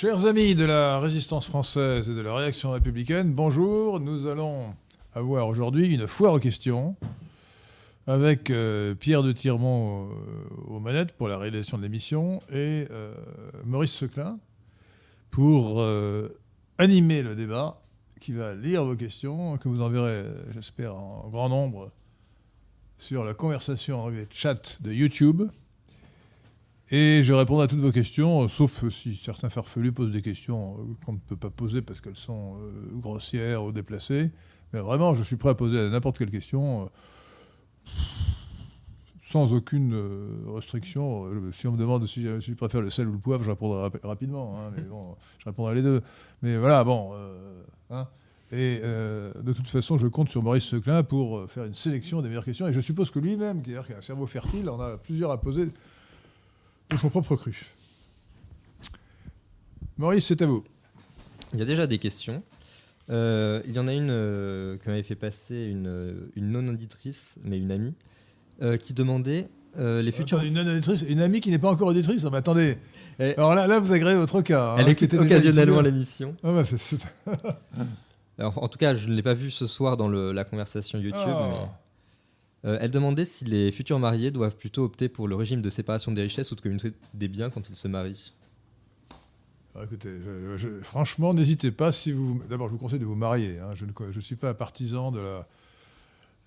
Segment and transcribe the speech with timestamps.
[0.00, 4.00] Chers amis de la résistance française et de la réaction républicaine, bonjour.
[4.00, 4.74] Nous allons
[5.12, 6.96] avoir aujourd'hui une foire aux questions
[8.06, 10.08] avec euh, Pierre de Tirmont euh,
[10.68, 13.12] aux manettes pour la réalisation de l'émission et euh,
[13.66, 14.38] Maurice Seclin
[15.30, 15.86] pour
[16.78, 17.82] animer le débat
[18.20, 21.92] qui va lire vos questions, que vous enverrez, j'espère, en grand nombre
[22.96, 25.42] sur la conversation en chat de YouTube.
[26.92, 31.12] Et je répondrai à toutes vos questions, sauf si certains farfelus posent des questions qu'on
[31.12, 32.56] ne peut pas poser parce qu'elles sont
[32.92, 34.30] grossières ou déplacées.
[34.72, 36.90] Mais vraiment, je suis prêt à poser n'importe quelle question
[39.30, 41.26] sans aucune euh, restriction.
[41.26, 43.88] Euh, si on me demande si je, préfère le sel ou le poivre, je répondrai
[44.02, 44.58] rapidement.
[44.58, 46.02] Hein, mais bon, je répondrai les deux.
[46.42, 47.12] Mais voilà, bon.
[47.14, 48.08] Euh, hein.
[48.50, 52.44] et de toute façon, je compte sur Maurice Seclin pour faire une sélection des meilleures
[52.44, 52.66] questions.
[52.66, 55.68] Et je suppose que lui-même, qui, a un cerveau fertile, en a plusieurs à poser
[56.98, 57.66] son propre cru.
[59.98, 60.64] Maurice, c'est à vous.
[61.52, 62.42] Il y a déjà des questions.
[63.08, 67.94] il y en a une qui m'avait fait passer une, une non-auditrice, mais une amie,
[68.62, 70.42] euh, qui demandait euh, les futurs.
[70.42, 72.22] une, une amie qui n'est pas encore auditrice.
[72.24, 72.76] mais attendez.
[73.18, 74.72] Alors là, là, vous agréez votre cas.
[74.72, 76.36] Hein, elle écoute occasionnellement l'émission.
[76.42, 76.62] Ah bah,
[78.56, 81.14] en tout cas, je ne l'ai pas vue ce soir dans la conversation YouTube.
[81.24, 81.70] Ah.
[82.64, 86.12] Euh, elle demandait si les futurs mariés doivent plutôt opter pour le régime de séparation
[86.12, 88.32] des richesses ou de communauté des biens quand ils se marient.
[89.74, 90.10] Ah, écoutez,
[90.82, 91.92] franchement, n'hésitez pas.
[91.92, 93.58] Si vous, d'abord, je vous conseille de vous marier.
[93.60, 93.74] Hein.
[93.74, 95.46] Je ne suis pas partisan de la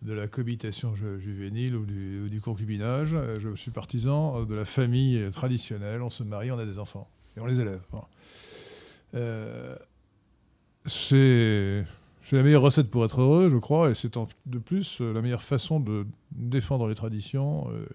[0.01, 3.15] de cohabitation juvénile ou du, concubinage.
[3.39, 6.01] Je suis partisan de la famille traditionnelle.
[6.01, 7.07] On se marie, on a des enfants
[7.37, 7.81] et on les élève.
[9.15, 9.75] Euh,
[10.85, 11.85] c'est
[12.31, 15.79] la meilleure recette pour être heureux, je crois, et c'est de plus la meilleure façon
[15.79, 17.85] de défendre les traditions euh,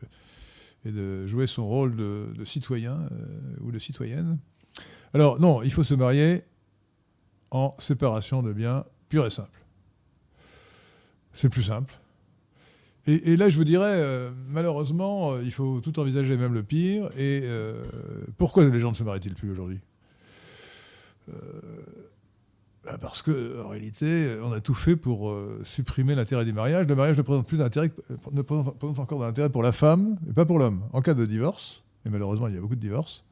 [0.85, 4.39] et de jouer son rôle de, citoyen euh, ou de citoyenne.
[5.15, 6.43] Alors non, il faut se marier
[7.51, 9.65] en séparation de biens pure et simple.
[11.33, 11.95] C'est plus simple.
[13.09, 17.07] Et, là, je vous dirais, euh, malheureusement, euh, il faut tout envisager, même le pire.
[17.17, 17.83] Et euh,
[18.37, 19.79] pourquoi les gens ne se marient-ils plus aujourd'hui?
[22.91, 25.35] Bah, Parce qu'en réalité, on a tout fait pour
[25.65, 26.87] supprimer l'intérêt du mariage.
[26.87, 27.91] Le mariage ne présente plus d'intérêt,
[28.33, 30.83] ne présente encore d'intérêt pour la femme, et pas pour l'homme.
[30.93, 33.25] En cas de divorce, et malheureusement, il y a beaucoup de divorces,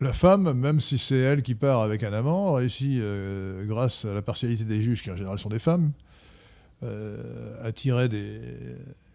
[0.00, 3.00] la femme, même si c'est elle qui part avec un amant, réussit,
[3.62, 5.92] grâce à la partialité des juges, qui en général sont des femmes,
[6.84, 8.40] euh, attirer des,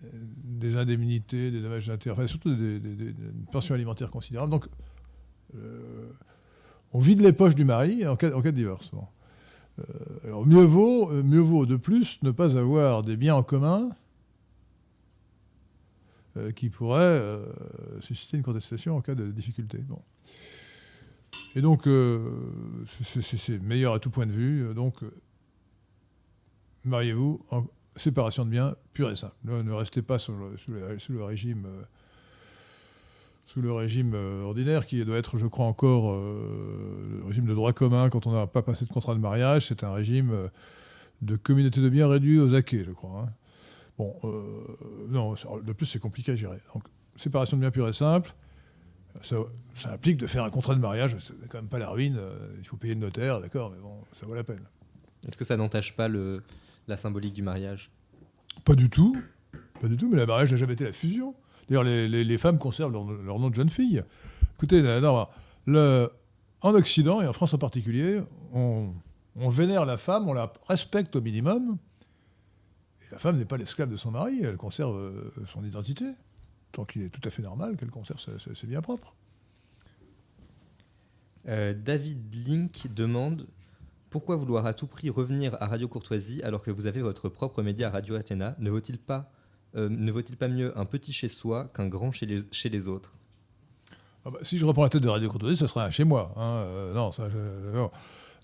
[0.02, 2.80] des indemnités, des dommages d'intérêt, enfin surtout des,
[3.52, 4.50] pensions alimentaires considérables.
[4.50, 4.68] Donc,
[5.56, 6.10] euh,
[6.94, 8.92] on vide les poches du mari en cas, de divorce.
[9.80, 9.84] Euh,
[10.26, 13.90] alors mieux vaut, mieux vaut de plus ne pas avoir des biens en commun
[16.56, 17.20] qui pourraient
[18.00, 19.80] susciter une contestation en cas de difficulté.
[19.80, 20.00] Bon.
[21.56, 21.90] Et donc,
[23.02, 24.72] c'est meilleur à tout point de vue.
[24.76, 24.98] Donc,
[26.86, 29.36] mariez-vous en séparation de biens pure et simple.
[29.44, 31.68] Ne, restez pas euh, sous le régime
[33.58, 38.28] euh, ordinaire qui doit être, je crois, encore euh, le régime de droit commun quand
[38.28, 39.68] on n'a pas passé de contrat de mariage.
[39.68, 40.50] C'est un régime
[41.22, 43.26] de communauté de biens réduit aux acquis, je crois.
[43.28, 43.34] Hein.
[43.98, 44.14] Bon,
[45.10, 46.60] non, de plus, c'est compliqué à gérer.
[46.74, 46.84] Donc,
[47.16, 48.34] séparation de biens pure et simple.
[49.24, 49.38] Ça,
[49.74, 52.20] ça, implique de faire un contrat de mariage, c'est quand même pas la ruine,
[52.60, 54.62] il faut payer le notaire, d'accord, mais bon, ça vaut la peine.
[55.28, 56.44] Est-ce que ça n'entache pas le,
[56.88, 57.90] la symbolique du mariage?
[58.64, 59.16] Pas du tout.
[59.82, 61.34] Pas du tout, mais le mariage n'a jamais été la fusion.
[61.70, 64.04] D'ailleurs, les, femmes conservent leur, nom de jeune fille.
[64.56, 66.10] Écoutez, le,
[66.62, 68.22] en Occident, et en France en particulier,
[68.54, 68.94] on,
[69.50, 71.78] vénère la femme, on la respecte au minimum.
[73.02, 76.06] Et la femme n'est pas l'esclave de son mari, elle conserve euh, son identité.
[76.74, 79.16] Donc il est tout à fait normal qu'elle conserve ses, biens propres.
[81.48, 83.48] Euh, David Link demande
[84.10, 87.62] pourquoi vouloir à tout prix revenir à Radio Courtoisie alors que vous avez votre propre
[87.62, 88.56] média Radio Athéna?
[88.60, 89.32] Ne vaut-il pas,
[89.76, 93.12] euh, ne vaut-il pas mieux un petit chez soi qu'un grand chez les, autres?
[94.26, 96.34] Ah bah, Si je reprends la tête de Radio Courtoisie, ce serait un chez moi.
[96.38, 96.64] Hein.
[96.66, 97.10] Euh, non,
[97.74, 97.92] non.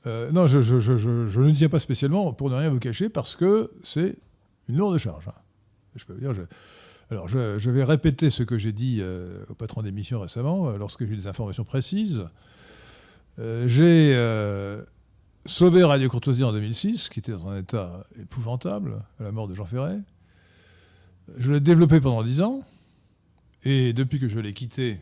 [0.06, 3.36] Euh, non je, je, je, ne tiens pas spécialement pour ne rien vous cacher parce
[3.36, 4.18] que c'est
[4.68, 5.28] une lourde charge.
[5.28, 5.34] Hein.
[5.96, 6.06] Je
[7.12, 9.02] alors je, vais répéter ce que j'ai dit
[9.48, 12.24] au patron d'émission récemment lorsque j'ai eu des informations précises.
[13.38, 14.16] j'ai
[15.46, 19.54] sauvé Radio Courtoisie en 2006, qui était dans un état épouvantable, à la mort de
[19.54, 20.00] Jean Ferret.
[21.38, 22.64] Je l'ai développé pendant dix ans,
[23.64, 25.00] et depuis que je l'ai quitté,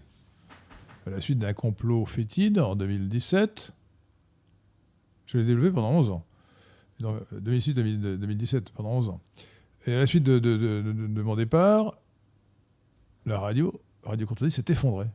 [1.07, 3.73] à la suite d'un complot fétide en 2017,
[5.25, 6.25] je l'ai développé pendant 11 ans.
[7.01, 9.21] 2006-2017, pendant 11 ans.
[9.87, 11.97] Et à la suite de, mon départ,
[13.25, 15.07] la radio, Radio Courtoisie s'est effondrée.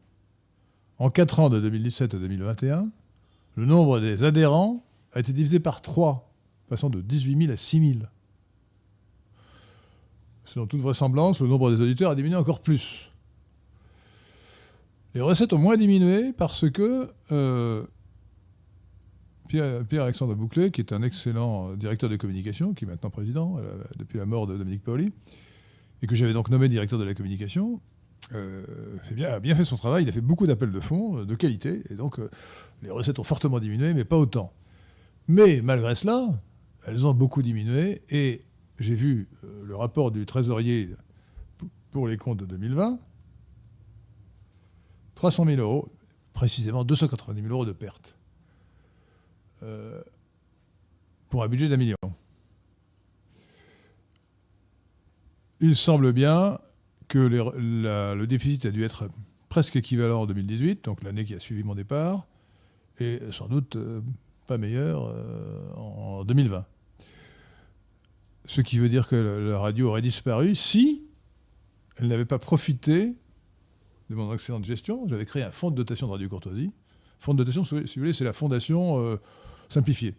[0.99, 2.91] en 4 ans de 2017 à 2021,
[3.55, 6.33] le nombre des adhérents a été divisé par 3,
[6.69, 8.07] passant de 18 000 à 6 000.
[10.47, 13.11] Selon toute vraisemblance, le nombre des auditeurs a diminué encore plus.
[15.15, 17.85] Les recettes ont moins diminué parce que euh,
[19.49, 24.19] Pierre-Alexandre Bouclet, qui est un excellent directeur de communication, qui est maintenant président euh, depuis
[24.19, 25.13] la mort de Dominique Pauli,
[26.03, 27.81] et que j'avais donc nommé directeur de la communication,
[28.35, 28.65] euh,
[29.13, 30.05] bien, a bien fait son travail.
[30.05, 32.21] Il a fait beaucoup d'appels de fonds de qualité, et donc
[32.83, 34.53] les recettes ont fortement diminué, mais pas autant.
[35.29, 36.29] Mais malgré cela,
[36.87, 38.46] elles ont beaucoup diminué, et
[38.79, 39.29] j'ai vu
[39.63, 40.91] le rapport du trésorier
[41.91, 42.99] pour les comptes de 2020,
[45.15, 45.89] 300 000 euros,
[46.33, 48.17] précisément 290 000 euros de pertes.
[49.63, 50.03] Euh,
[51.31, 51.97] pour un budget d'un million.
[55.61, 56.59] Il semble bien
[57.09, 59.09] que le déficit a dû être
[59.49, 62.27] presque équivalent en 2018, donc l'année qui a suivi mon départ,
[62.99, 64.03] et sans doute euh,
[64.47, 66.67] pas meilleur euh, en 2020.
[68.47, 71.03] Ce qui veut dire que la radio aurait disparu si
[71.97, 73.15] elle n'avait pas profité
[74.11, 76.71] de mon excellente gestion, j'avais créé un fonds de dotation de Radio Courtoisie.
[77.19, 79.17] Fonds de dotation, si vous voulez, c'est la fondation euh,
[79.69, 80.15] simplifiée.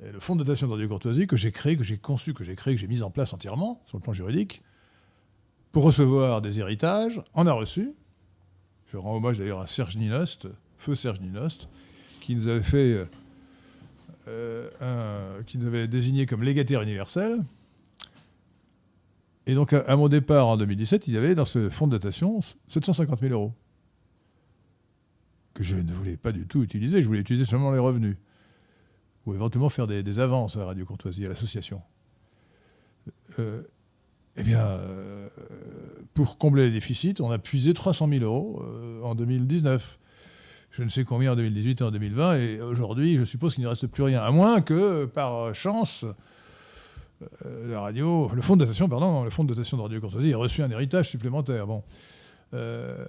[0.00, 2.56] le fonds de dotation de Radio Courtoisie que j'ai créé, que j'ai conçu, que j'ai
[2.56, 4.62] créé, que j'ai mis en place entièrement sur le plan juridique,
[5.72, 7.92] pour recevoir des héritages, en a reçu.
[8.92, 11.68] Je rends hommage d'ailleurs à Serge Ninost, feu Serge Ninost,
[12.20, 13.06] qui nous avait fait,
[14.28, 17.42] euh, un, qui nous avait désigné comme légataire universel.
[19.46, 22.40] Et donc, à, mon départ en 2017, il y avait dans ce fonds de dotation
[22.68, 23.52] 750 000 euros.
[25.54, 28.16] Que je ne voulais pas du tout utiliser, je voulais utiliser seulement les revenus.
[29.24, 31.80] Ou éventuellement faire des, avances à Radio Courtoisie, à l'association.
[33.38, 33.62] Euh,
[34.36, 35.28] eh bien, euh,
[36.14, 39.98] pour combler les déficits, on a puisé 300 000 euros euh, en 2019.
[40.76, 42.34] Je ne sais combien en 2018 et en 2020.
[42.34, 44.22] Et aujourd'hui, je suppose qu'il ne reste plus rien.
[44.22, 46.04] À moins que, par chance,
[47.46, 50.34] euh, la radio, le fonds de dotation, pardon, le fonds de dotation de Radio Courtoisie
[50.34, 51.66] a reçu un héritage supplémentaire.
[51.66, 51.82] Bon.
[52.52, 53.06] Euh,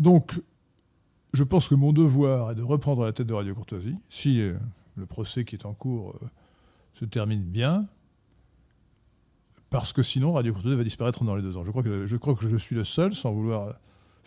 [0.00, 0.42] donc,
[1.32, 4.54] je pense que mon devoir est de reprendre la tête de Radio Courtoisie, si euh,
[4.96, 6.18] le procès qui est en cours
[6.94, 7.86] se termine bien,
[9.70, 11.64] parce que sinon Radio Courtoisie va disparaître dans les deux ans.
[11.64, 13.76] Je crois que je, crois que je suis le seul, sans vouloir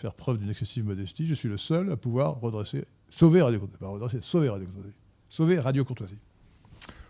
[0.02, 3.80] faire preuve d'une excessive modestie, je suis le seul à pouvoir redresser, sauver Radio Courtoisie,
[3.80, 4.96] pas redresser, sauver Radio Courtoisie,
[5.30, 6.18] sauver Radio Courtoisie.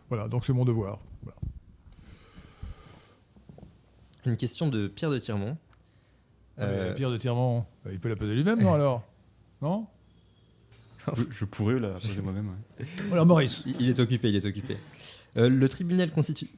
[0.09, 0.99] Voilà, donc c'est mon devoir.
[4.25, 5.57] Une question de Pierre de Tirmont.
[6.57, 9.03] Ah, euh, Pierre de Tirmont, il peut la poser lui-même, non alors?
[9.61, 9.87] Non?
[11.31, 12.51] Je, pourrais la poser moi-même.
[13.11, 13.63] Alors Maurice.
[13.79, 14.77] Il, est occupé, il est occupé.
[15.37, 16.11] Euh, le tribunal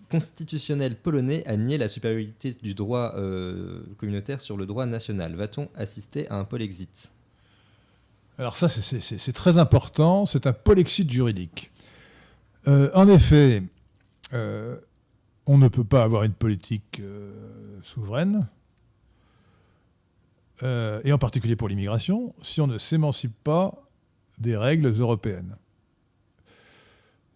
[0.10, 5.36] constitutionnel polonais a nié la supériorité du droit euh, communautaire sur le droit national.
[5.36, 7.14] Va-t-on assister à un polexit
[8.40, 10.26] Alors ça, c'est très important.
[10.26, 11.72] C'est un polexit juridique.
[12.68, 13.62] Euh, en effet,
[15.46, 17.00] on ne peut pas avoir une politique
[17.84, 18.48] souveraine,
[20.64, 23.84] et en particulier pour l'immigration, si on ne s'émancipe pas
[24.40, 25.58] des règles européennes.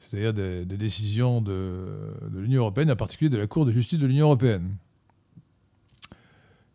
[0.08, 4.28] C'est-à-dire des, décisions de, l'Union européenne, en particulier de la Cour de justice de l'Union
[4.28, 4.78] européenne,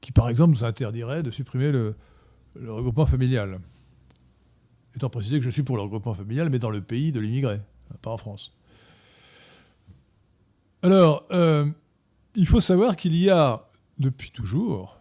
[0.02, 1.96] qui par exemple nous interdirait de supprimer le,
[2.66, 3.58] regroupement familial.
[4.94, 7.58] Étant précisé que je suis pour le regroupement familial, mais dans le pays de l'immigré
[8.02, 8.52] pas en France.
[10.82, 11.70] Alors, euh,
[12.34, 13.66] il faut savoir qu'il y a,
[13.98, 14.98] depuis toujours,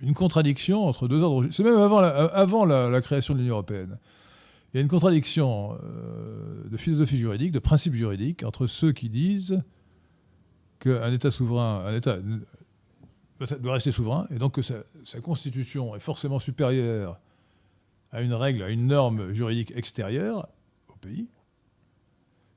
[0.00, 1.48] une contradiction entre deux ordres.
[1.50, 3.98] C'est même avant la, création de l'Union européenne.
[4.74, 9.08] Il y a une contradiction euh, de philosophie juridique, de principe juridique, entre ceux qui
[9.08, 9.62] disent
[10.80, 12.18] qu'un État souverain, un État
[13.60, 17.20] doit rester souverain, et donc que sa, sa, constitution est forcément supérieure
[18.10, 20.48] à une règle, à une norme juridique extérieure
[20.88, 21.28] au pays,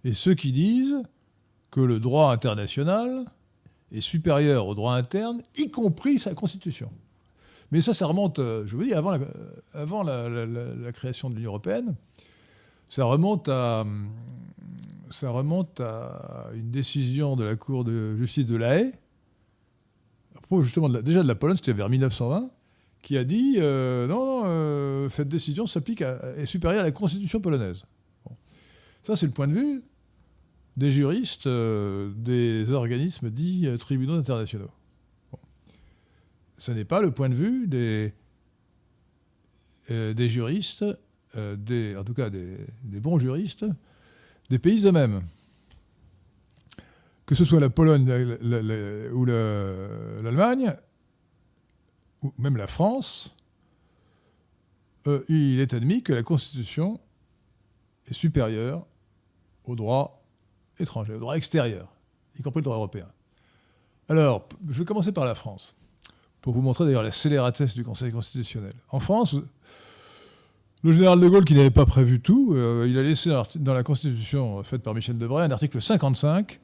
[0.04, 1.04] et ceux qui disent
[1.70, 3.26] que le droit international
[3.92, 6.92] est supérieur au droit interne, y compris sa constitution.
[7.72, 9.20] Mais ça, ça remonte, euh, je vous dis, avant la,
[9.76, 11.96] euh, la, création de l'Union européenne,
[12.90, 13.86] ça remonte à,
[16.54, 18.94] une décision de la Cour de justice de La Haye,
[20.36, 22.50] à propos justement déjà de la Pologne, c'était vers 1920,
[23.02, 27.84] qui a dit euh, non, cette décision s'applique est supérieure à la constitution polonaise.
[29.04, 29.84] Ça, c'est le point de vue
[30.78, 34.72] des juristes des organismes dits tribunaux internationaux.
[36.58, 38.14] Ce n'est pas le point de vue des,
[39.92, 40.86] euh, juristes,
[41.36, 42.58] des, en tout cas des,
[43.00, 43.66] bons juristes,
[44.50, 45.22] des pays eux-mêmes.
[47.26, 48.10] Que ce soit la Pologne
[49.12, 50.74] ou l'Allemagne,
[52.24, 53.36] ou même la France,
[55.08, 57.00] euh, il est admis que la Constitution
[58.08, 58.86] est supérieure
[59.64, 60.26] au droit
[60.80, 61.94] étranger, au droit extérieur,
[62.38, 63.08] y compris le droit européen.
[64.10, 65.80] Alors, je vais commencer par la France,
[66.42, 68.74] pour vous montrer d'ailleurs la scélératesse du Conseil constitutionnel.
[68.90, 69.36] En France,
[70.84, 73.84] le général de Gaulle, qui n'avait pas prévu tout, euh, il a laissé dans la
[73.84, 76.60] Constitution faite par Michel Debray un article 55,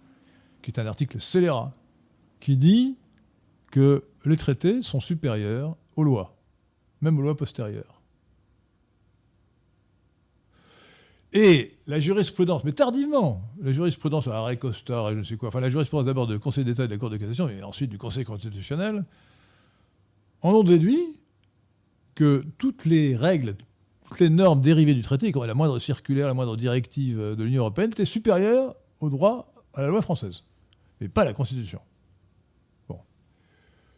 [0.61, 1.73] qui est un article scélérat,
[2.39, 2.95] qui dit
[3.71, 6.35] que les traités sont supérieurs aux lois,
[7.01, 8.01] même aux lois postérieures.
[11.33, 15.49] Et la jurisprudence, mais tardivement, la jurisprudence à Arrêt Costa et je ne sais quoi,
[15.49, 17.89] enfin la jurisprudence d'abord du Conseil d'État et de la Cour de cassation, et ensuite
[17.89, 19.03] du Conseil constitutionnel,
[20.43, 21.19] en ont déduit
[22.15, 23.55] que toutes les règles,
[24.05, 27.61] toutes les normes dérivées du traité, comme la moindre circulaire, la moindre directive de l'Union
[27.61, 30.43] européenne, étaient supérieures au droit, à la loi française,
[31.01, 31.81] mais pas à la Constitution.
[32.87, 32.99] Bon.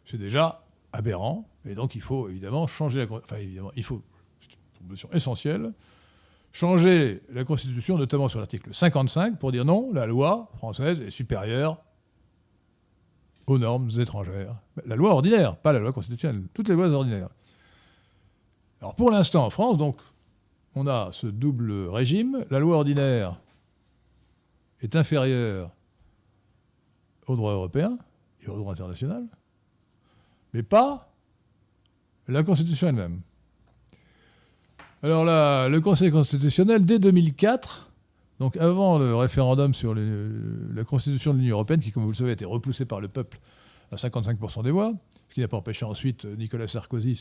[0.06, 3.16] C'est déjà aberrant, et donc il faut évidemment changer la...
[3.16, 4.02] Enfin évidemment, il faut,
[4.40, 5.72] c'est une notion essentielle,
[6.52, 11.82] changer la Constitution, notamment sur l'article 55, pour dire non, la loi française est supérieure
[13.46, 14.56] aux normes étrangères.
[14.86, 17.30] La loi ordinaire, pas la loi constitutionnelle, toutes les lois ordinaires.
[18.80, 19.96] Alors pour l'instant en France, donc,
[20.74, 22.44] on a ce double régime.
[22.50, 23.40] La loi ordinaire
[24.80, 25.70] est inférieure
[27.26, 27.98] au droit européen
[28.42, 29.24] et au droit international,
[30.52, 31.12] mais pas
[32.28, 33.20] la Constitution elle-même.
[35.02, 37.90] Alors là, le Conseil constitutionnel, dès 2004,
[38.38, 42.30] donc avant le référendum sur la Constitution de l'Union européenne, qui, comme vous le savez,
[42.30, 43.38] a été repoussé par le peuple
[43.92, 44.92] à 55% des voix,
[45.28, 47.16] ce qui n'a pas empêché ensuite Nicolas Sarkozy,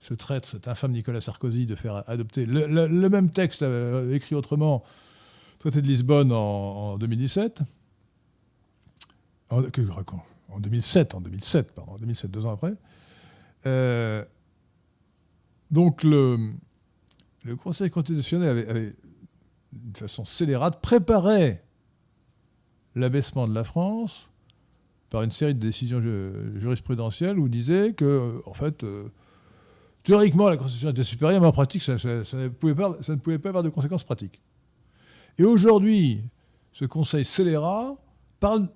[0.00, 4.82] ce, traître, cet infâme Nicolas Sarkozy, de faire adopter le, même texte euh, écrit autrement,
[5.60, 7.62] traité de Lisbonne en, 2017.
[9.50, 9.62] En,
[10.48, 12.74] en 2007, en 2007, pardon, en 2007, deux ans après.
[13.66, 14.24] Euh,
[15.70, 16.54] donc le
[17.62, 18.94] Conseil constitutionnel avait,
[19.72, 21.60] d'une façon scélérate, préparé
[22.94, 24.30] l'abaissement de la France
[25.10, 26.00] par une série de décisions
[26.56, 29.08] jurisprudentielles où disait que, en fait, euh,
[30.04, 33.38] théoriquement, la Constitution était supérieure, mais en pratique, ça, ne pouvait pas, ça, ne pouvait
[33.38, 34.40] pas, avoir de conséquences pratiques.
[35.38, 36.20] Et aujourd'hui,
[36.72, 37.96] ce Conseil scélérat
[38.40, 38.68] parle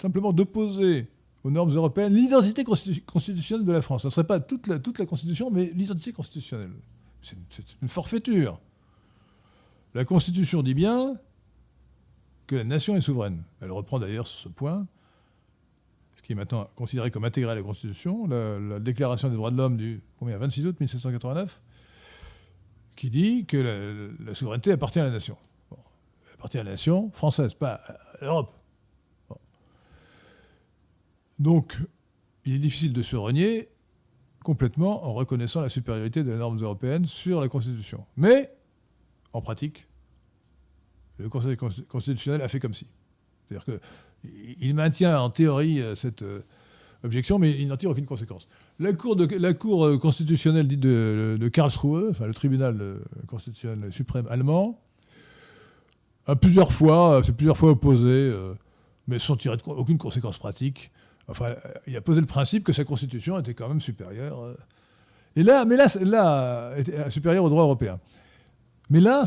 [0.00, 1.08] simplement d'opposer
[1.42, 4.02] aux normes européennes l'identité constitutionnelle de la France.
[4.02, 6.72] Ce ne serait pas toute la, toute la Constitution, mais l'identité constitutionnelle.
[7.20, 7.36] C'est
[7.82, 8.60] une forfaiture.
[9.94, 11.18] La Constitution dit bien
[12.46, 13.44] que la nation est souveraine.
[13.60, 14.86] Elle reprend d'ailleurs sur ce point,
[16.16, 19.56] ce qui est maintenant considéré comme intégré à la Constitution, la, Déclaration des droits de
[19.56, 21.62] l'homme du 26 août 1789,
[22.96, 25.36] qui dit que la, souveraineté appartient à la nation.
[25.70, 28.52] elle appartient à la nation française, pas à l'Europe.
[31.38, 31.76] Donc,
[32.44, 33.68] il est difficile de se renier
[34.44, 38.06] complètement en reconnaissant la supériorité des normes européennes sur la Constitution.
[38.16, 38.52] Mais,
[39.34, 39.86] en pratique,
[41.18, 42.86] le Conseil constitutionnel a fait comme si.
[43.46, 46.40] C'est-à-dire qu'il maintient en théorie euh, cette euh,
[47.02, 48.48] objection, mais il n'en tire aucune conséquence.
[48.78, 49.16] La Cour,
[49.86, 54.80] euh, constitutionnelle dite de, Karlsruhe, enfin le tribunal constitutionnel suprême allemand,
[56.26, 58.32] a plusieurs fois, c'est plusieurs fois opposé,
[59.08, 60.90] mais sans tirer aucune conséquence pratique,
[61.26, 61.54] Enfin,
[61.86, 64.54] il a posé le principe que sa constitution était quand même supérieure.
[65.36, 66.74] Et là, mais là, là,
[67.08, 67.98] supérieure au droit européen.
[68.90, 69.24] Mais là,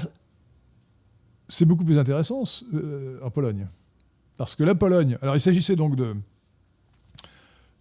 [1.50, 2.44] c'est beaucoup plus intéressant
[3.22, 3.68] en Pologne.
[4.38, 5.96] Parce que la Pologne, alors il s'agissait donc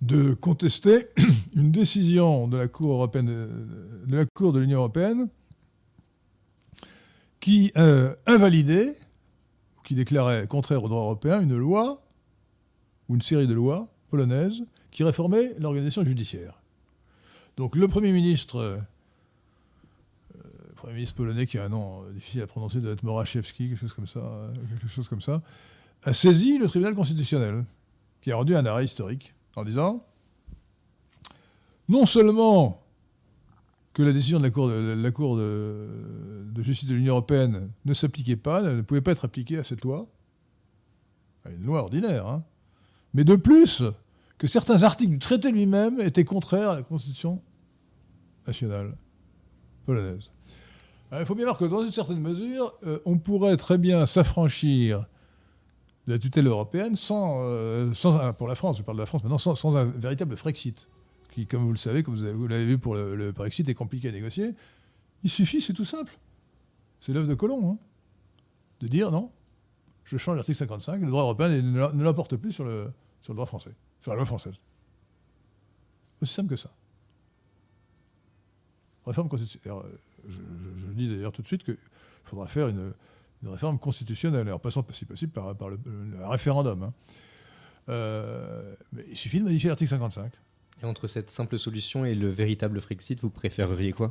[0.01, 1.09] de, contester
[1.55, 3.27] une décision de la Cour européenne,
[4.07, 5.29] de la Cour de l'Union européenne,
[7.41, 7.73] qui
[8.27, 8.97] invalidait,
[9.85, 12.03] qui déclarait contraire au droit européen, une loi
[13.09, 16.61] ou une série de lois polonaise qui réformait l'organisation judiciaire.
[17.57, 18.79] Donc le Premier ministre, euh,
[20.77, 23.95] Premier ministre polonais qui a un nom difficile à prononcer, doit être Moraczewski, quelque chose
[23.95, 25.43] comme ça, euh, quelque chose comme ça,
[26.05, 27.65] a saisi le tribunal constitutionnel,
[28.21, 30.05] qui a rendu un arrêt historique en disant
[31.89, 32.83] non seulement
[33.95, 38.83] que la décision de la Cour de, justice de l'Union européenne ne s'appliquait pas, ne
[38.83, 40.07] pouvait pas être appliquée à cette loi,
[41.49, 42.45] une loi ordinaire, hein,
[43.15, 43.83] mais de plus,
[44.37, 47.41] que certains articles du traité lui-même étaient contraires à la Constitution
[48.47, 48.95] nationale
[49.87, 50.31] polonaise.
[51.13, 55.07] Il faut bien voir que dans une certaine mesure, euh, on pourrait très bien s'affranchir
[56.07, 59.23] de la tutelle européenne sans, euh, sans pour la France, je parle de la France
[59.23, 60.89] maintenant, sans, un véritable Frexit,
[61.33, 64.13] qui, comme vous le savez, comme vous l'avez vu pour le, Brexit, est compliqué à
[64.13, 64.55] négocier.
[65.23, 66.19] Il suffit, c'est tout simple.
[67.01, 67.79] C'est l'œuvre de Colomb, hein,
[68.81, 69.31] de dire non,
[70.05, 72.91] je change l'article 55, le droit européen ne l'emporte plus sur le,
[73.23, 74.55] sur le droit français, sur la loi française.
[76.23, 76.71] Aussi simple que ça.
[79.05, 79.83] réforme constitutionnelle.
[80.29, 81.77] Je, dis d'ailleurs tout de suite qu'il
[82.25, 82.93] faudra faire une,
[83.43, 86.83] une réforme constitutionnelle, en passant, si possible, par, par le, le référendum.
[86.85, 86.93] hein.
[87.89, 90.33] Euh, mais il suffit de modifier l'article 55.
[90.83, 94.11] Et entre cette simple solution et le véritable Frexit, vous préféreriez quoi?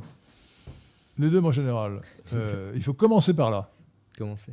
[1.18, 2.00] Les deux, en général.
[2.32, 3.70] Euh, il faut commencer par là.
[4.18, 4.52] Comment c'est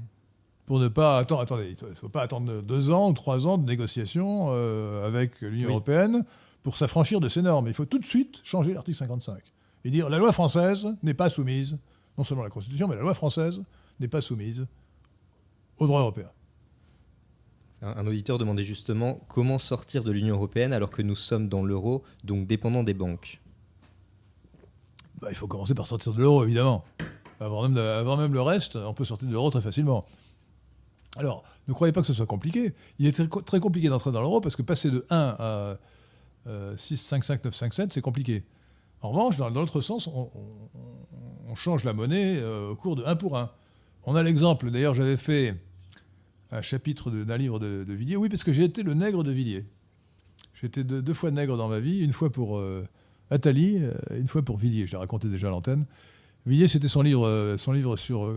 [0.67, 3.57] Pour ne pas attendre, attendez, il ne faut pas attendre deux ans ou trois ans
[3.57, 5.71] de négociations euh, avec l'Union Oui.
[5.73, 6.23] européenne
[6.61, 7.67] pour s'affranchir de ces normes.
[7.67, 9.41] Il faut tout de suite changer l'article 55
[9.85, 11.77] et dire la loi française n'est pas soumise,
[12.17, 13.61] non seulement la Constitution, mais la loi française
[13.99, 14.65] n'est pas soumise
[15.77, 16.29] au droit européen.
[17.81, 22.03] Un, auditeur demandait justement comment sortir de l'Union européenne alors que nous sommes dans l'euro,
[22.23, 23.41] donc dépendants des banques.
[25.19, 26.85] Bah, il faut commencer par sortir de l'euro, évidemment.
[27.41, 30.05] Avant même, de- avant même le reste, on peut sortir de l'euro très facilement.
[31.17, 32.73] Alors, ne croyez pas que ce soit compliqué.
[32.99, 35.77] Il est très, co- très compliqué d'entrer dans l'euro parce que passer de 1 à
[36.47, 38.43] euh, 6, 5, 5, 9, 5, 7, c'est compliqué.
[39.03, 40.29] En revanche, dans, l'autre sens, on,
[41.55, 43.51] change la monnaie euh, au cours de 1 pour 1.
[44.05, 45.55] On a l'exemple, d'ailleurs, j'avais fait
[46.51, 48.15] un chapitre d'un livre de, Villiers.
[48.15, 49.65] Oui, parce que j'ai été le nègre de Villiers.
[50.63, 52.87] Été deux, deux fois nègre dans ma vie, une fois pour euh,
[53.29, 54.87] Attali, euh, une fois pour Villiers.
[54.87, 55.85] Je l'ai raconté déjà à l'antenne.
[56.45, 58.33] Villiers, c'était son livre, son livre sur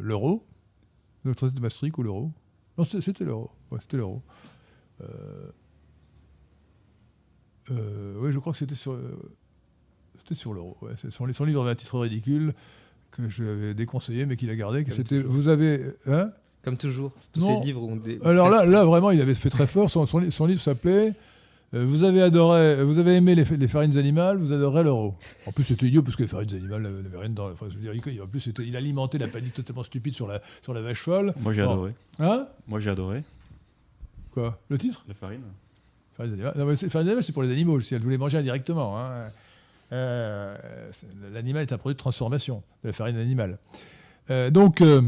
[0.00, 0.42] l'euro,
[1.24, 2.32] le traité de Maastricht ou l'euro.
[2.78, 3.50] Non, c'était l'euro.
[3.78, 4.22] C'était l'euro.
[7.68, 8.98] Oui, je crois que c'était sur,
[10.22, 10.76] c'était sur l'euro.
[10.82, 12.54] Ouais, son, son livre avait un titre ridicule
[13.10, 14.84] que je lui avais déconseillé, mais qu'il a gardé.
[14.84, 16.30] Que c'était, vous avez, hein?
[16.64, 17.60] Comme toujours, tous Non.
[17.60, 18.18] ces livres ont des...
[18.24, 19.90] alors là, là, vraiment, il avait fait très fort.
[19.90, 21.12] Son, son li- son livre s'appelait
[21.74, 25.14] euh, Vous avez adoré, vous avez aimé les, les farines animales, vous adorez l'euro.
[25.46, 27.50] En plus, c'était idiot parce que les farines animales n'avaient rien dedans.
[27.50, 30.40] Enfin, je veux dire, il- en plus, il alimentait la panique totalement stupide sur la,
[30.62, 31.34] sur la vache folle.
[31.40, 31.72] Moi j'ai Bon.
[31.72, 31.94] adoré.
[32.20, 32.46] Hein?
[32.68, 33.24] Moi j'ai adoré
[34.30, 34.58] Quoi?
[34.68, 35.04] Le titre?
[35.08, 35.42] La farine.
[36.16, 36.54] Farines animales.
[36.56, 38.98] Non, mais c'est- farines animales, c'est pour les animaux, si elles voulaient manger indirectement.
[38.98, 39.30] hein.
[39.92, 40.56] Euh,
[41.32, 43.58] L'animal est un produit de transformation de la farine animale.
[44.30, 45.02] Euh, donc, euh,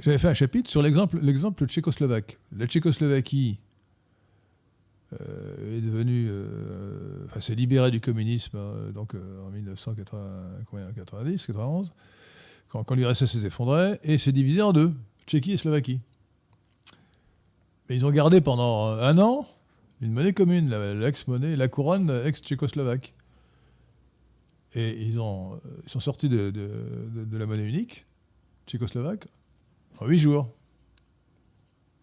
[0.00, 2.38] j'avais fait un chapitre sur l'exemple tchécoslovaque.
[2.56, 3.58] La Tchécoslovaquie
[5.12, 6.30] est devenue,
[7.26, 8.58] enfin, s'est libérée du communisme
[8.92, 11.92] donc en 1990, 91,
[12.68, 14.92] quand, quand l'URSS s'est effondré, et s'est divisée en deux,
[15.26, 16.00] Tchéquie et Slovaquie.
[17.88, 19.46] Mais ils ont gardé pendant un an
[20.00, 23.14] une monnaie commune, l'ex-monnaie, la couronne ex-tchécoslovaque.
[24.74, 26.52] Et ils, ont, ils sont sortis de,
[27.32, 28.04] la monnaie unique,
[28.66, 29.26] tchécoslovaque,
[29.98, 30.50] en huit jours.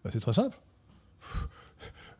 [0.02, 0.58] Bah, c'est très simple.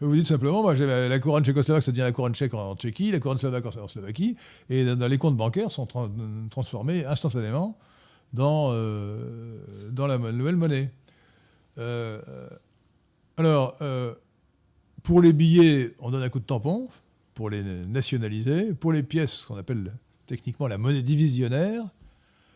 [0.01, 3.11] Vous dites simplement, moi j'ai la, couronne tchécoslovaque, ça devient la couronne tchèque en Tchéquie,
[3.11, 4.37] la couronne slovaque en, Slovaquie,
[4.69, 6.11] et les comptes bancaires sont tran-
[6.51, 7.79] transformés instantanément
[8.33, 9.59] dans, euh,
[9.97, 10.91] la nouvelle monnaie.
[11.79, 12.21] Euh,
[13.37, 14.15] alors, euh,
[15.05, 16.89] pour les billets, on donne un coup de tampon
[17.35, 18.73] pour les nationaliser.
[18.73, 19.93] Pour les pièces, ce qu'on appelle
[20.27, 21.85] techniquement la monnaie divisionnaire,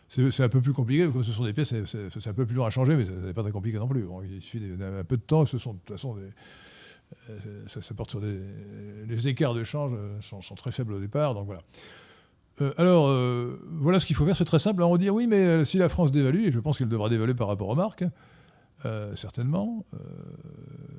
[0.08, 2.66] c'est un peu plus compliqué, comme ce sont des pièces, c'est- un peu plus lourd
[2.66, 4.06] à changer, mais ce n'est pas très compliqué non plus.
[4.32, 6.22] Il suffit d'un peu de temps, ce sont de toute façon des,
[7.28, 8.20] euh, ça, porte sur.
[8.20, 11.60] Les écarts de change euh, sont, très faibles au départ, donc voilà.
[12.62, 13.14] Euh, alors,
[13.66, 14.80] voilà ce qu'il faut faire, c'est très simple.
[14.80, 17.34] Alors, on dit oui, mais si la France dévalue, et je pense qu'elle devra dévaluer
[17.34, 18.04] par rapport aux marques,
[18.86, 19.98] euh, certainement, euh,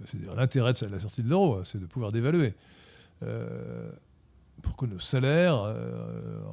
[0.05, 2.53] c'est-à-dire l'intérêt de la sortie de l'euro, hein, c'est de pouvoir dévaluer.
[3.23, 3.89] Euh,
[4.61, 5.73] pour que nos salaires,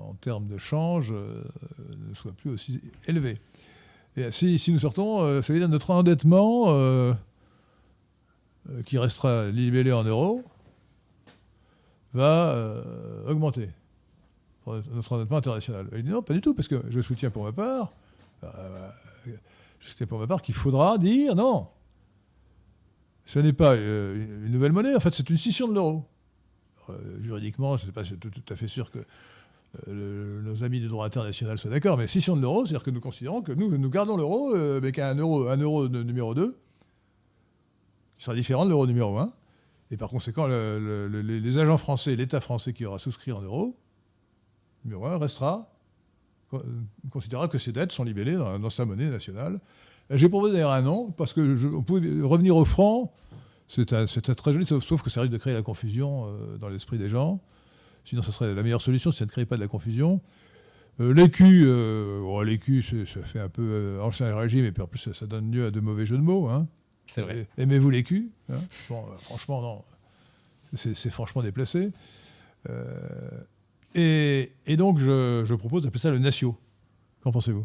[0.00, 3.40] en termes de change, ne soient plus aussi élevés.
[4.16, 7.16] Et si, nous sortons, ça veut dire notre endettement,
[8.84, 10.44] qui restera libellé en euros,
[12.14, 12.56] va
[13.26, 13.70] augmenter.
[14.68, 15.88] Notre endettement international.
[15.92, 17.92] Dit non, pas du tout, parce que je soutiens pour ma part,
[19.86, 21.68] soutiens pour ma part qu'il faudra dire non.
[23.24, 26.04] Ce n'est pas euh, une nouvelle monnaie, en fait, c'est une scission de l'euro.
[26.90, 29.00] Euh, juridiquement, je ne pas tout, à fait sûr que
[29.88, 33.00] euh, nos amis du droit international soient d'accord, mais scission de l'euro, c'est-à-dire que nous
[33.00, 36.56] considérons que nous, nous gardons l'euro, mais qu'un euro, un euro numéro 2,
[38.16, 39.32] qui sera différent de l'euro numéro 1.
[39.90, 43.32] Et par conséquent, le- le- le- les les agents français, l'État français qui aura souscrit
[43.32, 43.76] en euros,
[44.84, 45.68] numéro 1, restera,
[46.50, 46.62] con-
[47.10, 49.60] considérera que ses dettes sont libellées dans, dans sa monnaie nationale.
[50.10, 53.12] J'ai proposé d'ailleurs un nom, parce que je- on pouvait revenir au franc,
[53.92, 56.98] un très joli, sauf, sauf que ça risque de créer la confusion euh, dans l'esprit
[56.98, 57.40] des gens.
[58.04, 60.20] Sinon, ça serait la meilleure solution si ça ne crée pas de la confusion.
[61.00, 64.86] Euh, L'écu, euh, bon, l'écu, ça fait un peu euh, ancien régime, et puis en
[64.86, 66.48] plus, ça, ça donne lieu à de mauvais jeux de mots.
[66.48, 66.68] Hein.
[67.08, 67.48] C'est vrai.
[67.58, 68.58] Aimez-vous l'écu hein?
[68.88, 69.82] Bon, euh, Franchement, non.
[70.74, 71.90] C'est franchement déplacé.
[73.96, 76.54] Et, et donc, je, je propose d'appeler ça le natio.
[77.22, 77.64] Qu'en pensez-vous?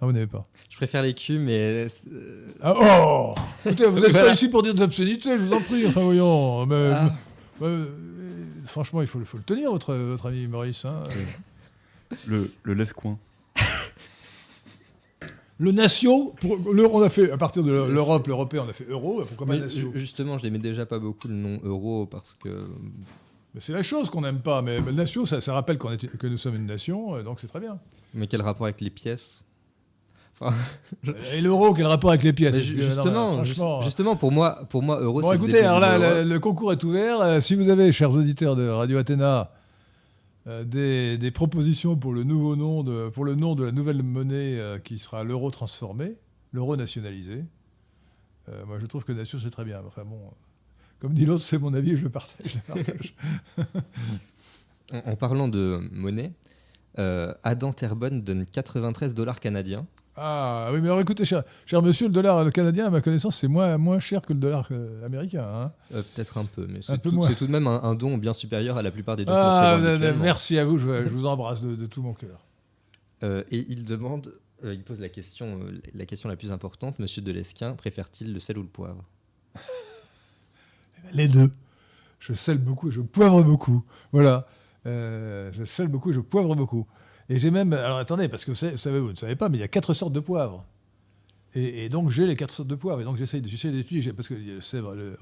[0.00, 1.86] Ah, vous n'avez pas Je préfère les culs, mais...
[2.12, 4.26] euh, ah, Oh Écoutez, vous n'êtes Voilà.
[4.28, 5.86] pas ici pour dire des obscénités, je vous en prie.
[5.86, 6.66] Enfin, voyons.
[6.66, 7.14] Mais, ah,
[7.62, 7.84] mais,
[8.66, 10.84] franchement, il faut, faut le tenir, votre, votre ami Maurice.
[10.84, 11.02] hein.
[12.26, 13.18] Le, le laisse-coin.
[15.58, 18.84] Le nation, pour, le- on a fait à partir de l'Europe, l'européen, on a fait
[18.90, 22.04] euro, pourquoi pas Mais nation ju- justement, je n'aimais déjà pas beaucoup le nom euro
[22.04, 22.66] parce que.
[23.58, 26.26] C'est la chose qu'on n'aime pas, mais, mais le nation, ça, ça rappelle est, que
[26.26, 27.78] nous sommes une nation, euh, donc c'est très bien.
[28.14, 29.42] Mais quel rapport avec les pièces
[30.38, 30.54] Enfin,
[31.34, 34.82] Et l'euro, quel rapport avec les pièces ju- non, justement, ju- justement, pour moi, pour
[34.82, 35.22] moi, euro.
[35.22, 37.20] Bon, écoutez, alors là, le, le concours est ouvert.
[37.22, 39.50] Euh, si vous avez, chers auditeurs de Radio Athéna,
[40.46, 44.02] euh, des, des propositions pour le nouveau nom de, pour le nom de la nouvelle
[44.02, 46.16] monnaie euh, qui sera l'euro transformé,
[46.52, 47.44] l'euro nationalisé,
[48.50, 49.80] euh, moi je trouve que nation c'est très bien.
[49.86, 50.30] Enfin bon, euh,
[51.00, 52.46] comme dit l'autre, c'est mon avis, et je le partage.
[52.46, 53.14] je le partage.
[54.92, 56.32] En, en parlant de monnaie,
[57.00, 59.84] euh, Adam Terbonne donne 93 dollars canadiens.
[60.14, 63.48] ah oui, mais alors écoutez, cher, cher monsieur, le dollar canadien, à ma connaissance, c'est
[63.48, 65.44] moins, moins cher que le dollar euh, américain.
[65.44, 65.72] hein.
[65.92, 68.82] Euh, Peut-être un peu, mais c'est tout, de même un, un don bien supérieur à
[68.82, 69.76] la plupart des dons Ah,
[70.20, 72.46] merci à vous, je, je vous embrasse de, de tout mon cœur.
[73.50, 74.32] Et il demande,
[74.64, 75.58] il pose la question,
[75.94, 79.02] la question la plus importante Monsieur Delesquin préfère-t-il le sel ou le poivre?
[81.12, 81.52] Les deux.
[82.18, 83.84] Je sèle beaucoup et je poivre beaucoup.
[84.12, 84.46] Voilà.
[84.86, 86.86] Euh, je sèle beaucoup et je poivre beaucoup.
[87.28, 87.72] Et j'ai même.
[87.72, 90.20] Alors attendez, parce que vous ne savez pas, mais il y a quatre sortes de
[90.20, 90.64] poivre.
[91.54, 93.00] Et, donc j'ai les quatre sortes de poivre.
[93.00, 94.12] Et donc j'essaie d'étudier.
[94.12, 94.60] Parce que le-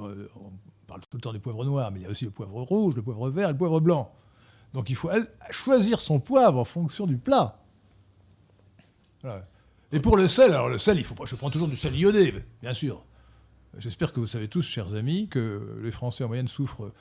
[0.01, 0.51] euh, on
[0.87, 2.95] parle tout le temps du poivre noir, mais il y a aussi le poivre rouge,
[2.97, 4.13] le poivre vert et le poivre blanc.
[4.73, 5.11] Donc il faut
[5.51, 7.61] choisir son poivre en fonction du plat.
[9.93, 11.15] Et pour le sel, alors le sel, il faut.
[11.25, 13.03] Je prends toujours du sel iodé, bien sûr.
[13.79, 16.93] J'espère que vous savez tous, chers amis, que les Français en moyenne souffrent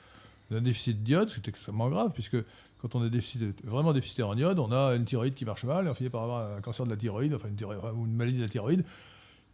[0.50, 2.36] d'un déficit d'iode, c'est extrêmement grave, puisque
[2.78, 5.90] quand on est vraiment déficitaire en iode, on a une thyroïde qui marche mal, et
[5.90, 7.56] on finit par avoir un cancer de la thyroïde, enfin une,
[7.96, 8.84] ou une maladie de la thyroïde.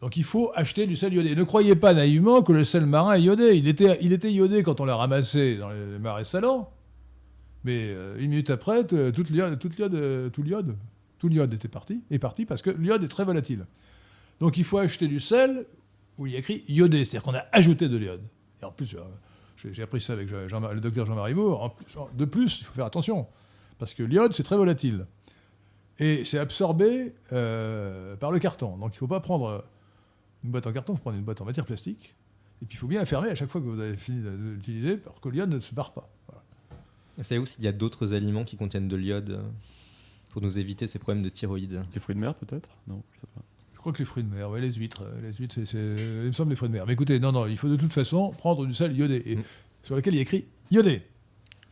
[0.01, 1.35] Donc il faut acheter du sel iodé.
[1.35, 3.57] Ne croyez pas naïvement que le sel marin est iodé.
[3.57, 6.73] Il était, il était iodé quand on l'a ramassé dans les marais salants,
[7.65, 10.75] mais euh, une minute après, t- toute l'iode, toute l'iode, euh, tout l'iode,
[11.19, 13.67] tout l'iode était parti, est parti parce que l'iode est très volatile.
[14.41, 15.67] Donc il faut acheter du sel
[16.21, 18.23] où il y a écrit iodé, c'est-à-dire qu'on a ajouté de l'iode.
[18.63, 19.01] Et en plus, euh,
[19.73, 23.27] j'ai appris ça avec Jean- le docteur Jean-Marie plus- de plus, il faut faire attention,
[23.79, 25.07] parce que l'iode, c'est très volatile.
[25.99, 28.77] Et c'est absorbé euh, par le carton.
[28.79, 29.65] Donc il ne faut pas prendre
[30.45, 32.15] une boîte en carton, il faut prendre une boîte en matière plastique.
[32.63, 34.31] Et puis il faut bien la fermer à chaque fois que vous avez fini de
[34.31, 36.09] l'utiliser, pour que l'iode ne se barre pas.
[36.29, 36.43] Voilà.
[37.23, 39.43] Savez-vous s'il y a d'autres aliments qui contiennent de l'iode euh,
[40.31, 42.69] pour nous éviter ces problèmes de thyroïde Les fruits de mer, peut-être?
[42.87, 43.43] Non, je sais pas.
[43.81, 46.27] Je crois que les fruits de mer, ouais, les huîtres, euh, les huîtres, c'est, il
[46.29, 46.85] me semble les fruits de mer.
[46.87, 49.43] Mais écoutez, non, non, il faut de toute façon prendre du sel iodé, et Mm.
[49.83, 51.01] sur lequel il y a écrit iodé.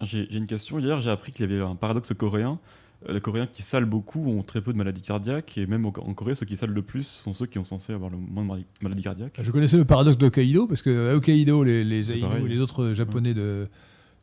[0.01, 0.79] J'ai une question.
[0.79, 2.59] Hier, j'ai appris qu'il y avait un paradoxe coréen.
[3.11, 5.90] Euh, Les Coréens qui salent beaucoup ont très peu de maladies cardiaques, et même en
[5.92, 8.64] Corée, ceux qui salent le plus sont ceux qui ont censé avoir le moins de
[8.83, 9.38] maladies- cardiaques.
[9.42, 13.68] Je connaissais le paradoxe d'Hokkaido, parce que à Hokkaido, les, les les autres japonais de,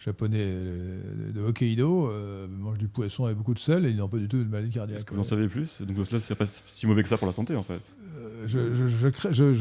[0.05, 4.07] japonais euh, de Hokkaido euh, mangent du poisson avec beaucoup de sel et ils n'ont
[4.07, 4.99] pas du tout de maladie cardiaque.
[4.99, 5.81] Est-ce que vous en savez plus?
[5.81, 7.95] Donc là, c'est pas si mauvais que ça pour la santé, en fait.
[8.19, 8.87] Euh, je, je-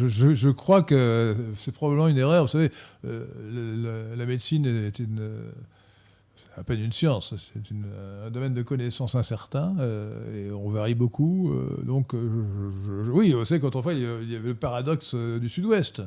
[0.09, 2.45] je je- crois que c'est probablement une erreur.
[2.45, 2.71] Vous savez,
[3.07, 5.21] euh, le- le- la médecine est une,
[6.57, 7.61] à peine une science, c'est
[8.27, 9.75] un domaine de connaissance incertain
[10.35, 11.53] et on varie beaucoup.
[11.85, 12.13] donc,
[13.13, 15.49] oui, vous savez, quand on fait, il y a- il y avait le paradoxe du
[15.49, 16.03] Sud-Ouest.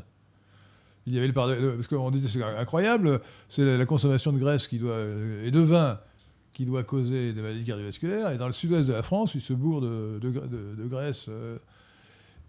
[1.08, 4.68] Il y avait le paradoxe, parce qu'on disait c'est incroyable, c'est la, consommation de graisse
[4.68, 4.98] qui doit,
[5.44, 6.00] et de vin
[6.52, 8.32] qui doit causer des maladies cardiovasculaires.
[8.32, 10.88] Et dans le sud-ouest de la France, ils se bourrent de, de, gra- de- de
[10.88, 11.58] graisse euh,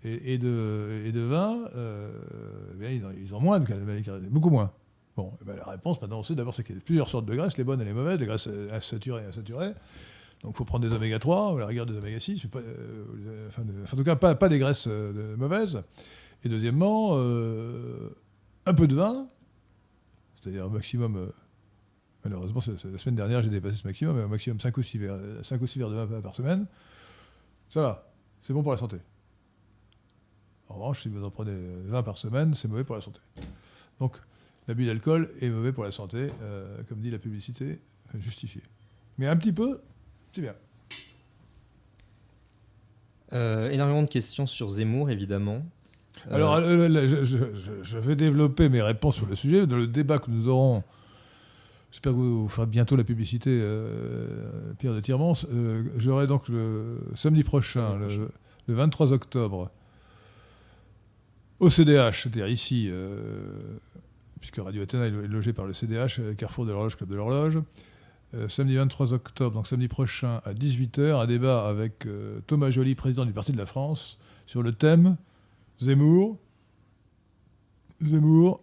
[0.02, 1.66] et, de, et de vin.
[1.76, 2.10] euh,
[2.82, 4.72] eh ils, ont, moins de maladies cardiovasculaires, beaucoup moins.
[5.16, 7.26] Bon, eh ben, la réponse, maintenant, on sait d'abord c'est qu'il y a plusieurs sortes
[7.26, 9.72] de graisses, les bonnes et les mauvaises, les graisses euh, insaturées et insaturées.
[10.42, 12.58] Donc, il faut prendre des oméga 3, ou la rigueur des oméga 6, mais pas,
[12.60, 14.88] euh, enfin, en tout cas, pas, des graisses
[15.36, 15.82] mauvaises.
[16.44, 17.16] Et deuxièmement,
[18.68, 19.28] un peu de vin,
[20.40, 21.16] c'est-à-dire un maximum.
[21.16, 21.28] euh,
[22.24, 25.18] malheureusement, la semaine dernière, j'ai dépassé ce maximum, mais un maximum 5 ou 6 verres,
[25.42, 26.66] 5 ou six verres de vin par semaine.
[27.70, 28.96] Ça va, c'est bon pour la santé.
[30.68, 31.52] En revanche, si vous en prenez
[31.87, 33.20] 20 par semaine, c'est mauvais pour la santé.
[34.00, 34.16] Donc,
[34.66, 37.81] l'abus d'alcool est mauvais pour la santé, euh, comme dit la publicité,
[38.14, 38.62] euh, justifié.
[39.16, 39.81] Mais un petit peu,
[40.33, 40.54] c'est bien.
[43.33, 45.64] Euh, Énormément de questions sur Zemmour, évidemment.
[46.31, 49.66] Euh, Alors, euh, là, je, je- je- je vais développer mes réponses sur le sujet.
[49.66, 50.83] Dans le débat que nous aurons,
[51.92, 55.35] j'espère que vous, vous ferez bientôt la publicité, euh, Pierre de Tirmont.
[55.52, 58.33] euh, J'aurai donc le samedi prochain, le, prochain.
[58.66, 59.70] le 23 octobre,
[61.61, 62.90] au CDH, c'est-à-dire ici,
[64.40, 67.16] puisque Radio Athéna est lo- est logé par le CDH, Carrefour de l'Horloge, Club de
[67.16, 67.59] l'Horloge.
[68.35, 72.94] Euh, samedi 23 octobre, donc samedi prochain à 18h, un débat avec euh, Thomas Joly,
[72.94, 75.16] président du Parti de la France, sur le thème
[75.80, 76.38] Zemmour,
[78.00, 78.62] Zemmour,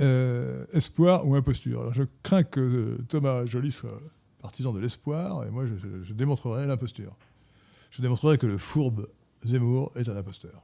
[0.00, 1.80] euh, espoir ou imposture.
[1.80, 4.00] Alors je crains que Thomas Joly soit
[4.40, 7.16] partisan de l'espoir, et moi je, je démontrerai l'imposture.
[7.90, 9.08] Je démontrerai que le fourbe
[9.44, 10.62] Zemmour est un imposteur.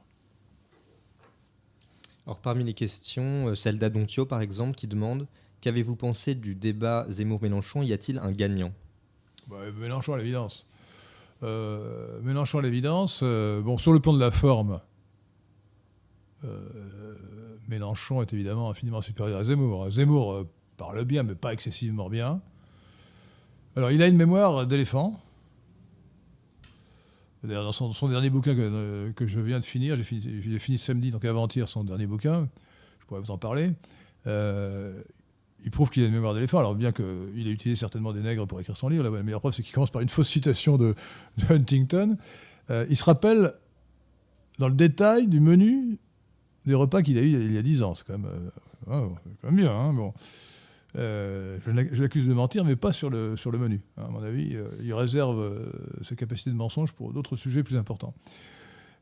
[2.25, 5.27] Alors parmi les questions, euh, celle d'Adontio par exemple qui demande
[5.63, 7.83] Qu'avez-vous pensé du débat Zemmour-Mélenchon?
[7.83, 8.73] Y a-t-il un gagnant?
[9.47, 10.67] Bah, Mélenchon à l'évidence.
[11.41, 13.21] Euh, Mélenchon à l'évidence.
[13.23, 14.77] euh, bon, sur le plan de la forme, euh,
[17.67, 19.89] Mélenchon est évidemment infiniment supérieur à Zemmour.
[19.91, 22.41] Zemmour euh, parle bien, mais pas excessivement bien.
[23.75, 25.19] Alors, il a une mémoire d'éléphant.
[27.43, 30.03] D'ailleurs, dans son, dernier bouquin que, euh, que je viens de finir, j'ai
[30.59, 32.47] fini, samedi, donc avant-hier, son dernier bouquin,
[32.99, 33.71] je pourrais vous en parler,
[34.27, 35.01] euh,
[35.65, 36.59] il prouve qu'il a une mémoire d'éléphant.
[36.59, 39.53] Alors, bien qu'il ait utilisé certainement des nègres pour écrire son livre, la meilleure preuve,
[39.53, 40.95] c'est qu'il commence par une fausse citation de,
[41.49, 42.17] Huntington.
[42.69, 43.53] Euh, il se rappelle
[44.59, 45.97] dans le détail du menu
[46.65, 47.95] des repas qu'il a eu il y a 10 ans.
[47.95, 48.29] C'est quand même,
[48.89, 49.07] euh,
[49.41, 49.71] quand même bien.
[49.71, 50.13] hein, bon.
[50.95, 53.81] Euh, je l'ac- je l'accuse de mentir, mais pas sur le, sur le menu.
[53.97, 55.71] hein, à mon avis, euh, il réserve
[56.03, 58.13] ses capacités de mensonge pour d'autres sujets plus importants.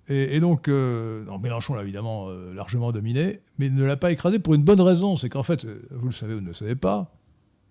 [0.07, 4.63] Et, et donc, Mélenchon l'a évidemment largement dominé, mais ne l'a pas écrasé pour une
[4.63, 5.15] bonne raison.
[5.17, 7.13] C'est qu'en fait, vous le savez ou ne le savez pas,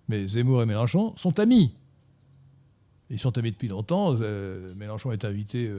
[0.08, 1.74] mais Zemmour et Mélenchon sont amis.
[3.10, 4.14] Ils sont amis depuis longtemps.
[4.76, 5.72] Mélenchon est invité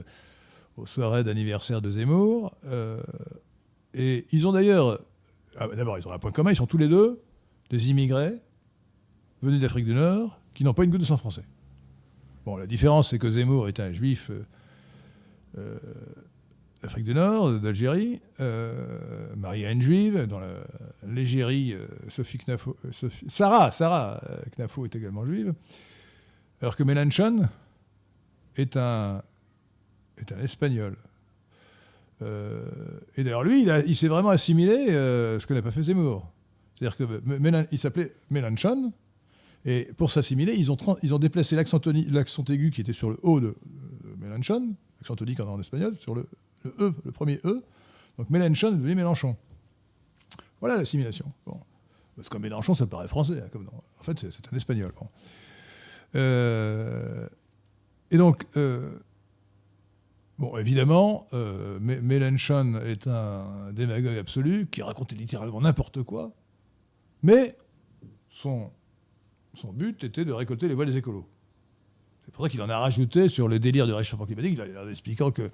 [0.77, 2.53] aux soirées d'anniversaire de Zemmour.
[3.93, 4.99] Et ils ont d'ailleurs.
[5.57, 7.21] ah, D'abord, ils ont un point commun, ils sont tous les deux
[7.69, 8.33] des immigrés
[9.41, 11.43] venus d'Afrique du Nord qui n'ont pas une goutte de sang français.
[12.45, 14.43] Bon, la différence, c'est que Zemmour est un juif euh,
[15.57, 15.77] euh,
[16.81, 20.47] d'Afrique du Nord, d'Algérie, euh, marié une juive, dans la-
[21.07, 24.19] l'égérie, euh, Sophie Knafo, Sophie- Sarah, Sarah
[24.57, 25.53] Knafo est également juive,
[26.61, 27.47] alors que Mélenchon
[28.55, 29.21] est un,
[30.17, 30.97] est un espagnol.
[32.21, 32.63] Euh,
[33.15, 36.31] et d'ailleurs, lui, il, s'est vraiment assimilé euh, ce que n'a pas fait Zemmour.
[36.75, 38.93] C'est-à-dire que M- Mélan- il s'appelait Mélenchon,
[39.65, 41.79] et pour s'assimiler, ils ont, ils ont déplacé l'accent
[42.09, 43.55] l'accent aigu qui était sur le haut de,
[44.19, 46.27] Mélenchon, accent tonique en, espagnol, sur le,
[46.79, 47.63] E, le premier E.
[48.17, 49.35] Donc Mélenchon est Mélenchon.
[50.59, 51.25] Voilà l'assimilation.
[52.15, 53.41] Parce que Mélenchon, ça paraît français.
[53.43, 53.67] hein, comme.
[53.99, 54.91] En fait, c'est un espagnol.
[56.15, 57.27] Euh,
[58.11, 58.99] et donc, euh,
[60.41, 66.33] bon, évidemment, euh, Mé- Mélenchon est un démagogue absolu qui racontait littéralement n'importe quoi,
[67.23, 67.55] mais
[68.29, 68.71] son,
[69.53, 71.27] son but était de récolter les voix des écolos.
[72.25, 74.83] C'est pour ça qu'il en a rajouté sur le délire du réchauffement climatique, il a-
[74.83, 75.49] en expliquant que,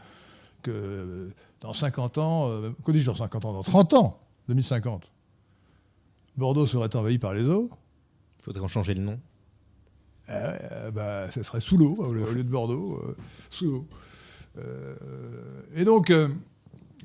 [0.63, 1.29] que euh,
[1.61, 5.11] dans 50 ans, euh, quoi dis-je dans 50 ans, dans 30 ans, 2050,
[6.35, 7.69] Bordeaux serait envahi par les eaux.
[8.39, 9.19] Il faudrait en changer le nom.
[10.29, 13.15] Euh, bah, ça serait sous l'eau, au lieu au lieu de Bordeaux, euh,
[13.49, 13.87] sous l'eau.
[14.57, 14.95] Euh,
[15.75, 16.29] et donc, euh,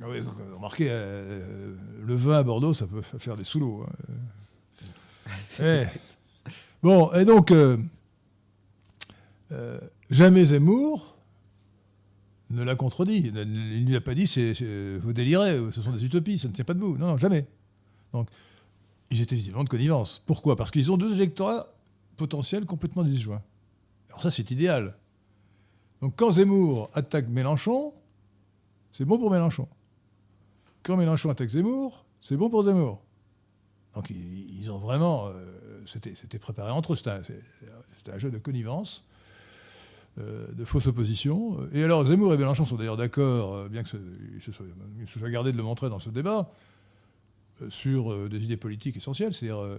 [0.00, 0.22] ah euh,
[0.56, 3.92] remarquez, le vin à Bordeaux, ça peut fa- faire des sous hein.
[5.60, 5.84] Eh.
[6.82, 7.52] Bon, et donc,
[10.10, 11.16] jamais Zemmour
[12.50, 13.18] ne l'a contredit.
[13.26, 16.04] Il ne il ne lui a pas dit, c'est, c'est- vous délirez, ce sont des
[16.04, 16.96] utopies, ça ne tient pas debout.
[16.98, 17.46] Non, non, jamais.
[18.12, 18.28] Donc,
[19.10, 20.22] ils étaient visiblement de connivence.
[20.26, 20.56] Pourquoi?
[20.56, 21.68] Parce qu'ils ont deux électorats
[22.16, 23.42] potentiels complètement disjoints.
[24.08, 24.96] Alors ça, c'est idéal.
[26.02, 27.94] Donc quand Zemmour attaque Mélenchon,
[28.90, 29.68] c'est bon pour Mélenchon.
[30.82, 33.00] Quand Mélenchon attaque Zemmour, c'est bon pour Zemmour.
[33.94, 35.28] Donc ils, ont vraiment...
[35.28, 36.96] euh, c'était, préparé entre eux.
[36.96, 39.04] C'était un, jeu de connivence,
[40.18, 41.56] euh, de fausse opposition.
[41.72, 43.96] Et alors Zemmour et Mélenchon sont d'ailleurs d'accord, euh, bien que ce-
[44.34, 44.50] ils se
[45.18, 46.50] soient, gardés de le montrer dans ce débat,
[47.68, 49.32] sur des idées politiques essentielles.
[49.32, 49.78] C'est-à-dire...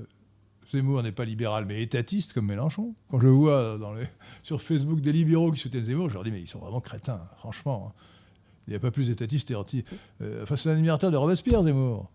[0.64, 2.94] euh, Zemmour n'est pas libéral, mais étatiste comme Mélenchon.
[3.10, 4.08] Quand je vois dans les-
[4.44, 7.22] sur Facebook des libéraux qui soutiennent Zemmour, je leur dis, mais ils sont vraiment crétins,
[7.24, 7.88] hein, franchement.
[7.96, 8.02] hein.
[8.68, 9.84] Il n'y a pas plus étatiste et anti.
[10.22, 12.10] Euh, enfin, c'est un admirateur de Robespierre, Zemmour.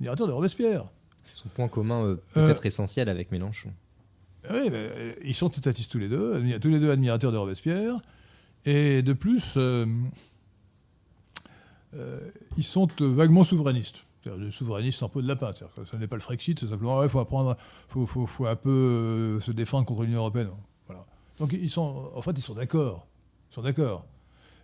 [0.00, 0.86] Admirateur de Robespierre.
[1.22, 3.72] C'est son point commun euh, peut-être essentiel avec Mélenchon.
[4.50, 8.00] Oui, mais, euh, ils sont étatistes tous les deux, tous les deux admirateurs de Robespierre.
[8.66, 9.86] Et de plus, euh,
[11.94, 12.20] euh,
[12.56, 14.03] ils sont euh, vaguement souverainistes.
[14.24, 15.52] C'est-à-dire des souverainistes en peau de lapin.
[15.90, 17.56] Ce n'est pas le Frexit, c'est simplement, il faut apprendre,
[17.88, 20.48] faut, faut, faut un peu euh, se défendre contre l'Union Européenne.
[20.86, 21.02] Voilà.
[21.38, 23.06] Donc ils sont, en fait, ils sont d'accord.
[23.50, 24.06] Ils sont d'accord.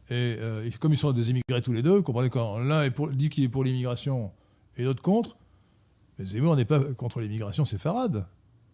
[0.09, 3.29] Et euh, comme ils sont des immigrés tous les deux, vous comprenez quand l'un dit
[3.29, 4.33] qu'il est pour l'immigration
[4.77, 5.37] et l'autre contre,
[6.18, 8.27] mais Zemmour n'est pas contre l'immigration séfarade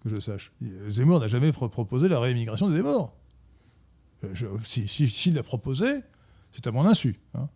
[0.03, 0.53] que je sache.
[0.89, 3.13] Zemmour n'a jamais pro- proposé la réimmigration des morts.
[4.33, 5.87] Je- si- si- S'il l'a proposé,
[6.53, 7.19] c'est à mon insu.
[7.35, 7.49] hein.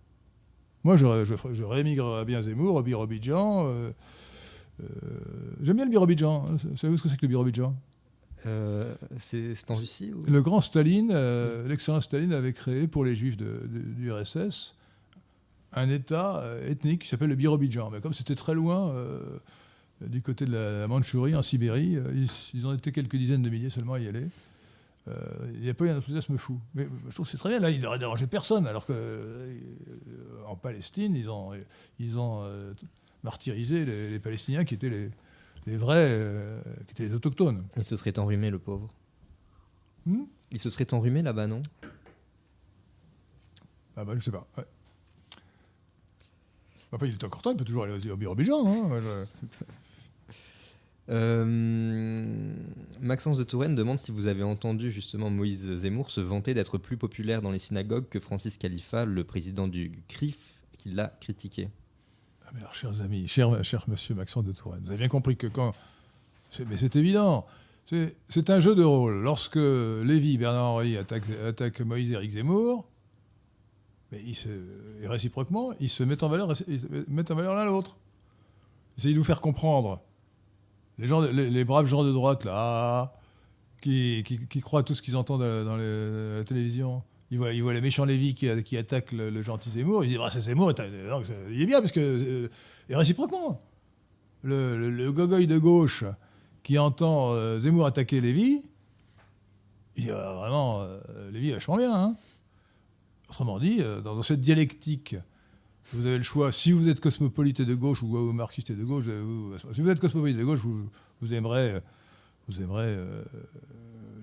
[0.85, 3.67] Moi, je, je, je réémigrerais bien Zemmour au Birobidjan.
[3.67, 3.91] euh,
[4.83, 4.87] euh,
[5.63, 6.47] J'aime bien le Birobidjan.
[6.77, 7.75] Savez-vous ce que c'est que le Birobidjan
[8.47, 10.23] Euh, c'est en Russie ou...
[10.31, 11.13] Le grand Staline,
[11.69, 14.75] l'excellent Staline avait créé pour les juifs de- de- du RSS
[15.73, 17.91] un État ethnique qui s'appelle le Birobidjan.
[17.91, 18.93] Mais comme c'était très loin,
[20.01, 23.69] du côté de la, Mandchourie, en Sibérie, ils, ils, en étaient quelques dizaines de milliers
[23.71, 24.27] seulement à y aller.
[25.07, 26.61] Il n'y a pas eu un enthousiasme fou.
[26.75, 27.61] Mais je trouve que c'est très bien.
[27.61, 31.53] Là, il n'aurait dérangé personne, alors qu'en Palestine, ils ont,
[31.99, 32.49] ils ont
[33.25, 35.11] martyrisé les, Palestiniens qui étaient les,
[35.67, 37.67] les vrais, qui étaient les autochtones.
[37.77, 38.93] Il se serait enrhumé, le pauvre.
[40.07, 40.25] Hmm?
[40.51, 41.63] Il se serait enrhumé là-bas, non?
[43.97, 44.47] Ah bah je sais pas.
[46.93, 48.67] Enfin, il est encore temps, il peut toujours aller au Birobidjan.
[48.67, 49.01] Hein,
[51.11, 52.55] euh,
[53.01, 56.97] Maxence de Touraine demande si vous avez entendu justement Moïse Zemmour se vanter d'être plus
[56.97, 61.69] populaire dans les synagogues que Francis Khalifa, le président du CRIF, qui l'a critiqué.
[62.47, 63.51] Ah alors, chers amis, cher,
[63.89, 65.73] monsieur Maxence de Touraine, vous avez bien compris que quand.
[66.69, 67.47] Mais c'est évident.
[68.29, 69.21] C'est un jeu de rôle.
[69.23, 72.89] Lorsque Lévy, Bernard-Henri attaque, Moïse Éric Zemmour,
[74.13, 74.49] mais se,
[75.01, 77.97] et réciproquement, ils se mettent en valeur l'un l'autre.
[78.97, 80.03] Essayez de nous faire comprendre.
[81.01, 83.13] Les, braves gens de droite, là,
[83.81, 84.25] qui,
[84.63, 87.03] croient tout ce qu'ils entendent dans la télévision.
[87.31, 90.05] Ils voient, les méchants Lévy qui, attaquent le, gentil Zemmour.
[90.05, 90.73] Ils disent bah, c'est Zemmour,
[91.51, 92.01] il est bien, parce que.
[92.01, 92.49] Euh,
[92.89, 93.61] et réciproquement.
[94.43, 96.05] Le, le, gogoï de gauche
[96.63, 98.63] qui entend euh, Zemmour attaquer Lévy,
[99.97, 101.95] il dit ah, vraiment, euh, vachement bien.
[101.95, 102.17] Hein.
[103.29, 105.17] Autrement dit, euh, dans, cette dialectique,
[105.93, 108.85] vous avez le choix, si vous êtes cosmopolite et de gauche ou, marxiste et de
[108.85, 109.07] gauche,
[109.75, 110.89] si vous êtes cosmopolite et de gauche, vous,
[111.21, 111.81] vous aimerez,
[112.49, 112.97] vous aimerez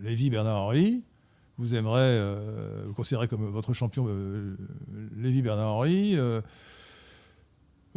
[0.01, 1.03] Lévy Bernard-Henri,
[1.57, 2.35] vous aimerez,
[2.85, 4.07] vous considérez comme votre champion
[5.17, 6.17] Lévy Bernard-Henri,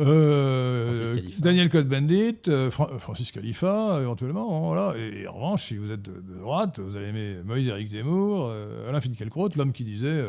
[0.01, 4.61] euh, Daniel Cohn-Bendit, euh, Francis Khalifa, éventuellement.
[4.63, 4.97] Voilà.
[4.97, 9.01] Et, en revanche, si vous êtes de, droite, vous allez aimer Moïse-Éric Zemmour, euh, Alain
[9.01, 10.25] Finkielkraut, l'homme qui disait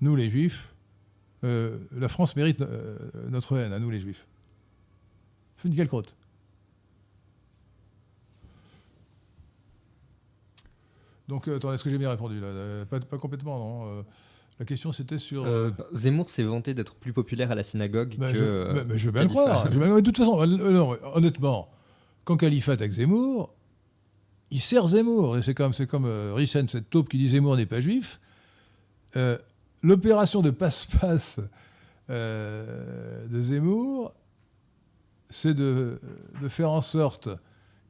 [0.00, 0.74] Nous les Juifs,
[1.42, 2.62] la France mérite
[3.28, 4.26] notre haine, à nous les Juifs.
[5.56, 6.02] Finkielkraut.
[11.28, 12.84] Donc, attendez, est-ce que j'ai bien répondu là?
[12.86, 14.04] Pas, pas, complètement, non
[14.58, 15.44] la question, c'était sur.
[15.44, 18.34] Euh, euh, Zemmour s'est vanté d'être plus populaire à la synagogue que.
[18.34, 19.68] Je, mais, je veux bien le croire.
[19.68, 21.68] de toute façon, euh, honnêtement,
[22.24, 23.54] quand Khalifa attaque Zemmour,
[24.50, 25.36] il sert Zemmour.
[25.36, 28.18] Et c'est comme, c'est comme Rissen, cette taupe qui dit Zemmour n'est pas juif.
[29.86, 31.40] L'opération de passe-passe
[32.08, 34.12] de Zemmour,
[35.30, 36.00] c'est de,
[36.48, 37.28] faire en sorte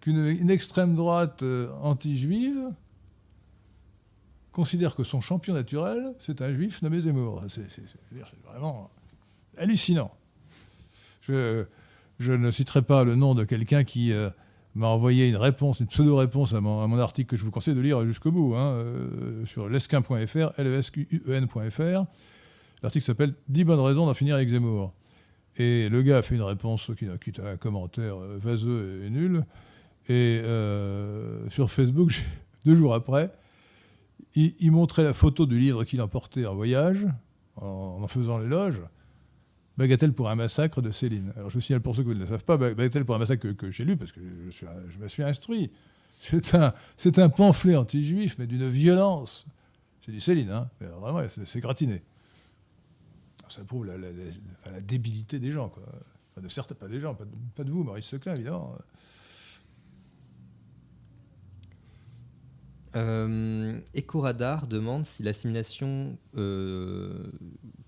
[0.01, 1.43] qu'une extrême droite
[1.81, 2.71] anti-juive
[4.53, 7.43] considère que son champion naturel, c'est un juif nommé Zemmour.
[7.49, 7.65] C'est
[8.45, 8.91] vraiment
[9.57, 10.11] hallucinant.
[11.23, 11.67] Je,
[12.21, 14.29] ne citerai pas le nom de quelqu'un qui euh,
[14.77, 18.05] m'a envoyé une réponse, une pseudo-réponse à mon, article que je vous conseille de lire
[18.05, 22.05] jusqu'au bout, hein, euh, sur lesquin.fr, lesquen.fr.
[22.83, 24.93] L'article s'appelle 10 bonnes raisons d'en finir avec Zemmour.
[25.57, 29.11] Et le gars a fait une réponse qui n'a quitté un commentaire euh, vaseux et
[29.11, 29.45] nul.
[30.09, 30.41] Et
[31.49, 32.13] sur Facebook,
[32.65, 33.33] deux jours après,
[34.37, 37.05] il, montrait la photo du livre qu'il emportait en voyage,
[37.57, 38.81] en, en faisant l'éloge.
[39.77, 41.33] Bagatelle pour un massacre de Céline.
[41.37, 43.53] Alors je vous signale pour ceux qui ne le savent pas, Bagatelle pour un massacre
[43.53, 44.21] que, j'ai lu parce que
[44.51, 45.71] je, me suis instruit.
[46.19, 46.55] C'est
[47.19, 49.47] un, pamphlet anti-juif, mais d'une violence.
[50.01, 50.71] C'est du Céline, hein.
[50.81, 52.03] vraiment, c'est, gratiné.
[53.49, 55.83] Ça prouve la, débilité des gens, quoi.
[56.41, 58.77] de certes, pas des gens, pas de, pas de vous, Maurice Seclin, évidemment.
[62.97, 67.31] Euh, Ecoradar demande si l'assimilation euh,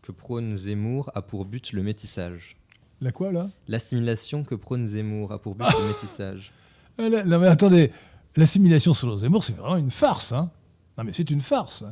[0.02, 2.56] que prône Zemmour a pour but le métissage.
[3.00, 3.48] La quoi là?
[3.68, 6.52] L'assimilation que prône Zemmour a pour but le métissage.
[6.98, 7.90] Ah, non mais attendez,
[8.36, 10.32] l'assimilation selon Zemmour c'est vraiment une farce.
[10.32, 10.50] Hein
[10.98, 11.84] non mais c'est une farce.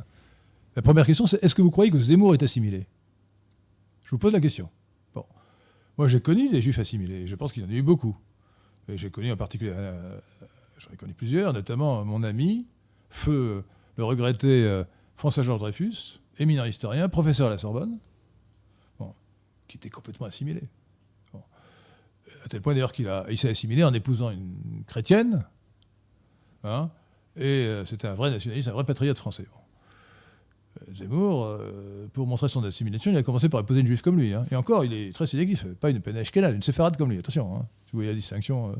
[0.75, 2.85] La première question c'est est-ce que vous croyez que Zemmour est assimilé?
[4.05, 4.69] Je vous pose la question.
[5.15, 5.25] Bon.
[5.97, 8.15] Moi j'ai connu des juifs assimilés, je pense qu'il y en a eu beaucoup.
[8.89, 10.19] Et j'ai connu en particulier, euh,
[10.77, 12.67] j'en ai connu plusieurs, notamment mon ami,
[13.09, 13.63] feu
[13.97, 14.83] le regretté euh,
[15.15, 17.97] François-Georges Dreyfus, éminent historien, professeur à la Sorbonne,
[19.67, 20.63] qui était complètement assimilé.
[22.45, 25.45] À tel point d'ailleurs qu'il il s'est assimilé en épousant une chrétienne,
[26.63, 26.89] hein,
[27.35, 29.45] et euh, c'était un vrai nationaliste, un vrai patriote français.
[30.77, 31.59] Euh, Zemmour,
[32.13, 34.33] pour montrer son assimilation, il a commencé par épouser une juive comme lui.
[34.33, 34.45] Hein.
[34.51, 37.67] Et encore, il est très sélectif, pas une peine une séfarade comme lui, attention, hein,
[37.85, 38.69] si vous voyez la distinction.
[38.69, 38.75] Euh,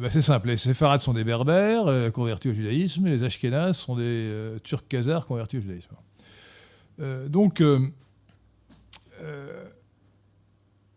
[0.00, 3.76] bah, c'est simple, les séfarades sont des berbères euh, convertis au judaïsme, et les ashkénazes
[3.76, 5.94] sont des euh, turcs khazars convertis au judaïsme.
[7.28, 7.62] donc,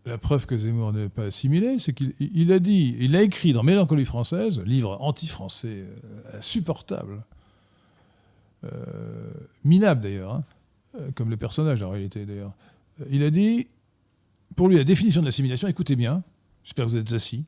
[0.05, 3.63] la preuve que Zemmour n'est pas assimilé, c'est qu'il a dit, il a écrit dans
[3.63, 5.85] Mélancolie française, livre anti-français
[6.33, 7.23] insupportable,
[9.63, 10.43] minable d'ailleurs, hein,
[10.95, 12.53] euh, comme le personnage en réalité d'ailleurs.
[13.01, 13.67] Euh, Il a dit,
[14.55, 16.23] pour lui, la définition de l'assimilation, écoutez bien,
[16.63, 17.45] j'espère que vous êtes assis.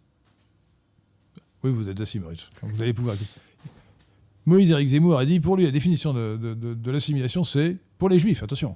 [1.63, 1.97] Oui, vous êtes.
[1.97, 3.15] Donc vous allez pouvoir.
[4.45, 8.41] Moïse Éric Zemmour a dit, pour lui, la définition de, l'assimilation, c'est, pour les juifs,
[8.41, 8.75] attention,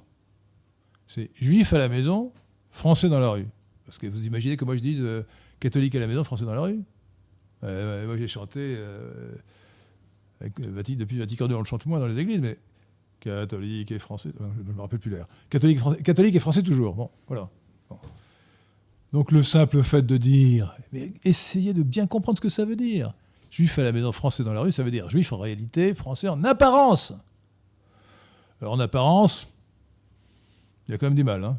[1.06, 2.32] c'est juif à la maison,
[2.70, 3.46] français dans la rue.
[3.84, 5.22] Parce que vous imaginez que moi je dise euh,
[5.60, 6.80] catholique à la maison, français dans la rue
[7.62, 9.34] Euh, Moi j'ai chanté, euh,
[10.42, 12.58] euh, depuis Vatican II, on le chante moins dans les églises, mais
[13.20, 15.26] catholique et français, euh, je ne me rappelle plus l'air.
[15.50, 17.48] Catholique, et français toujours, bon, voilà.
[19.12, 20.74] Donc le simple fait de dire,
[21.24, 23.14] essayez de bien comprendre ce que ça veut dire.
[23.50, 26.28] Juif à la maison, français dans la rue, ça veut dire juif en réalité, français
[26.28, 27.12] en apparence.
[28.60, 29.48] En apparence,
[30.88, 31.58] il y a quand même du mal, hein,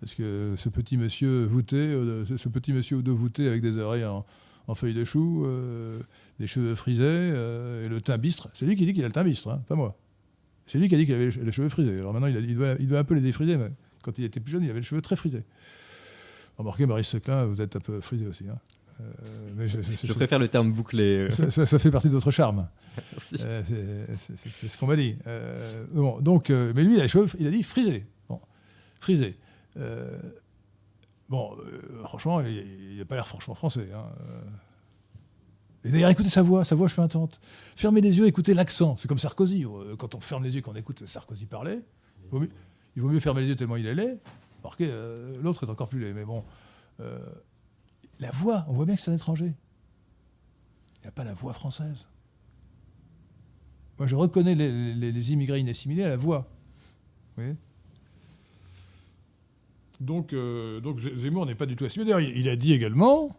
[0.00, 4.24] parce que ce petit monsieur voûté, euh, ce- petit monsieur voûté avec des oreilles en,
[4.74, 6.00] feuilles de chou, euh,
[6.40, 9.12] des cheveux frisés euh, et le teint bistre, c'est lui qui dit qu'il a le
[9.12, 9.96] teint bistre, hein, pas moi.
[10.66, 11.96] C'est lui qui a dit qu'il avait les cheveux frisés.
[11.98, 13.70] Alors maintenant, doit, il doit un peu les défriser, mais
[14.02, 15.44] quand il était plus jeune, il avait les cheveux très frisés.
[16.58, 18.44] Remarquez, Marie Seclin, vous êtes un peu frisé aussi.
[18.48, 18.58] hein.
[19.00, 19.04] Euh,
[19.56, 21.26] mais je- je- Je préfère le terme bouclé.
[21.26, 21.30] euh.
[21.30, 22.66] ça, ça- ça fait partie de votre charme.
[23.44, 25.16] Euh, c'est- ce qu'on m'a dit.
[25.26, 27.06] Euh, bon, donc, mais lui, il a,
[27.38, 28.06] il a dit frisé.
[28.28, 28.40] Bon,
[29.00, 29.36] frisé.
[31.28, 31.56] Bon,
[32.04, 33.88] franchement, il n'a pas l'air franchement français.
[33.94, 34.04] hein.
[35.84, 37.40] Et d'ailleurs, écoutez sa voix, sa voix chuintante.
[37.76, 38.96] Fermez les yeux, écoutez l'accent.
[38.98, 39.64] C'est comme Sarkozy.
[39.98, 41.80] Quand on ferme les yeux qu'on écoute Sarkozy parler,
[42.24, 42.50] il vaut mieux,
[42.96, 44.20] il vaut mieux fermer les yeux tellement il est laid.
[44.80, 46.12] Euh, l'autre est encore plus laid.
[46.12, 46.44] Mais bon,
[47.00, 47.18] euh,
[48.18, 49.52] la voix, on voit bien que c'est un étranger.
[50.98, 52.08] Il n'y a pas la voix française.
[53.98, 56.48] Moi, je reconnais les, les- les immigrés inassimilés à la voix.
[57.36, 57.42] Vous
[60.00, 60.80] donc, euh,
[61.16, 62.12] Zemmour n'est pas du tout assimilé.
[62.36, 63.34] Il, a dit également,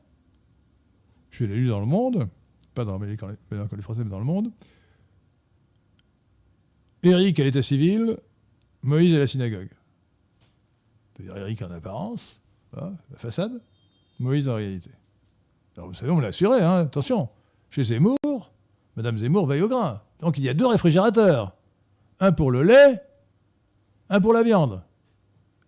[1.29, 2.27] je l'ai lu dans Le Monde,
[2.73, 4.51] pas dans Mélancolie française, mais dans Le Monde,
[7.03, 8.17] Éric à l'état civil,
[8.81, 9.69] Moïse à la synagogue.
[11.17, 12.39] C'est-à-dire Éric en apparence,
[12.71, 13.59] voilà, la façade,
[14.19, 14.91] Moïse en réalité.
[15.75, 17.29] Alors vous savez, on me l'a assuré, hein, attention,
[17.69, 18.51] chez Zemmour,
[18.95, 20.01] Madame Zemmour veille au grain.
[20.19, 21.55] Donc il y a deux réfrigérateurs.
[22.19, 23.01] Un pour le lait,
[24.09, 24.81] un pour la viande.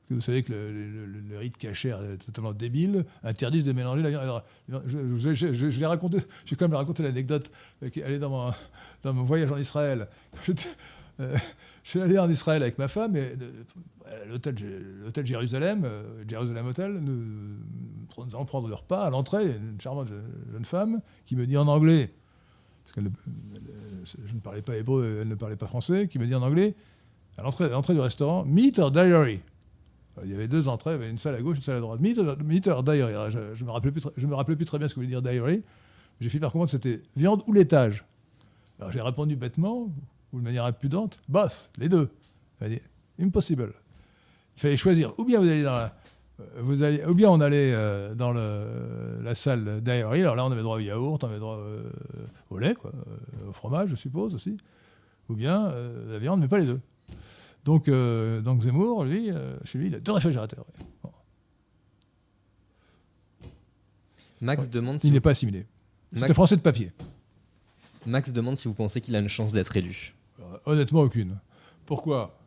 [0.10, 4.41] Vous savez que le, rite cachère est totalement débile, interdisent de mélanger la viande.
[4.68, 7.52] Je, je- je- je- l'ai raconté, j'ai quand même raconté l'anecdote.
[7.84, 8.52] euh, qui- mon,
[9.04, 10.08] dans mon voyage en Israël.
[11.20, 11.38] Euh,
[11.84, 13.34] je suis allé en Israël avec ma femme et
[14.07, 19.03] euh, l'hôtel, Jérusalem, euh, Jérusalem Hotel, nous, nous allons prendre le repas.
[19.05, 20.09] À l'entrée, une charmante
[20.51, 22.13] jeune femme qui me dit en anglais,
[22.84, 23.01] parce que
[24.05, 26.76] je ne parlais pas hébreu, elle ne parlait pas français, qui me dit en anglais,
[27.38, 29.39] à l'entrée, du restaurant, Meat or Diary
[30.24, 31.80] Il y avait deux entrées, il y avait une salle à gauche, une salle à
[31.80, 32.01] droite.
[32.01, 35.63] Meat or, Diary Je ne me, rappelais plus très- bien ce que voulait dire Diary.
[36.20, 38.03] J'ai fini par comprendre c'était viande ou laitage.
[38.80, 39.89] Alors j'ai répondu bêtement,
[40.34, 42.09] ou de manière impudente, both, les deux.
[43.19, 43.73] Impossible.
[44.55, 45.13] Il fallait choisir.
[45.17, 45.95] Ou bien vous allez dans la,
[46.39, 50.21] euh, vous allez, ou bien on allait euh, dans le- la salle Diary.
[50.21, 51.89] Alors là, on avait droit au yaourt, on avait droit euh,
[52.49, 54.57] au lait, quoi, euh, au fromage, je suppose aussi.
[55.30, 56.80] Ou bien euh, la viande, mais pas les deux.
[57.65, 60.65] Donc, euh, donc Zemmour, lui, euh, chez lui, il a deux réfrigérateurs.
[61.03, 61.11] Bon.
[64.41, 64.69] Max, Ouais.
[64.69, 65.15] demande si Il vous...
[65.15, 65.65] n'est pas assimilé.
[66.13, 66.91] C'est Max- un français de papier.
[68.05, 70.15] Max demande si vous pensez qu'il a une chance d'être élu.
[70.66, 71.39] Honnêtement, aucune.
[71.86, 72.39] Pourquoi?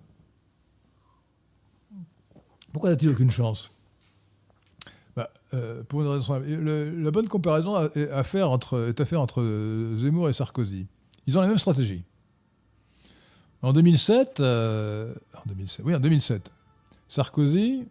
[2.73, 3.71] Pourquoi n'a-t-il aucune chance?
[5.15, 5.83] Bah, euh,
[6.97, 10.87] la bonne comparaison est à faire entre, euh, Zemmour et Sarkozy.
[11.27, 12.03] Ils ont la même stratégie.
[13.61, 16.51] En 2007, euh, en 2007, oui, en 2007,
[17.09, 17.85] Sarkozy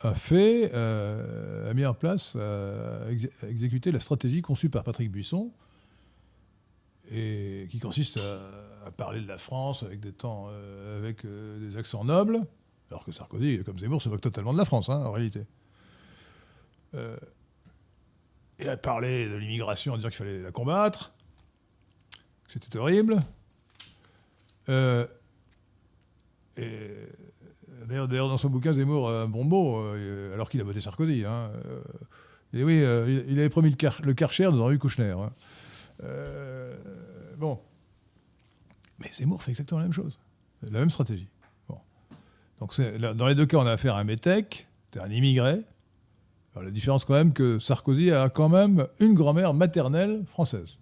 [0.00, 3.10] a fait, a mis en place, a
[3.48, 5.50] exécuté la stratégie conçue par Patrick Buisson,
[7.10, 8.38] et qui consiste à,
[8.84, 12.40] à parler de la France avec des temps, euh, avec euh, des accents nobles,
[12.90, 15.46] alors que Sarkozy, comme Zemmour, se moque totalement de la France, hein, en réalité.
[16.94, 17.16] Euh,
[18.58, 21.12] et à parler de l'immigration en disant qu'il fallait la combattre,
[22.46, 23.20] que c'était horrible.
[24.68, 25.06] Euh,
[26.56, 26.90] et
[27.86, 29.78] d'ailleurs, dans son bouquin, Zemmour a un bon mot,
[30.32, 31.24] alors qu'il a voté Sarkozy.
[31.24, 31.50] Hein,
[32.52, 35.16] et oui, il, avait promis le, car, Karcher dans rue Kouchner.
[35.18, 35.32] hein.
[37.38, 37.60] Bon.
[39.04, 40.18] Mais Zemmour fait exactement la même chose.
[40.62, 41.28] La même stratégie.
[42.60, 42.80] Donc
[43.16, 44.66] dans les deux cas, on a affaire à un métèque,
[44.98, 45.60] un immigré.
[46.54, 50.78] Alors, la différence quand même que Sarkozy a quand même une grand-mère maternelle française.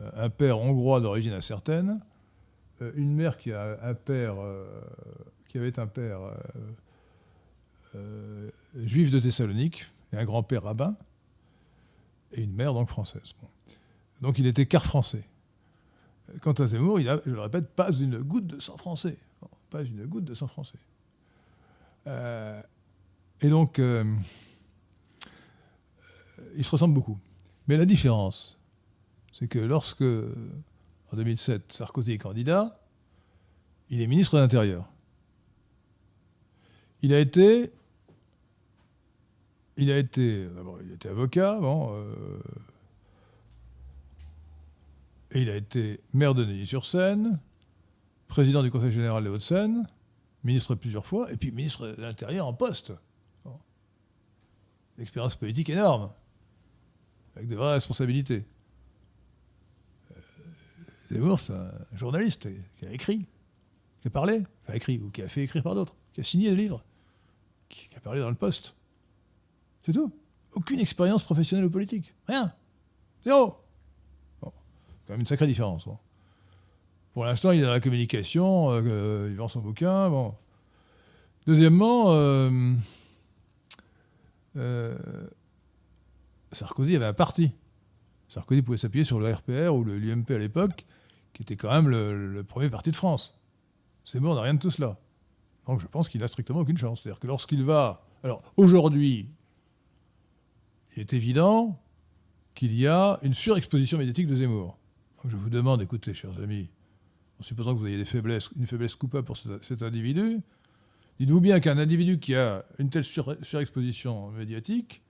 [0.00, 2.00] Euh, Un père hongrois d'origine incertaine,
[2.82, 4.66] euh, une mère qui a un père euh,
[5.48, 6.18] qui avait un père
[8.74, 10.94] juif de Thessalonique et un grand-père rabbin
[12.32, 13.34] et une mère donc française.
[14.20, 15.24] Donc il était quart français.
[16.40, 19.16] Quant à Zemmour, il a, je le répète, pas une goutte de sang français.
[19.70, 20.78] Pas une goutte de sang français.
[22.06, 22.60] Euh,
[23.40, 24.04] et donc, euh,
[26.56, 27.18] ils se ressemblent beaucoup.
[27.66, 28.58] Mais la différence,
[29.32, 32.80] c'est que lorsque, en 2007, Sarkozy est candidat,
[33.90, 34.88] il est ministre de l'Intérieur.
[37.02, 37.72] Il a été.
[39.76, 40.48] Il a été.
[40.84, 41.94] Il était avocat, bon.
[41.94, 42.38] euh,
[45.32, 47.40] et il a été maire de Neuilly-sur-Seine,
[48.28, 49.86] président du Conseil général des Hauts-de-Seine,
[50.44, 52.92] ministre plusieurs fois, et puis ministre de l'Intérieur en poste.
[54.98, 56.10] Expérience politique énorme,
[57.36, 58.44] avec de vraies responsabilités.
[60.10, 60.20] Euh,
[61.12, 63.26] Zemmour, c'est un journaliste qui a écrit,
[64.00, 66.24] qui a parlé, qui a écrit, ou qui a fait écrire par d'autres, qui a
[66.24, 66.82] signé des livres,
[67.68, 68.74] qui a parlé dans le poste.
[69.84, 70.12] C'est tout.
[70.52, 72.14] Aucune expérience professionnelle ou politique.
[72.26, 72.52] Rien.
[73.24, 73.56] Zéro.
[75.08, 75.86] Quand même une sacrée différence.
[75.86, 75.96] bon.
[77.14, 80.10] Pour l'instant, il est dans la communication, euh, euh, il vend son bouquin.
[80.10, 80.34] Bon.
[81.46, 82.74] Deuxièmement, euh,
[86.52, 87.52] Sarkozy avait un parti.
[88.28, 90.84] Sarkozy pouvait s'appuyer sur le RPR ou l'UMP à l'époque,
[91.32, 93.40] qui était quand même le, le premier parti de France.
[94.04, 94.98] C'est bon, on n'a rien de tout cela.
[95.66, 97.00] Donc je pense qu'il n'a strictement aucune chance.
[97.02, 98.04] C'est-à-dire que lorsqu'il va.
[98.22, 99.26] Alors aujourd'hui,
[100.96, 101.80] il est évident
[102.54, 104.77] qu'il y a une surexposition médiatique de Zemmour.
[105.22, 106.68] Donc je vous demande, écoutez, chers amis,
[107.40, 110.40] en supposant que vous ayez une faiblesse coupable pour cet, individu,
[111.18, 115.02] dites-vous bien qu'un individu qui a une telle sur- surexposition médiatique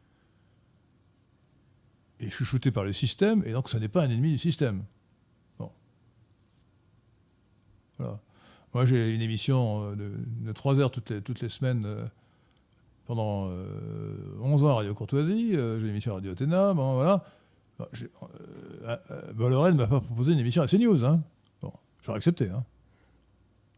[2.20, 4.82] est chouchouté par le système, et donc ce n'est pas un ennemi du système.
[5.59, 5.70] Bon.
[7.98, 8.20] Voilà.
[8.74, 10.12] Moi, j'ai une émission euh, de,
[10.46, 12.04] de 3 heures toutes les, semaines euh,
[13.06, 15.52] pendant euh, 11 ans à Radio Courtoisie.
[15.54, 16.74] euh, j'ai une émission à Radio Athéna.
[16.74, 17.24] Bon, voilà.
[17.78, 17.86] Bon,
[19.34, 21.04] Bolloré ne m'a pas proposé une émission à CNews.
[21.04, 21.22] Hein.
[21.62, 21.72] Bon,
[22.04, 22.48] j'aurais accepté.
[22.48, 22.64] Hein.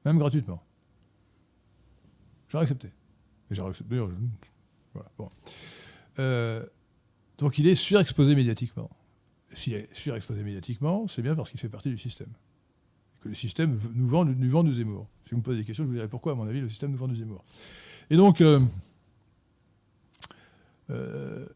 [0.04, 0.62] Même gratuitement.
[2.48, 2.88] J'aurais accepté.
[3.50, 3.96] Et j'aurais accepté.
[4.94, 5.10] Voilà.
[6.18, 6.64] Euh,
[7.38, 8.90] donc il est surexposé médiatiquement.
[9.52, 12.28] S'il est surexposé médiatiquement, c'est bien parce qu'il fait partie du système.
[13.16, 15.08] Et que le système nous vend, nous vend du Zemmour.
[15.24, 16.90] Si vous me posez des questions, je vous dirai pourquoi, à mon avis, le système
[16.90, 17.44] nous vend du Zemmour.
[18.08, 18.60] Et donc, euh,
[20.90, 21.46] euh,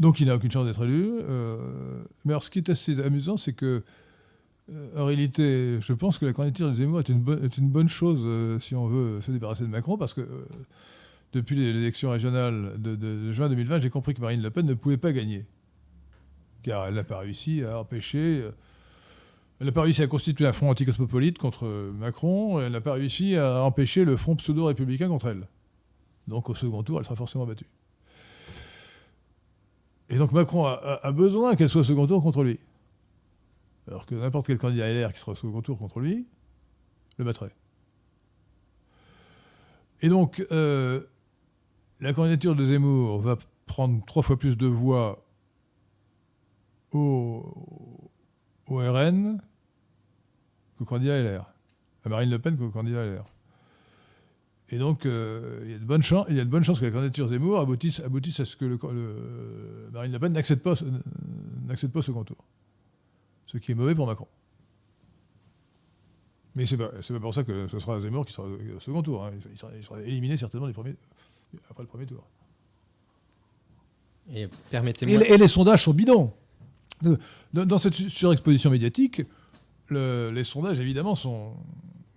[0.00, 1.10] donc il n'a aucune chance d'être élu.
[1.28, 3.82] Euh, mais alors, ce qui est assez amusant, c'est que,
[4.70, 8.60] euh, en réalité, je pense que la candidature de Zemmour est une, bonne- chose euh,
[8.60, 10.28] si on veut se débarrasser de Macron, parce que
[11.32, 14.96] depuis les élections régionales de, juin 2020, j'ai compris que Marine Le Pen ne pouvait
[14.98, 15.46] pas gagner.
[16.62, 18.44] Car elle n'a pas réussi à empêcher.
[19.60, 21.66] elle n'a pas réussi à constituer un front anticosmopolite contre
[21.98, 25.46] Macron, elle n'a pas réussi à empêcher le front pseudo-républicain contre elle.
[26.26, 27.66] Donc au second tour, elle sera forcément battue.
[30.10, 32.58] Et donc Macron a, besoin qu'elle soit au second tour contre lui.
[33.86, 36.26] Alors que n'importe quel candidat LR qui sera au second tour contre lui,
[37.18, 37.54] le battrait.
[40.00, 41.02] Et donc, euh,
[42.00, 43.36] la candidature de Zemmour va
[43.66, 45.24] prendre trois fois plus de voix
[46.92, 48.10] au,
[48.68, 49.42] au RN
[50.76, 51.52] qu'au candidat LR.
[52.04, 53.24] À Marine Le Pen qu'au candidat LR.
[54.70, 56.80] Et donc, euh, il, y a de bonnes chances, il y a de bonnes chances
[56.80, 60.62] que la candidature Zemmour aboutisse, aboutisse à ce que le, le- Marine Le Pen n'accède
[60.62, 60.90] pas, euh,
[61.66, 62.44] n'accède pas au second tour.
[63.46, 64.26] Ce qui est mauvais pour Macron.
[66.54, 69.24] Mais pas, c'est pas pour ça que ce sera Zemmour qui sera au second tour.
[69.24, 69.30] hein.
[69.52, 70.96] Il, sera, il sera éliminé certainement des premiers,
[71.70, 72.26] après le premier tour.
[74.34, 75.18] Et permettez-moi.
[75.18, 76.32] les- et les sondages sont bidons.
[77.54, 79.22] Dans, dans cette su- surexposition médiatique,
[79.86, 81.54] le- les sondages, évidemment, sont,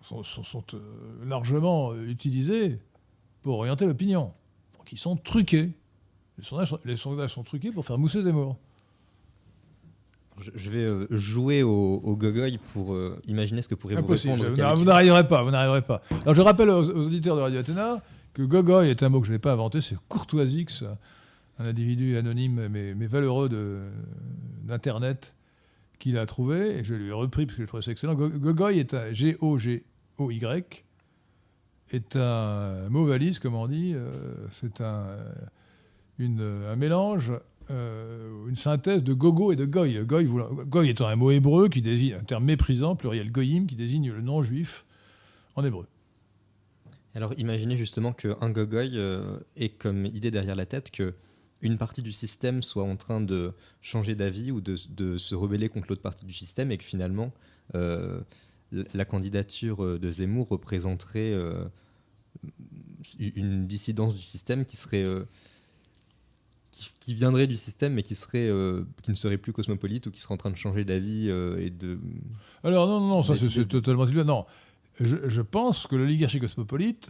[0.01, 0.79] sont, sont- sont, euh,
[1.25, 2.79] largement euh, utilisés
[3.41, 4.31] pour orienter l'opinion.
[4.77, 5.71] Donc ils sont truqués.
[6.37, 8.57] Les sondages, sont- les sondages sont truqués pour faire mousser Zemmour.
[10.41, 13.99] Je, je vais euh, jouer au, au gogoy pour euh, imaginer ce que pourrait vous
[14.01, 14.33] Impossible.
[14.33, 14.49] répondre.
[14.51, 15.43] Vous n'a- vous n'arriverez pas.
[15.43, 16.01] Vous n'arriverez pas.
[16.23, 18.01] Alors je rappelle aux, aux auditeurs de Radio Athéna
[18.33, 20.83] que gogoy est un mot que je n'ai pas inventé, c'est courtoisix,
[21.59, 23.49] un individu anonyme mais, mais valeureux
[24.63, 25.35] d'Internet
[25.99, 28.15] qu'il a trouvé et je lui ai repris parce que je trouvais ça excellent.
[28.15, 29.13] Go- Gogoy est un
[30.17, 30.83] G-O-G-O-Y
[31.91, 33.93] est un mot valise, comme on dit.
[33.95, 35.07] euh, c'est un,
[36.19, 37.33] une- un mélange,
[37.69, 40.03] euh, une synthèse de gogo et de goy.
[40.05, 44.21] Goy, étant un mot hébreu qui désigne un terme méprisant, pluriel goyim, qui désigne le
[44.21, 44.85] non-juif
[45.55, 45.85] en hébreu.
[47.13, 51.13] Alors imaginez justement qu'un gogoy euh, ait comme idée derrière la tête que
[51.61, 54.75] une partie du système soit en train de changer d'avis ou de,
[55.17, 57.31] se rebeller contre l'autre partie du système et que finalement
[57.75, 58.21] euh,
[58.71, 61.65] la candidature euh, de Zemmour représenterait euh,
[63.19, 65.25] une dissidence du système qui serait, euh,
[66.99, 70.21] qui viendrait du système mais qui, serait, euh, qui ne serait plus cosmopolite ou qui
[70.21, 71.99] serait en train de changer d'avis et de.
[72.63, 74.05] Alors non, non, non, ça c'est totalement.
[74.05, 74.45] Non,
[74.99, 77.09] je, je pense que l'oligarchie cosmopolite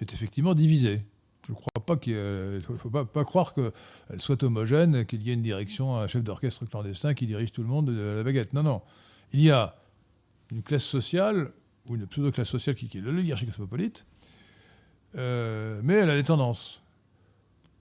[0.00, 1.02] est effectivement divisée.
[1.46, 3.72] Je ne crois pas qu'il ne faut, faut pas, pas croire qu'elle
[4.18, 7.68] soit homogène, qu'il y ait une direction, un chef d'orchestre clandestin qui dirige tout le
[7.68, 8.54] monde de la baguette.
[8.54, 8.80] Non, non.
[9.32, 9.76] Il y a
[10.54, 11.50] une classe sociale,
[11.88, 14.06] ou une pseudo-classe sociale qui, est l'oligarchie cosmopolite,
[15.16, 16.80] euh, mais elle a des tendances.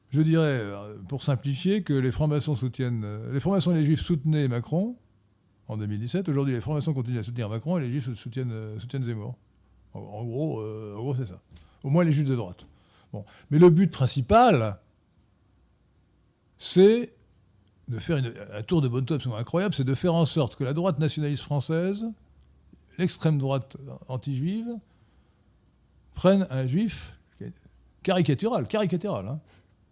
[0.10, 3.04] Je dirais, euh, pour simplifier, que les francs-maçons soutiennent.
[3.06, 4.96] euh, les francs-maçons et les juifs soutenaient Macron
[5.68, 6.30] en 2017.
[6.30, 9.36] Aujourd'hui, les francs-maçons continuent à soutenir Macron et les juifs soutiennent, soutiennent Zemmour.
[9.94, 10.64] En, gros,
[10.96, 11.40] gros c'est ça.
[11.84, 12.66] Au moins les juifs de droite.
[13.12, 13.24] Bon.
[13.52, 14.80] Mais le but principal,
[16.58, 17.14] c'est
[17.88, 18.20] de faire
[18.54, 21.44] un tour de bonne absolument incroyable, c'est de faire en sorte que la droite nationaliste
[21.44, 22.06] française,
[22.98, 23.78] l'extrême droite
[24.08, 24.78] anti-juive,
[26.14, 27.18] prenne un juif
[28.04, 29.40] caricatural, caricatural, hein,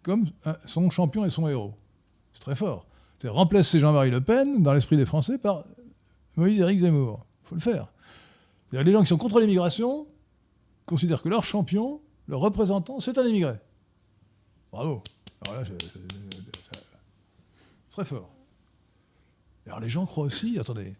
[0.02, 1.74] comme un- son champion et son héros.
[2.34, 2.86] C'est très fort.
[3.20, 5.64] C'est remplacer Jean-Marie Le Pen dans l'esprit des Français par
[6.36, 7.24] Moïse-Éric Zemmour.
[7.44, 7.88] Il faut le faire.
[8.72, 10.06] Les gens qui sont contre l'immigration
[10.86, 13.54] considèrent que leur champion, leur représentant, c'est un immigré.
[14.72, 15.02] Bravo.
[15.46, 15.90] Alors là, c'est
[17.90, 18.30] très fort.
[19.66, 20.94] Alors les gens croient aussi, attendez,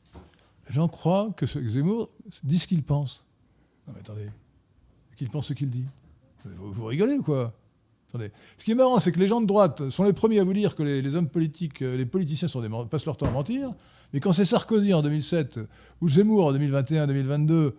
[0.69, 2.09] les gens croient que ce Zemmour
[2.43, 3.25] dit ce qu'il pense.
[3.87, 4.29] Non mais attendez,
[5.17, 5.85] qu'il pense ce qu'il dit.
[6.45, 7.53] Vous, rigolez ou quoi?
[8.09, 8.31] Attendez.
[8.59, 10.53] Ce qui est marrant, c'est que les gens de droite sont les premiers à vous
[10.53, 12.49] dire que les, hommes politiques, euh, les politiciens
[12.91, 13.73] passent leur temps à mentir.
[14.13, 15.61] Mais quand c'est Sarkozy en 2007
[16.01, 17.73] ou Zemmour en 2021-2022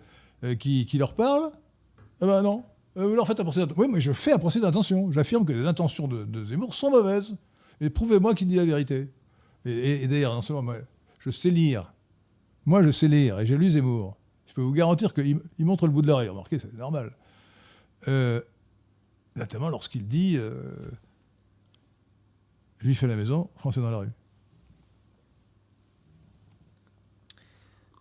[0.43, 1.51] euh, qui, leur parle,
[2.21, 2.63] eh ben non.
[2.97, 3.81] Euh, vous leur faites un procès d'intention.
[3.81, 5.11] Oui, mais je fais un procès d'intention.
[5.11, 7.35] J'affirme que les intentions de, Zemmour sont mauvaises.
[7.81, 9.09] Et prouvez-moi qu'il dit la vérité.
[9.65, 10.77] Et, et- d'ailleurs, non seulement moi,
[11.19, 11.93] je sais lire.
[12.65, 14.17] Moi, je sais lire et j'ai lu Zemmour.
[14.45, 16.29] Je peux vous garantir qu'il il montre le bout de l'oreille.
[16.29, 17.15] Remarquez, c'est normal.
[18.07, 18.41] Euh,
[19.35, 20.91] notamment lorsqu'il dit euh,
[22.79, 24.11] Juif à la maison, Français dans la rue.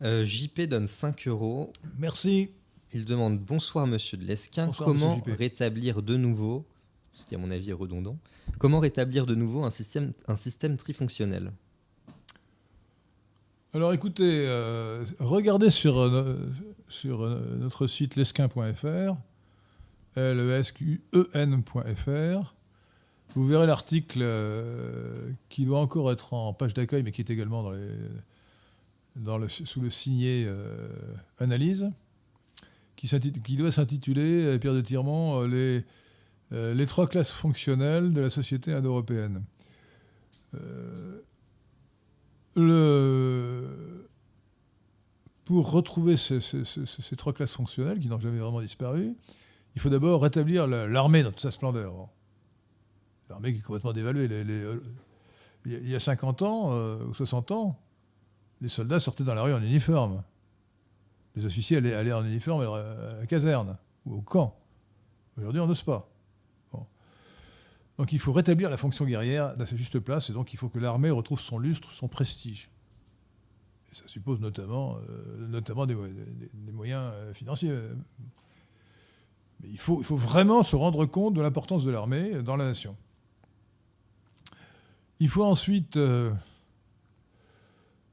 [0.03, 1.73] Euh, JP donne 5 euros.
[1.99, 2.51] Merci.
[2.93, 6.67] Il demande Bonsoir Monsieur de Lesquin, Bonsoir, comment rétablir de nouveau,
[7.15, 8.19] ce qui à mon avis est redondant,
[8.59, 11.53] comment rétablir de nouveau un système, un système trifonctionnel?
[13.75, 16.37] Alors écoutez, euh, regardez sur, euh,
[16.89, 19.17] sur euh, notre site lesquin.fr,
[20.15, 20.85] L-E-S-Q-E-N.fr.
[23.35, 27.73] Vous verrez l'article euh, qui doit encore être en page d'accueil, mais qui est également
[29.17, 30.91] dans le, sous le signé euh,
[31.39, 31.91] Analyse,
[32.97, 33.09] qui,
[33.57, 35.83] doit s'intituler, Pierre de Tirmont, euh,
[36.51, 39.43] les, les trois classes fonctionnelles de la société indo-européenne.
[42.57, 44.09] Le...
[45.45, 46.39] Pour retrouver ces,
[47.17, 49.15] trois classes fonctionnelles qui n'ont jamais vraiment disparu,
[49.75, 52.09] il faut d'abord rétablir la- l'armée dans toute sa splendeur.
[53.29, 54.29] L'armée qui est complètement dévaluée.
[54.31, 54.81] Euh,
[55.67, 57.79] il y a- il y a 50 ans euh, ou 60 ans,
[58.61, 60.23] les soldats sortaient dans la rue en uniforme.
[61.35, 63.77] Les officiers allaient, allaient en uniforme à la caserne
[64.07, 64.55] ou au camp.
[65.39, 66.09] Aujourd'hui, on n'ose pas.
[68.03, 70.69] Donc il faut rétablir la fonction guerrière à sa juste place, et donc il faut
[70.69, 72.69] que l'armée retrouve son lustre, son prestige.
[73.93, 77.71] Et ça suppose notamment, euh, notamment des, mo- des- des moyens euh, financiers.
[79.61, 82.65] Mais il faut, il faut vraiment se rendre compte de l'importance de l'armée dans la
[82.65, 82.97] nation.
[85.21, 86.33] Il faut ensuite euh,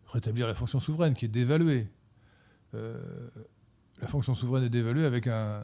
[0.06, 1.90] rétablir la fonction souveraine qui est dévaluée.
[2.74, 5.64] La fonction souveraine est dévaluée avec un,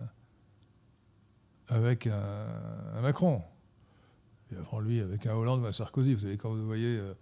[1.68, 3.44] avec un Macron.
[4.60, 6.14] Avant lui, avec un Hollande ou un Sarkozy.
[6.14, 7.14] Vous savez, quand vous voyez euh,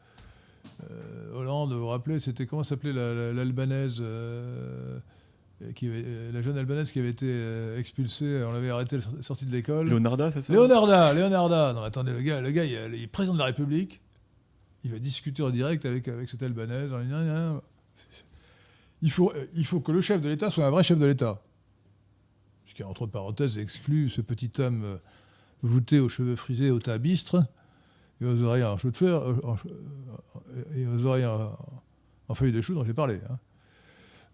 [0.91, 4.99] euh, Hollande, vous vous rappelez, c'était comment s'appelait la- la- l'Albanaise euh,
[5.75, 9.51] qui avait- la jeune Albanaise qui avait été euh, expulsée, on l'avait arrêtée, sortie de
[9.51, 9.89] l'école.
[9.89, 10.51] Leonarda, c'est ça?
[10.53, 11.73] Léonarda, Léonarda.
[11.73, 14.01] Non, attendez, le gars, le gars, il, est- il est président de la République.
[14.83, 16.91] Il va discuter en direct avec, avec cette Albanaise.
[19.01, 21.41] Il faut, il faut que le chef de l'État soit un vrai chef de l'État.
[22.65, 24.99] Ce qui, entre parenthèses, exclut ce petit homme
[25.63, 27.45] voûté aux cheveux frisés, au teint bistre,
[28.21, 29.55] et aux oreilles en cheveux de fleurs, euh,
[30.75, 31.57] et aux oreilles en,
[32.27, 33.19] en feuilles de chou dont j'ai parlé.
[33.29, 33.39] hein.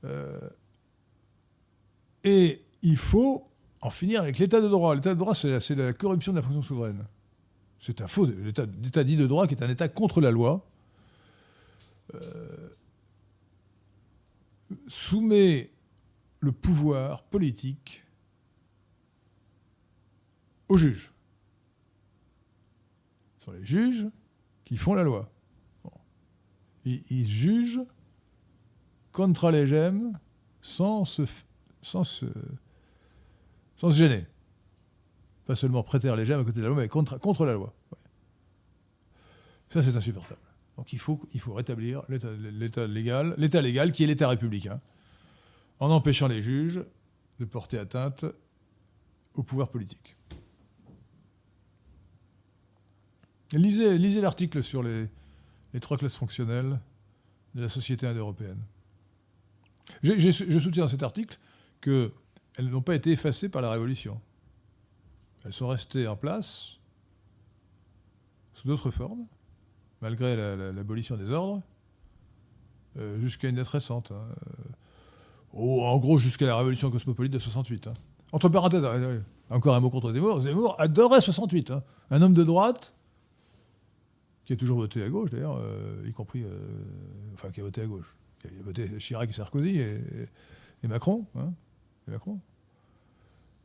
[0.06, 0.50] Euh,
[2.24, 3.48] et il faut
[3.82, 4.96] en finir avec l'état de droit.
[4.96, 7.06] L'état de droit, c'est la, corruption de la fonction souveraine.
[7.80, 8.26] C'est un faux.
[8.26, 10.66] L'état dit de droit qui est un état contre la loi.
[12.16, 12.70] euh,
[14.88, 15.72] soumet
[16.40, 18.04] le pouvoir politique
[20.68, 21.12] aux juges.
[23.52, 24.08] Les juges
[24.66, 25.32] qui font la loi.
[26.86, 27.82] Ils, jugent
[30.62, 31.44] sans se, f-
[31.82, 32.26] sans se,
[33.90, 34.26] gêner.
[35.46, 37.74] Pas seulement prêter les gemmes à côté de la loi, mais contre, contre la loi.
[39.70, 40.40] Ça, c'est insupportable.
[40.78, 44.80] Donc il faut, il faut rétablir l'état légal, l'état légal qui est l'état républicain,
[45.80, 46.82] en empêchant les juges
[47.40, 48.26] de porter atteinte
[49.34, 50.16] au pouvoir politique.
[53.54, 55.10] Lisez, l'article sur les,
[55.82, 56.80] trois classes fonctionnelles
[57.56, 58.60] de la société indo-européenne.
[60.04, 61.40] Je soutiens dans cet article
[61.82, 62.12] qu'elles
[62.70, 64.22] n'ont pas été effacées par la Révolution.
[65.46, 66.80] Elles sont restées en place
[68.54, 69.26] sous d'autres formes,
[70.02, 70.36] malgré
[70.74, 71.62] l'abolition des ordres,
[72.98, 74.12] euh, jusqu'à une date récente.
[74.12, 74.28] Hein.
[75.54, 77.88] en gros, jusqu'à la révolution cosmopolite de 68.
[77.88, 77.94] Hein.
[78.32, 78.86] Entre parenthèses,
[79.50, 80.42] encore un mot contre Zemmour.
[80.42, 81.72] Zemmour adorait 68.
[81.72, 81.84] Hein.
[82.12, 82.94] Un homme de droite,
[84.50, 86.42] qui a toujours voté à gauche d'ailleurs, euh, y compris.
[86.44, 86.58] Euh,
[87.36, 88.16] enfin, qui a voté à gauche.
[88.42, 91.28] Qui a voté Chirac et Sarkozy et, Macron.
[92.08, 92.40] et Macron.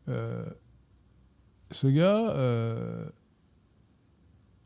[0.07, 2.35] ce gars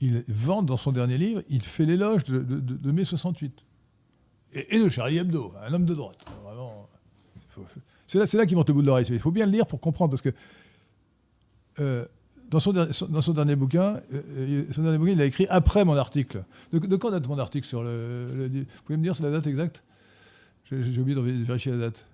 [0.00, 3.52] il vend dans son dernier livre, il fait l'éloge de, mai 68.
[4.54, 6.24] Et, de Charlie Hebdo, un homme de droite.
[8.08, 9.06] c'est là, là qu'il monte au bout de l'oreille.
[9.08, 10.30] Il faut bien le lire pour comprendre, parce que
[11.78, 12.04] euh,
[12.48, 12.72] dans, son,
[13.32, 16.44] dernier bouquin, euh, son dernier bouquin, il a écrit après mon article.
[16.72, 19.84] De, quand date mon article sur le, Vous pouvez me dire c'est la date exacte?
[20.64, 22.08] J'ai oublié de vérifier la date.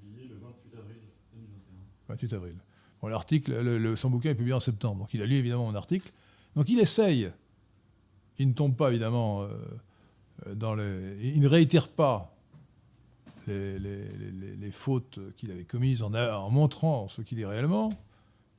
[0.00, 0.98] publié le 28 avril
[1.34, 2.14] 2021.
[2.14, 2.54] 28 avril.
[3.00, 5.00] Bon, l'article, son bouquin est publié en septembre.
[5.00, 6.10] Donc il a lu évidemment mon article.
[6.54, 7.30] Donc il essaye.
[8.38, 11.16] Il ne tombe pas évidemment euh, dans les.
[11.22, 12.36] Il ne réitère pas
[13.48, 17.92] les, fautes qu'il avait commises en, en, montrant ce qu'il est réellement.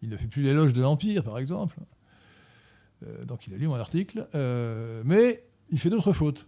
[0.04, 1.78] Il ne fait plus l'éloge de l'Empire, par exemple.
[3.08, 4.28] Euh, donc il a lu mon article.
[4.36, 6.48] Euh, mais il fait d'autres fautes.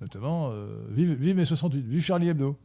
[0.00, 0.52] Notamment,
[0.90, 2.58] vive, vive mes 68, vive Charlie Hebdo.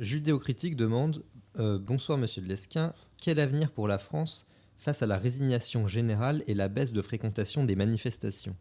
[0.00, 1.22] Judéocritique demande
[1.54, 2.92] Bonsoir, monsieur de Lesquin.
[3.18, 7.64] Quel avenir pour la France face à la résignation générale et la baisse de fréquentation
[7.64, 8.56] des manifestations?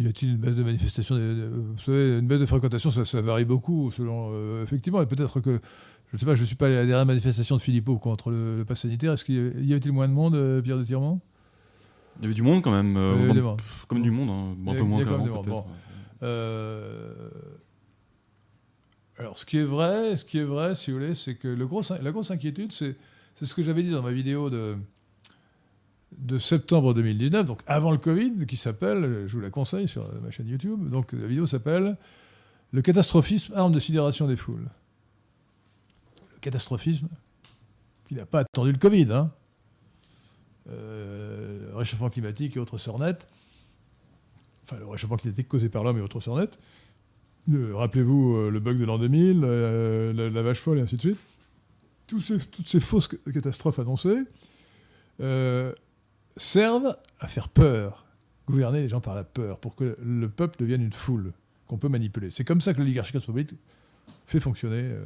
[0.00, 3.90] Y a-t-il une baisse de manifestation Vous savez, une baisse de fréquentation, ça, varie beaucoup
[3.90, 4.30] selon.
[4.32, 5.60] Euh, effectivement, peut-être que
[6.08, 8.30] je ne sais pas, je ne suis pas à la dernière manifestation de Philippot contre
[8.30, 9.12] le, le pass sanitaire.
[9.12, 11.20] Est-ce qu'il y avait-il moins de monde, euh, Pierre de Tirement
[12.18, 12.96] Il y avait du monde quand même.
[12.96, 13.54] Euh,
[13.88, 14.70] comme du monde, hein.
[14.70, 15.64] un peu moins qu'avant peut-être.
[19.18, 21.66] Alors, ce qui est vrai, ce qui est vrai, si vous voulez, c'est que le
[21.66, 22.96] gros, la grosse inquiétude, c'est,
[23.42, 24.76] ce que j'avais dit dans ma vidéo de,
[26.18, 30.30] de septembre 2019, donc avant le Covid, qui s'appelle, je vous la conseille sur ma
[30.30, 31.96] chaîne YouTube, donc la vidéo s'appelle
[32.72, 34.68] Le catastrophisme, arme de sidération des foules.
[36.34, 37.08] Le catastrophisme,
[38.08, 39.30] qui n'a pas attendu le Covid, hein.
[40.68, 43.26] Euh, le réchauffement climatique et autres sornettes,
[44.64, 46.58] enfin le réchauffement climatique causé par l'homme et autres sornettes,
[47.48, 51.18] Rappelez-vous euh, le bug de l'an 2000, euh, la, vache folle et ainsi de suite.
[52.06, 54.22] toutes ces fausses catastrophes annoncées
[55.20, 55.72] euh,
[56.40, 58.06] servent à faire peur,
[58.46, 61.32] gouverner les gens par la peur, pour que le peuple devienne une foule
[61.66, 62.30] qu'on peut manipuler.
[62.30, 63.54] C'est comme ça que l'oligarchie cosmopolite
[64.26, 64.96] fait fonctionner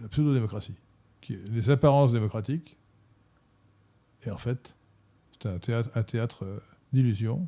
[0.00, 0.74] la pseudo-démocratie,
[1.28, 2.76] les apparences démocratiques.
[4.24, 4.74] Et en fait,
[5.32, 6.62] c'est un théâtre, théâtre
[6.92, 7.46] d'illusion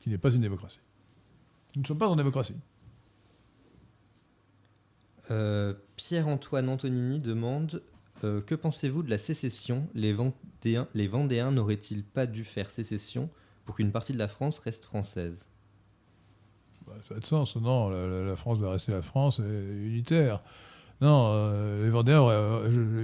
[0.00, 0.80] qui n'est pas une démocratie.
[1.74, 2.56] Nous ne sommes pas en démocratie.
[5.30, 7.82] Euh, Pierre-Antoine Antonini demande
[8.24, 9.88] euh, Que pensez-vous de la sécession?
[9.94, 13.28] Les Vendéens, n'auraient-ils pas dû faire sécession
[13.64, 15.46] pour qu'une partie de la France reste française?
[16.86, 17.56] Bah, de sens.
[17.56, 20.42] Non, la, France doit rester la France unitaire.
[21.00, 22.26] Non, euh, les Vendéens,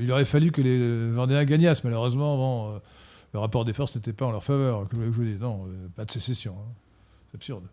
[0.01, 1.85] il aurait fallu que les Vendéens gagnassent.
[1.85, 2.81] Malheureusement,
[3.33, 4.87] le rapport des forces n'était pas en leur faveur.
[4.93, 6.55] Je dise Non, pas de sécession.
[6.59, 6.73] Hein.
[7.31, 7.65] C'est absurde.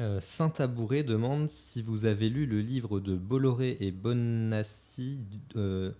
[0.00, 5.20] Euh, Saint-Tabouret demande si vous avez lu le livre de Bolloré et Bonassi,
[5.54, 5.92] euh,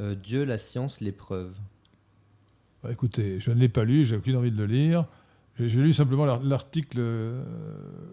[0.00, 1.54] euh, Dieu, la science, l'épreuve.
[2.82, 5.06] Bah, écoutez, je ne l'ai pas lu, j'ai aucune envie de le lire.
[5.60, 7.00] J'ai lu simplement l'article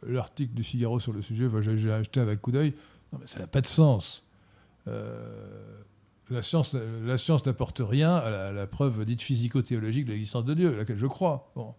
[0.01, 2.73] l'article du Figaro sur le sujet, j'ai acheté avec coup d'œil.
[3.13, 4.25] Non, mais ça n'a pas de sens.
[4.87, 10.73] la science, la science n'apporte rien à la, preuve dite physico-théologique de l'existence de Dieu,
[10.73, 11.51] à laquelle je crois.
[11.55, 11.75] Bon.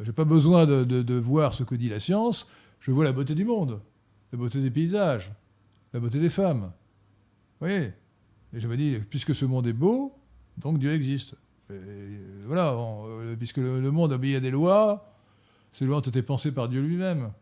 [0.00, 2.48] Je n'ai pas besoin de, voir ce que dit la science,
[2.80, 3.80] je vois la beauté du monde,
[4.32, 5.32] la beauté des paysages,
[5.92, 6.72] la beauté des femmes.
[7.60, 7.92] Vous voyez?
[8.52, 10.14] Et je me dis, puisque ce monde est beau,
[10.58, 11.34] donc Dieu existe.
[12.46, 15.12] voilà, euh, puisque le, monde obéit à des lois,
[15.72, 17.32] ces lois ont été pensées par Dieu lui-même.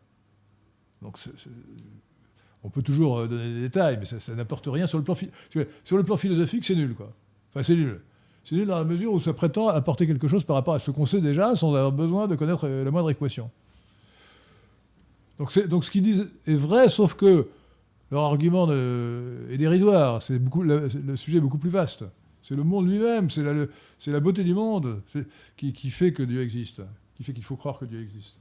[1.01, 1.17] Donc
[2.63, 5.15] on peut toujours euh, donner des détails, mais ça, n'apporte rien sur le plan,
[5.83, 7.13] sur le plan philosophique, c'est nul, quoi.
[7.51, 7.99] Enfin, c'est nul.
[8.43, 10.91] C'est nul dans la mesure où ça prétend apporter quelque chose par rapport à ce
[10.91, 13.49] qu'on sait déjà sans avoir besoin de connaître la moindre équation.
[15.39, 17.47] Donc, ce qu'ils disent est vrai, sauf que
[18.11, 20.21] leur argument est dérisoire.
[20.31, 22.05] Beaucoup, le, sujet est beaucoup plus vaste.
[22.41, 23.41] C'est le monde lui-même, c'est
[24.11, 25.01] la, beauté du monde
[25.55, 26.81] qui, qui fait que Dieu existe,
[27.15, 28.35] qui fait qu'il faut croire que Dieu existe.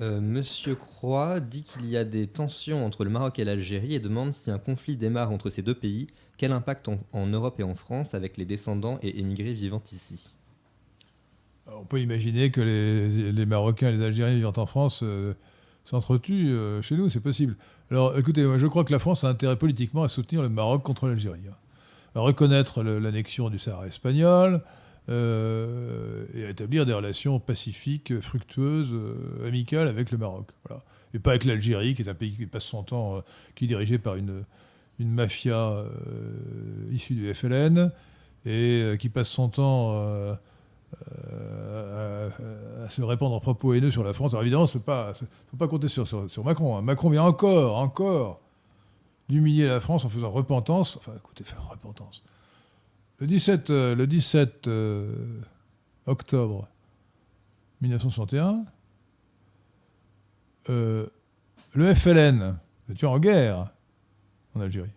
[0.00, 4.00] Euh, Monsieur Croix dit qu'il y a des tensions entre le Maroc et l'Algérie et
[4.00, 6.06] demande si un conflit démarre entre ces deux pays,
[6.38, 10.32] quel impact en, Europe et en France avec les descendants et émigrés vivant ici?
[11.66, 15.34] On peut imaginer que les, Marocains et les Algériens vivant en France euh,
[15.84, 17.56] s'entretuent euh, chez nous, c'est possible.
[17.90, 21.08] Alors écoutez, je crois que la France a intérêt politiquement à soutenir le Maroc contre
[21.08, 21.40] l'Algérie.
[21.50, 21.56] Hein.
[22.14, 24.62] À reconnaître l'annexion du Sahara espagnol,
[25.10, 28.94] euh, et à établir des relations pacifiques, fructueuses,
[29.46, 30.48] amicales avec le Maroc.
[31.14, 33.22] Et pas avec l'Algérie, qui est un pays qui passe son temps,
[33.54, 34.44] qui est dirigé par une,
[34.98, 35.84] une mafia
[36.90, 37.92] issue du FLN,
[38.46, 39.94] et qui passe son temps
[40.96, 44.32] à, se répandre en propos haineux sur la France.
[44.32, 45.12] Alors évidemment, il ne
[45.50, 46.06] faut pas compter sur,
[46.44, 46.76] Macron.
[46.76, 46.82] Hein.
[46.82, 48.40] Macron vient encore, encore
[49.28, 50.96] d'humilier la France en faisant repentance.
[50.96, 52.22] Enfin, écoutez, faire repentance.
[53.18, 55.40] Le 17, euh, le 17 euh,
[56.06, 56.68] octobre
[57.80, 58.64] 1961,
[60.70, 61.06] euh,
[61.72, 62.58] le FLN,
[62.90, 63.70] était en guerre
[64.60, 64.92] Algérie.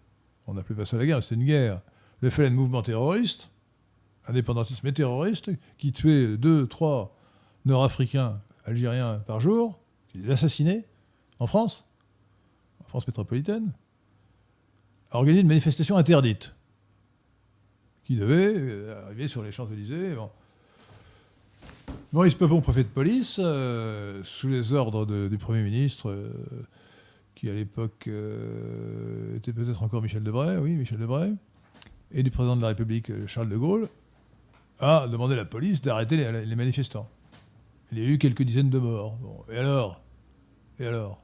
[0.47, 1.81] On n'appelait pas ça la guerre, c'était une guerre.
[2.21, 3.49] Le FLN, mouvement terroriste,
[4.27, 7.15] indépendantiste mais terroriste, qui tuait deux, trois
[7.65, 10.85] Nord-Africains, Algériens par jour, qui les assassinait
[11.39, 11.85] en France,
[12.83, 13.71] en France métropolitaine,
[15.11, 16.53] a organisé une manifestation interdite
[18.03, 20.15] qui devait euh, arriver sur les Champs-Élysées.
[22.13, 26.33] Maurice Papon, préfet de police, euh, sous les ordres du Premier ministre, euh,
[27.41, 28.07] qui à l'époque
[29.35, 31.33] était peut-être encore Michel Debray, oui, Michel Debray,
[32.11, 33.89] et du président de la République, Charles de Gaulle,
[34.79, 37.09] a demandé à la police d'arrêter les, manifestants.
[37.91, 39.17] Il y a eu quelques dizaines de morts.
[39.51, 40.03] et alors?
[40.77, 41.19] Et alors?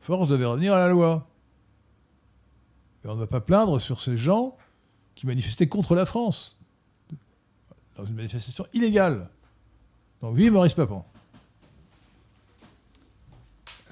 [0.00, 1.28] Force devait revenir à la loi.
[3.04, 4.56] Et on ne va pas plaindre sur ces gens
[5.16, 6.56] qui manifestaient contre la France,
[7.96, 9.28] dans une manifestation illégale.
[10.22, 11.02] Donc vive Maurice Papon.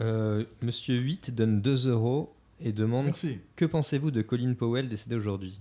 [0.01, 3.39] Euh, Monsieur 8 donne 2 euros et demande Merci.
[3.57, 5.59] Que pensez-vous de Colin Powell décédé aujourd'hui?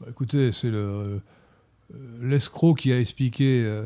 [0.00, 1.20] Bah, Écoutez, c'est le
[1.94, 3.84] euh, l'escroc qui a expliqué, euh,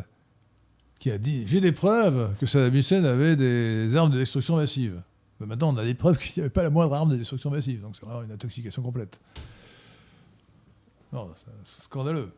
[0.98, 5.02] qui a dit J'ai des preuves que Saddam Hussein avait des armes de destruction massive.
[5.40, 7.50] Mais maintenant, on a des preuves qu'il n'y avait pas la moindre arme de destruction
[7.50, 7.80] massive.
[7.80, 9.20] Donc c'est vraiment une intoxication complète.
[11.12, 12.30] Non, c'est scandaleux.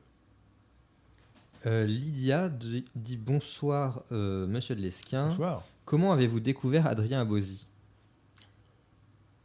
[1.66, 5.28] Euh, Lydia dit bonsoir, euh, monsieur de Lesquin.
[5.28, 5.64] Bonsoir.
[5.84, 7.66] Comment avez-vous découvert Adrien Abosi?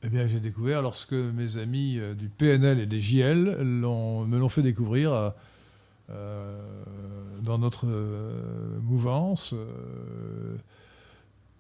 [0.04, 4.50] Eh bien, j'ai découvert lorsque mes amis euh, du PNL et des JL me l'ont
[4.50, 5.34] fait découvrir
[6.08, 7.86] dans notre
[8.82, 9.54] mouvance.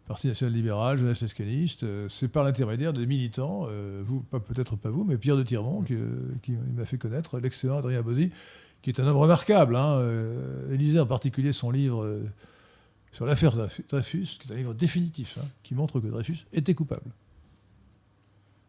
[0.09, 4.89] Parti national libéral, jeunesse escaniste, euh, c'est par l'intermédiaire des militants, euh, vous, peut-être pas
[4.89, 8.32] vous, mais Pierre de Tirmont, qui, euh, m'a fait connaître l'excellent Adrien Bozzi,
[8.82, 9.75] qui est un homme remarquable.
[9.75, 10.01] Hein,
[10.71, 12.23] lisez en particulier son livre
[13.12, 13.55] sur l'affaire
[13.89, 17.12] Dreyfus, qui est un livre définitif, hein, qui montre que Dreyfus était coupable.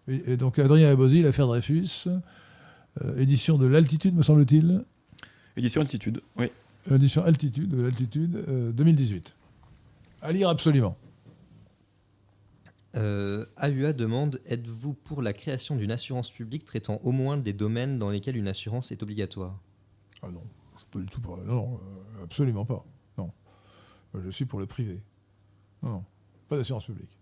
[0.08, 2.08] Et, donc Adrien Abosi, l'affaire Dreyfus,
[3.16, 4.84] édition de l'Altitude, me semble-t-il.
[5.56, 6.46] Édition Altitude, oui.
[6.90, 9.36] Édition Altitude, de l'Altitude, 2018.
[10.22, 10.96] À lire absolument.
[12.96, 17.98] Euh, AUA demande Êtes-vous pour la création d'une assurance publique traitant au moins des domaines
[17.98, 19.58] dans lesquels une assurance est obligatoire?
[20.22, 20.42] Ah non,
[20.90, 21.20] pas du tout.
[21.46, 22.84] Non, euh, absolument pas.
[24.14, 24.20] Non.
[24.24, 25.00] Je suis pour le privé.
[25.82, 26.04] Non, non,
[26.48, 27.18] pas d'assurance publique.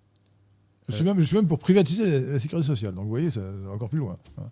[0.89, 1.07] Je, suis euh.
[1.07, 2.95] même, je suis même pour privatiser la, sécurité sociale.
[2.95, 4.18] Donc vous voyez, ça va encore plus loin.
[4.39, 4.51] Hein.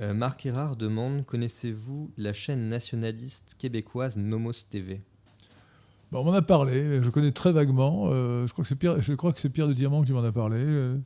[0.00, 5.02] Euh, Marc Erard demande Connaissez-vous la chaîne nationaliste québécoise Nomos TV
[6.20, 8.06] on m'en a parlé, je connais très vaguement.
[8.08, 10.22] Euh, je crois que c'est Pierre, je crois que c'est Pierre de Diamant qui m'en
[10.22, 10.58] a parlé.
[10.60, 10.96] Euh.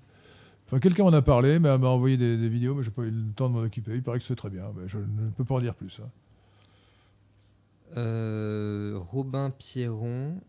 [0.67, 3.33] Enfin, quelqu'un m'en a parlé, mais m'a envoyé des, vidéos, mais j'ai pas eu le
[3.33, 3.93] temps de m'en occuper.
[3.95, 4.65] Il paraît que c'est très bien.
[4.77, 6.01] Mais je ne peux pas en dire plus.
[6.05, 6.09] Hein.
[7.97, 10.41] Euh, Robin Pierron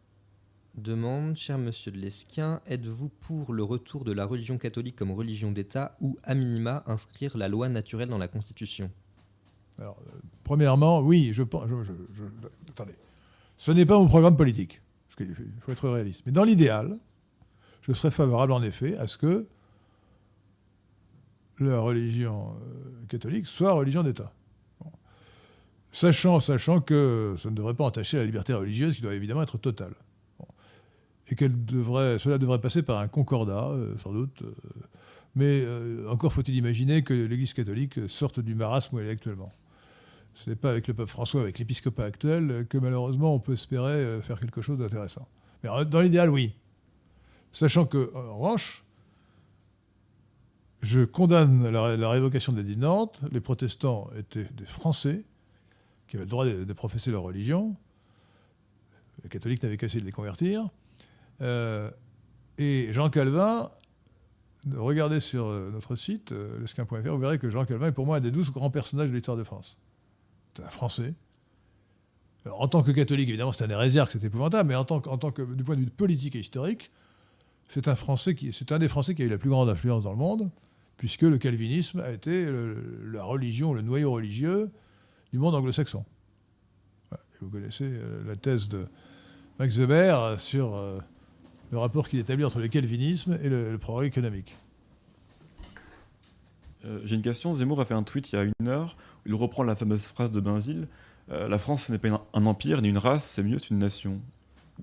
[0.75, 5.51] demande, cher monsieur de Lesquin, êtes-vous pour le retour de la religion catholique comme religion
[5.51, 8.91] d'État ou, à minima, inscrire la loi naturelle dans la Constitution?
[9.77, 9.97] Alors,
[10.43, 11.69] premièrement, oui, je pense.
[12.69, 12.95] attendez.
[13.57, 14.81] Ce n'est pas mon programme politique,
[15.17, 16.21] qu'il faut être réaliste.
[16.25, 16.97] Mais dans l'idéal,
[17.81, 19.47] je serais favorable en effet à ce que
[21.59, 24.33] la religion euh, catholique soit religion d'État.
[25.91, 29.57] Sachant, sachant que ça ne devrait pas entacher la liberté religieuse qui doit évidemment être
[29.57, 29.93] totale.
[31.31, 34.41] Et devrait, cela devrait passer par un concordat, euh, sans doute.
[34.41, 34.51] Euh,
[35.35, 35.63] mais
[36.09, 39.51] encore faut-il imaginer que l'Église catholique sorte du marasme où elle est actuellement.
[40.33, 43.91] Ce n'est pas avec le pape François, avec l'épiscopat actuel, que malheureusement on peut espérer
[43.91, 45.27] euh, faire quelque chose d'intéressant.
[45.63, 46.53] Mais dans l'idéal, oui.
[47.51, 48.85] Sachant que, en revanche,
[50.81, 53.21] je condamne la, révocation de Nantes.
[53.31, 55.25] Les protestants étaient des Français
[56.09, 57.75] qui avaient le droit de, professer leur religion.
[59.23, 60.69] Les catholiques n'avaient qu'à essayer de les convertir.
[61.41, 61.91] Euh,
[62.57, 63.69] et Jean Calvin,
[64.73, 68.17] regardez sur euh, notre site, euh, lesquin.fr, vous verrez que Jean Calvin est pour moi
[68.17, 69.77] un des douze grands personnages de l'histoire de France.
[70.55, 71.13] C'est un Français.
[72.49, 75.31] En tant que catholique, évidemment, c'est un hérésiarque, c'est épouvantable, mais en tant, en tant
[75.31, 76.91] que, du point de vue politique et historique,
[77.67, 80.03] c'est un, Français qui, c'est un des Français qui a eu la plus grande influence
[80.03, 80.49] dans le monde
[80.97, 82.45] puisque le calvinisme a été
[83.05, 84.69] la religion, le noyau religieux
[85.31, 86.05] du monde anglo-saxon.
[87.41, 88.85] Vous connaissez euh, la thèse de
[89.59, 90.99] Max Weber sur euh,
[91.71, 94.57] le rapport qu'il établit entre le calvinisme et le, progrès économique.
[96.85, 97.53] Euh, j'ai une question.
[97.53, 100.03] Zemmour a fait un tweet il y a une heure où il reprend la fameuse
[100.03, 100.87] phrase de Bainville
[101.29, 104.19] La France, ce n'est pas un empire ni une race, c'est mieux, c'est une nation.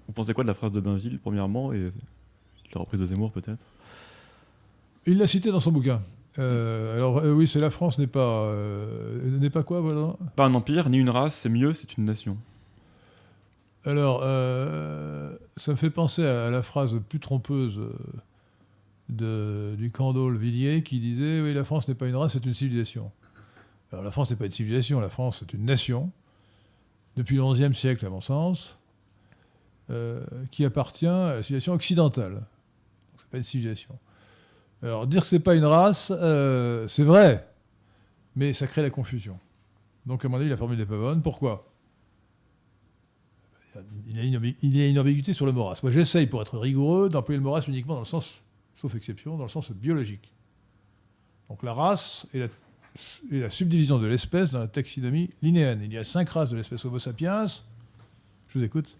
[0.06, 1.88] Vous pensez quoi de la phrase de Bainville, premièrement, et
[2.74, 3.66] la reprise de Zemmour, peut-être?
[5.06, 6.00] Il l'a cité dans son bouquin.
[6.38, 10.16] Euh, alors euh, oui, c'est la France n'est pas euh, n'est pas quoi voilà.
[10.34, 12.36] Pas un empire ni une race, c'est mieux, c'est une nation.
[13.84, 14.22] Alors
[15.56, 17.80] ça me fait penser à, la phrase plus trompeuse
[19.08, 22.54] de, du Candole Villiers qui disait oui la France n'est pas une race, c'est une
[22.54, 23.12] civilisation.
[23.92, 26.10] Alors la France n'est pas une civilisation, la France c'est une nation
[27.16, 28.80] depuis le XIe siècle à mon sens,
[30.50, 32.32] qui appartient à la civilisation occidentale.
[32.32, 33.96] Donc c'est pas une civilisation.
[34.82, 37.48] Alors dire que c'est pas une race, euh, c'est vrai,
[38.34, 39.38] mais ça crée la confusion.
[40.04, 41.22] Donc à mon avis, la formule n'est pas bonne.
[41.22, 41.72] Pourquoi?
[44.06, 45.78] Il y, a une, ambiguïté sur le moras.
[45.82, 48.40] Moi, j'essaye, pour être rigoureux, d'employer le moras uniquement dans le sens,
[48.74, 50.32] sauf exception, dans le sens biologique.
[51.50, 52.50] Donc la race est
[53.30, 55.82] la, subdivision de l'espèce dans la taxinomie linéenne.
[55.82, 57.46] Il y a cinq races de l'espèce Homo sapiens.
[58.48, 58.96] Je vous écoute.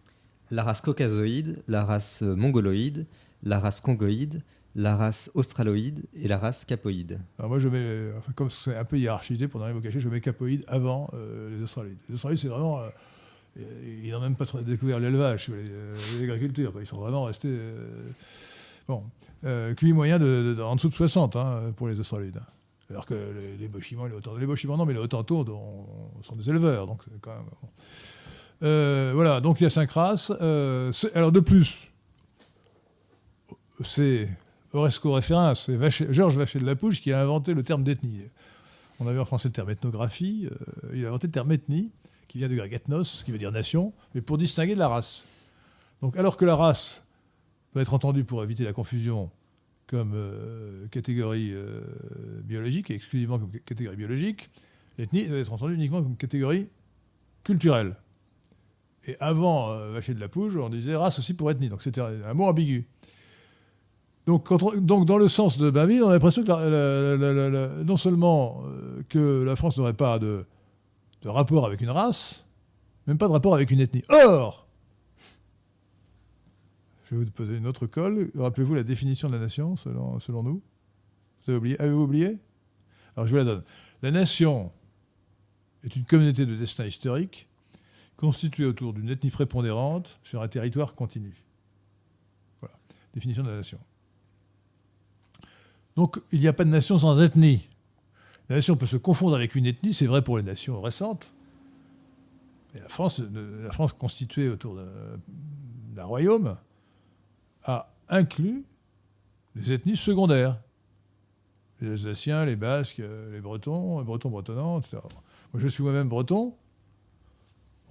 [0.51, 3.07] La race caucasoïde, la race mongoloïde,
[3.43, 4.43] la race congoïde,
[4.77, 7.19] la race australoïde et la race capoïde.
[7.43, 10.65] Moi, je mets, comme c'est un peu hiérarchisé pour n'arriver au cacher, je mets capoïde
[10.69, 11.97] avant euh, les australoïdes.
[12.09, 12.81] Les australoïdes, c'est vraiment.
[12.81, 12.91] Euh,
[14.05, 16.75] ils n'ont même pas découvert l'élevage, euh, l'agriculture.
[16.79, 17.59] Ils sont vraiment restés.
[18.87, 19.03] bon.
[19.77, 22.41] QI moyen de, en dessous de 60 hein, pour les australoïdes.
[22.91, 25.47] Alors que les, les les les bochimans non, mais les hottentots
[26.23, 26.87] sont des éleveurs.
[26.87, 29.13] Donc quand même.
[29.15, 30.31] voilà, donc il y a cinq races.
[31.15, 31.89] alors de plus,
[33.85, 34.29] c'est
[34.73, 38.21] Oresco référence, c'est Georges Vacher de la Pouche qui a inventé le terme d'ethnie.
[38.99, 41.93] On avait en français le terme ethnographie, euh, il a inventé le terme ethnie,
[42.29, 45.23] qui vient du grec ethnos, qui veut dire nation, mais pour distinguer de la race.
[46.03, 47.03] Donc alors que la race
[47.73, 49.31] doit être entendue pour éviter la confusion
[49.87, 51.81] comme euh, catégorie euh,
[52.43, 54.51] biologique, et exclusivement comme catégorie biologique,
[54.99, 56.69] l'ethnie doit être entendue uniquement comme catégorie
[57.45, 57.97] culturelle.
[59.09, 62.35] Et avant Vacher de la Pouge, on disait race aussi pour ethnie, donc c'était un
[62.35, 62.89] mot ambigu.
[64.27, 69.55] Donc, dans le sens de Bainville, on a l'impression que non seulement euh, que la
[69.55, 70.45] France n'aurait pas de,
[71.25, 72.45] rapport avec une race,
[73.07, 74.03] même pas de rapport avec une ethnie.
[74.09, 74.67] Or,
[77.05, 78.31] je vais vous poser une autre colle.
[78.35, 80.61] Rappelez-vous la définition de la nation, selon, selon nous?
[81.45, 82.39] Vous avez oublié Avez-vous oublié?
[83.17, 83.63] Alors, je vous la donne.
[84.03, 84.73] La nation
[85.85, 87.47] est une communauté de destin historique
[88.17, 91.33] constituée autour d'une ethnie prépondérante sur un territoire continu.
[92.61, 92.77] Voilà,
[93.15, 93.79] définition de la nation.
[95.97, 97.69] Donc il n'y a pas de nation sans ethnie.
[98.49, 101.33] La nation peut se confondre avec une ethnie, c'est vrai pour les nations récentes.
[102.75, 103.23] la France,
[103.99, 104.77] constituée autour
[105.95, 106.57] d'un royaume
[107.65, 108.65] a inclus
[109.57, 110.61] les ethnies secondaires.
[111.81, 114.99] Les Alsaciens, les Basques, les Bretons, les Bretons bretonnants, etc.
[115.53, 116.55] Moi, je suis moi-même breton.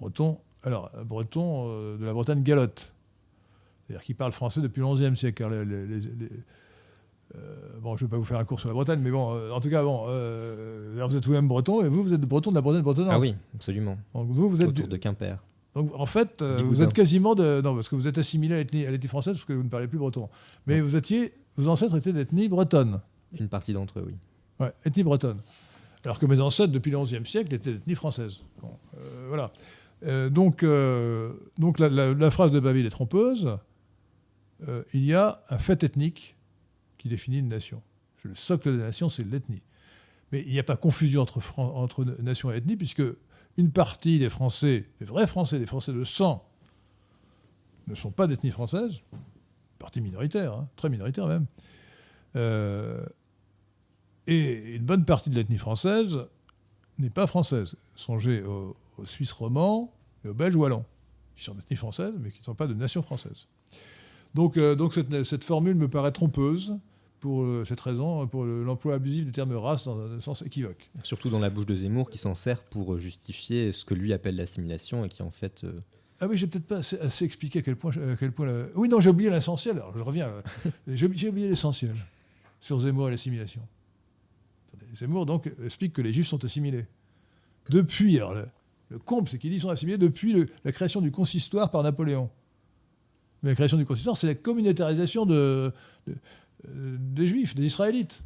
[0.00, 2.92] Breton, alors, breton euh, de la Bretagne galotte.
[3.86, 5.44] C'est-à-dire qui parle français depuis le XIe siècle.
[7.34, 9.34] Euh, bon, je ne vais pas vous faire un cours sur la Bretagne, mais bon,
[9.34, 12.50] euh, en tout cas, bon, euh, vous êtes vous-même breton, et vous, vous êtes breton
[12.50, 13.12] de la Bretagne bretonnante.
[13.12, 13.98] Ah oui, absolument.
[14.14, 15.38] Donc vous, vous êtes Autour de Quimper.
[15.74, 17.60] Donc en fait, vous êtes quasiment de.
[17.62, 18.58] Non, parce que vous êtes assimilé à
[18.90, 20.28] l'ethnie française parce que vous ne parlez plus breton.
[20.66, 21.32] Mais vous étiez.
[21.56, 23.00] Vos ancêtres étaient d'ethnie bretonne.
[23.38, 24.14] Une partie d'entre eux, oui.
[24.58, 25.40] Ouais, ethnie bretonne.
[26.04, 28.40] Alors que mes ancêtres, depuis le XIe siècle, étaient d'ethnie française.
[29.28, 29.50] voilà.
[30.30, 30.64] donc,
[31.58, 33.58] donc la, la, phrase de Baville est trompeuse.
[34.94, 36.35] il y a un fait ethnique
[37.08, 37.82] définit une nation.
[38.22, 39.62] Le socle de la nation, c'est l'ethnie.
[40.32, 43.02] Mais il n'y a pas confusion entre, nation et ethnie, puisque
[43.56, 46.44] une partie des Français, des vrais Français, des Français de sang,
[47.86, 48.92] ne sont pas d'ethnie française,
[49.78, 51.46] partie minoritaire, hein, très minoritaire même.
[52.34, 53.06] Euh,
[54.26, 56.18] et une bonne partie de l'ethnie française
[56.98, 57.76] n'est pas française.
[57.94, 59.92] Songez aux, Suisses romands
[60.24, 60.84] et aux Belges wallons,
[61.36, 63.46] qui sont d'ethnie française, mais qui ne sont pas de nation française.
[64.34, 64.76] Donc, euh,
[65.24, 66.74] cette, formule me paraît trompeuse
[67.20, 70.90] pour euh, cette raison, pour le- l'emploi abusif du terme race dans un sens équivoque.
[71.02, 74.12] Surtout dans la bouche de Zemmour qui s'en sert pour euh, justifier ce que lui
[74.12, 75.64] appelle l'assimilation et qui en fait.
[75.64, 75.80] euh,
[76.20, 77.90] Ah oui, j'ai peut-être pas assez, assez expliqué à quel point.
[77.92, 79.76] à quel point la- Oui, non, j'ai oublié l'essentiel.
[79.76, 80.30] Alors, je reviens.
[80.86, 81.94] j'ai oublié l'essentiel
[82.60, 83.62] sur Zemmour et l'assimilation.
[84.94, 86.86] Zemmour, donc, explique que les Juifs sont assimilés.
[87.70, 88.46] Depuis, alors, le,
[88.90, 91.82] le comble, c'est qu'il dit qu'ils sont assimilés depuis le- la création du consistoire par
[91.82, 92.30] Napoléon.
[93.42, 95.72] Mais la création du consistoire, c'est la communautarisation de,
[96.06, 96.14] de-
[96.74, 98.22] des Juifs, des Israélites.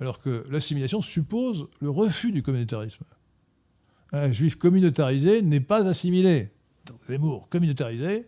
[0.00, 3.04] Alors que l'assimilation suppose le refus du communautarisme.
[4.12, 6.50] Un juif communautarisé n'est pas assimilé.
[6.86, 8.26] Donc, Zemmour, communautarisé,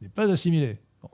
[0.00, 0.78] n'est pas assimilé.
[1.00, 1.08] Bon.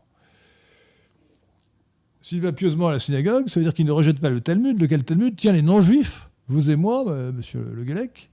[2.23, 4.81] S'il va pieusement à la synagogue, ça veut dire qu'il ne rejette pas le Talmud.
[4.81, 8.31] Lequel Talmud tient les non-juifs, vous et moi, euh, monsieur Le Guélec,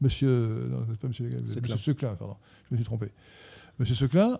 [0.00, 0.68] monsieur.
[0.70, 2.36] Non, c'est pas monsieur Le Guélec, monsieur Seclin, pardon,
[2.68, 3.10] je me suis trompé.
[3.78, 4.38] Monsieur Seclin,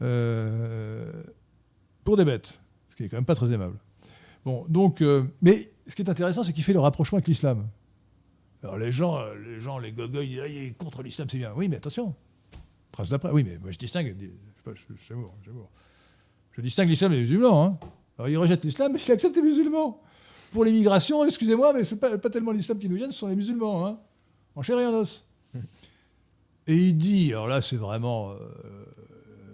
[0.00, 1.22] euh,
[2.02, 2.58] pour des bêtes,
[3.02, 3.78] qui est quand même pas très aimable.
[4.44, 7.68] Bon, donc, euh, mais ce qui est intéressant, c'est qu'il fait le rapprochement avec l'islam.
[8.62, 11.28] Alors les gens, euh, les gens, les gogoys, ils disent Ah, il est contre l'islam,
[11.28, 11.52] c'est bien.
[11.56, 12.14] Oui, mais attention.
[12.92, 13.30] Phrase d'après.
[13.30, 14.14] Oui, mais moi je distingue.
[14.20, 15.52] Je sais je,
[16.52, 17.64] je, distingue l'islam les musulmans.
[17.64, 17.78] Hein.
[18.18, 20.00] Alors il rejette l'islam, mais il accepte les musulmans.
[20.52, 23.36] Pour l'immigration, excusez-moi, mais c'est pas, pas tellement l'islam qui nous gêne, ce sont les
[23.36, 23.86] musulmans.
[23.86, 23.98] Hein.
[24.54, 25.26] En chair et en os.
[26.68, 28.36] Et il dit, alors là c'est vraiment euh,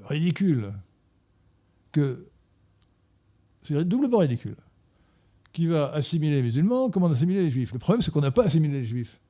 [0.05, 0.73] ridicule,
[1.93, 2.27] que
[3.63, 4.57] c'est doublement ridicule
[5.53, 7.73] qui va assimiler les musulmans, comment assimiler les juifs?
[7.73, 9.21] Le problème, c'est qu'on n'a pas assimilé les juifs.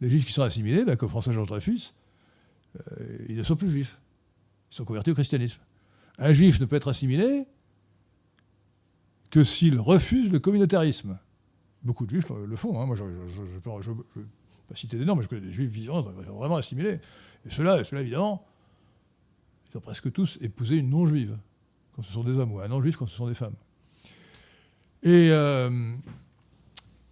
[0.00, 1.94] Les juifs qui sont assimilés, bah, comme François-Georges Dreyfus,
[2.76, 3.98] euh, ils ne sont plus juifs.
[4.70, 5.60] Ils sont convertis au christianisme.
[6.18, 7.46] Un juif ne peut être assimilé
[9.30, 11.18] que s'il refuse le communautarisme.
[11.82, 12.80] Beaucoup de juifs le font.
[12.80, 12.86] hein.
[12.86, 13.60] Moi, je ne vais
[14.68, 17.00] pas citer des noms, mais je connais des juifs vivants vraiment assimilés.
[17.46, 18.46] Et ceux-là, ceux évidemment,
[19.70, 21.36] ils ont presque tous épousé une non-juive,
[21.96, 23.54] quand ce sont des hommes, ou un non-juif quand ce sont des femmes.
[25.02, 25.94] Et, euh,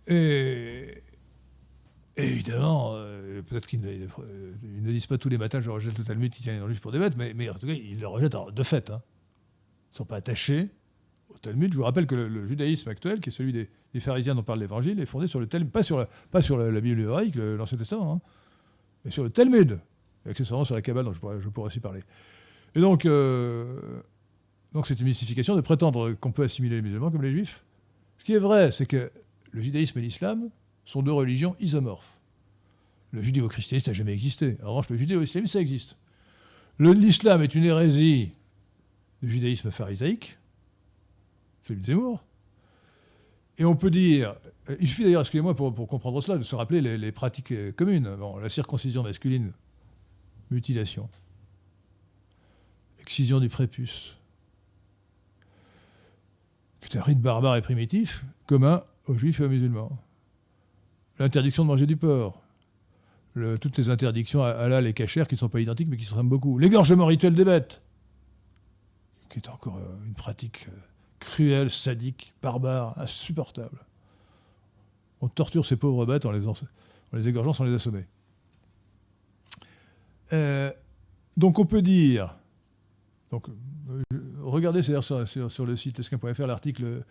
[0.07, 1.03] et,
[2.17, 6.43] évidemment, euh, peut-être qu'ils ne, disent pas tous les matins je rejette le Talmud qui
[6.43, 8.63] tient les non-juifs pour des bêtes, mais, mais en tout cas, ils le rejettent de
[8.63, 8.91] fait.
[8.91, 9.03] hein.
[9.91, 10.69] Ils ne sont pas attachés
[11.31, 11.73] au Talmud.
[11.73, 13.71] Je vous rappelle que le, judaïsme actuel, qui est celui des,
[14.01, 17.01] pharisiens dont parle l'Évangile, est fondé sur le Talmud, pas sur la, pas sur Bible
[17.01, 18.21] hébraïque, l'Ancien Testament, hein,
[19.05, 19.79] mais sur le Talmud,
[20.27, 22.03] et accessoirement sur la Kabbale, dont je pourrais, je pourrais aussi parler.
[22.75, 24.03] Et donc, euh,
[24.75, 27.65] donc c'est une mystification de prétendre qu'on peut assimiler les musulmans comme les juifs.
[28.19, 29.11] Ce qui est vrai, c'est que
[29.53, 30.51] le judaïsme et l'islam
[30.85, 32.19] sont deux religions isomorphes.
[33.13, 34.57] Le judéo-christianisme n'a jamais existé.
[34.65, 35.97] En revanche, le judéo-islamisme, ça existe.
[36.81, 38.33] L'islam est une hérésie
[39.23, 40.39] du judaïsme pharisaïque,
[41.63, 42.25] celui de Zemmour.
[43.59, 44.35] Et on peut dire,
[44.69, 47.53] euh, il suffit d'ailleurs, excusez-moi pour, pour comprendre cela, de se rappeler les, les pratiques
[47.53, 48.17] euh, communes.
[48.17, 49.53] Bon, la circoncision masculine,
[50.51, 51.09] mutilation,
[52.99, 54.17] excision du prépuce,
[56.89, 59.99] qui est un rite barbare et primitif, commun aux juifs et aux musulmans.
[61.19, 62.41] L'interdiction de manger du porc.
[63.61, 66.11] Toutes les interdictions à halal et cachères qui ne sont pas identiques mais qui se
[66.13, 66.59] ressemblent beaucoup.
[66.59, 67.83] L'égorgement rituel des bêtes,
[69.29, 70.77] qui est encore euh, une pratique euh,
[71.19, 73.79] cruelle, sadique, barbare, insupportable.
[75.21, 76.55] On torture ces pauvres bêtes en les, en
[77.13, 78.07] les égorgeant sans les assommer.
[80.33, 80.73] Euh,
[81.37, 82.37] donc on peut dire,
[83.31, 83.49] donc,
[83.89, 84.03] euh,
[84.43, 87.05] regardez sur, sur- sur le site esquin.fr l'article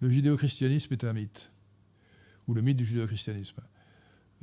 [0.00, 1.50] Le judéo-christianisme est un mythe,
[2.48, 3.60] ou le mythe du judéo-christianisme.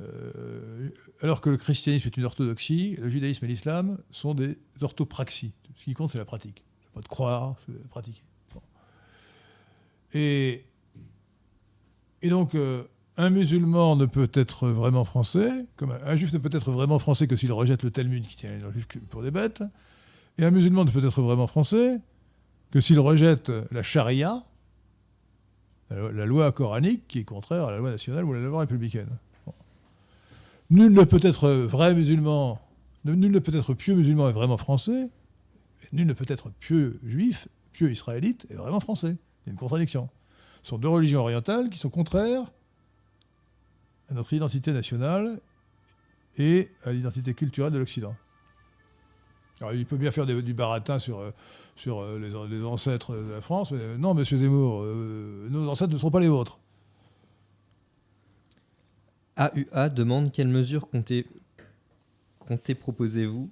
[0.00, 0.90] Euh,
[1.22, 5.52] alors que le christianisme est une orthodoxie, le judaïsme et l'islam sont des orthopraxies.
[5.76, 6.64] Ce qui compte, c'est la pratique.
[6.84, 8.22] C'est pas de croire, c'est de pratiquer.
[10.14, 10.64] Et,
[12.22, 12.84] et donc, euh,
[13.16, 16.98] un musulman ne peut être vraiment français, comme un, un juif ne peut être vraiment
[16.98, 19.62] français que s'il rejette le Talmud qui tient les juifs pour des bêtes,
[20.38, 22.00] et un musulman ne peut être vraiment français
[22.70, 24.44] que s'il rejette la charia,
[25.90, 29.08] la, loi coranique qui est contraire à la loi nationale ou à la loi républicaine.
[30.70, 32.60] Nul ne peut être vrai musulman,
[33.04, 35.08] nul ne peut être pieux musulman et vraiment français,
[35.92, 39.16] nul ne peut être pieux juif, pieux israélite et vraiment français.
[39.46, 40.10] A une contradiction.
[40.62, 42.52] Ce sont deux religions orientales qui sont contraires
[44.10, 45.40] à notre identité nationale
[46.36, 48.14] et à l'identité culturelle de l'Occident.
[49.60, 51.30] Alors, il peut bien faire des- du baratin sur, euh,
[51.76, 55.48] sur euh, les, an- les ancêtres de la France, mais euh, non, monsieur Zemmour, euh,
[55.50, 56.58] nos ancêtres ne sont pas les vôtres.
[59.36, 61.26] AUA demande quelles mesures comptez,
[62.40, 63.50] comptez proposez-vous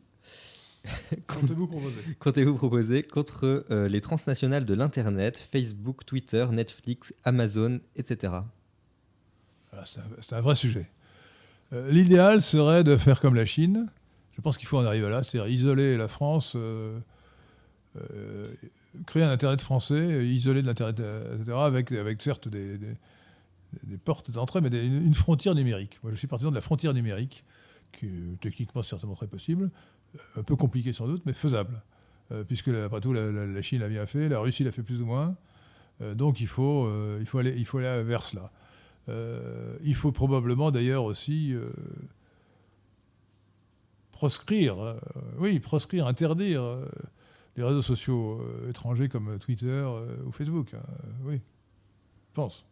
[1.27, 8.35] Comptez-vous proposer comptez-vous proposer contre euh, les transnationales de l'Internet, Facebook, Twitter, Netflix, Amazon, etc.
[10.21, 10.89] C'est un, vrai sujet.
[11.73, 13.89] Euh, L'idéal serait de faire comme la Chine.
[14.37, 16.99] Je pense qu'il faut en arriver là, c'est-à-dire isoler la France euh,
[17.97, 18.47] euh,
[19.07, 21.01] créer un Internet français, isolé de l'Internet,
[21.35, 22.97] etc., avec, avec certes des, des-
[24.05, 25.99] portes d'entrée, mais une, frontière numérique.
[26.03, 27.45] Moi, je suis partisan de la frontière numérique,
[27.93, 29.71] qui est techniquement certainement très possible,
[30.15, 31.83] euh, un peu compliqué sans doute, mais faisable.
[32.49, 35.37] Puisque, après tout, la, Chine l'a bien fait, la Russie l'a fait plus ou moins.
[36.17, 36.91] Donc, il faut,
[37.21, 38.51] il, faut aller, il faut aller vers cela.
[39.85, 41.55] Il faut probablement d'ailleurs aussi
[44.17, 44.99] proscrire, euh,
[45.37, 46.89] oui, proscrire, interdire euh,
[47.55, 49.87] les réseaux sociaux euh, étrangers comme Twitter
[50.25, 50.73] ou Facebook.
[50.73, 50.81] hein,
[51.25, 51.35] oui,
[52.31, 52.65] je pense.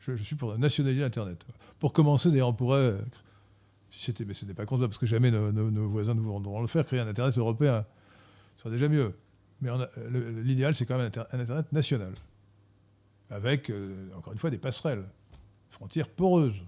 [0.00, 1.46] Je, suis pour nationaliser Internet.
[1.78, 2.98] Pour commencer, d'ailleurs, on pourrait,
[3.88, 6.66] si c'était, mais ce n'est pas concevable parce que jamais nos, voisins ne voudront le
[6.66, 7.86] faire, créer un Internet européen.
[8.56, 9.14] Ce serait déjà mieux.
[9.62, 9.70] Mais
[10.44, 12.12] l'idéal, c'est quand même un, un Internet national.
[13.30, 13.72] Avec,
[14.16, 15.04] encore une fois, des passerelles,
[15.70, 16.62] frontières poreuses.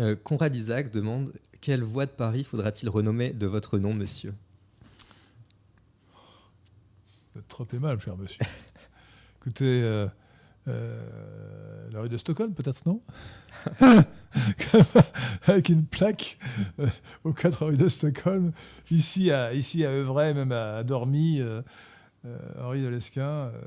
[0.00, 4.34] Euh, Conrad Isaac demande Quelle voie de Paris faudra-t-il renommer de votre nom, monsieur?
[7.34, 8.44] Vous êtes trop aimable, cher monsieur.
[9.40, 10.06] Écoutez, euh,
[10.68, 13.00] euh, la rue de Stockholm, peut-être, non?
[15.46, 16.38] Avec une plaque
[17.24, 18.52] aux quatre rues de Stockholm,
[18.90, 21.40] ici à, ici à Euvray, même à, à Dormy,
[22.58, 23.60] Henri de Lesquin, euh,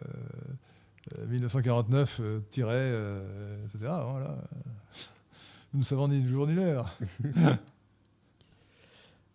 [1.18, 3.92] euh, 1949, euh, tiret, euh, etc.
[4.10, 4.38] Voilà.
[5.74, 6.98] Nous ne savons ni le jour ni l'heure.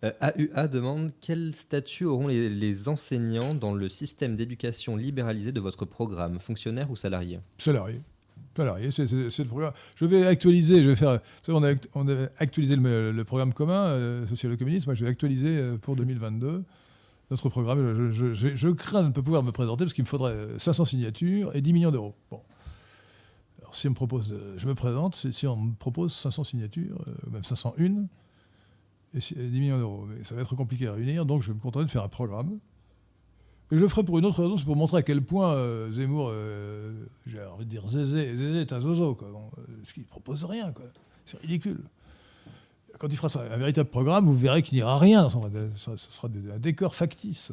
[0.04, 5.60] Euh, AUA demande Quel statut auront les, les enseignants dans le système d'éducation libéralisé de
[5.60, 7.38] votre programme, fonctionnaire ou salarié?
[7.56, 8.00] Salarié.
[8.56, 9.72] Salarié, c'est le programme.
[9.94, 11.12] Je vais actualiser, je vais faire.
[11.12, 14.86] vous savez, on, a, actualisé le, le programme commun, euh, social-communiste.
[14.86, 16.64] Moi, je vais actualiser euh, pour 2022
[17.30, 18.10] notre programme.
[18.10, 20.32] Je, je- je- je crains de ne pas pouvoir me présenter parce qu'il me faudrait
[20.32, 22.16] euh, 500 signatures et 10 millions d'euros.
[22.28, 22.40] Bon.
[23.72, 25.14] Si on me propose, euh, je me présente.
[25.32, 28.06] Si, on me propose 500 signatures, euh, même 501,
[29.14, 30.06] et, si- et 10 millions d'euros.
[30.08, 32.08] Mais ça va être compliqué à réunir, donc je vais me contenter de faire un
[32.08, 32.58] programme.
[33.70, 35.90] Et je le ferai pour une autre raison, c'est pour montrer à quel point euh,
[35.92, 36.92] Zemmour, euh,
[37.26, 39.30] j'ai envie de dire Zézé, Zézé est un zozo, quoi.
[39.32, 40.84] Bon, euh, ce qu'il propose rien, quoi.
[41.24, 41.82] C'est ridicule.
[42.98, 46.58] Quand il fera un véritable programme, vous verrez qu'il n'y aura rien ce sera un
[46.58, 47.52] décor factice.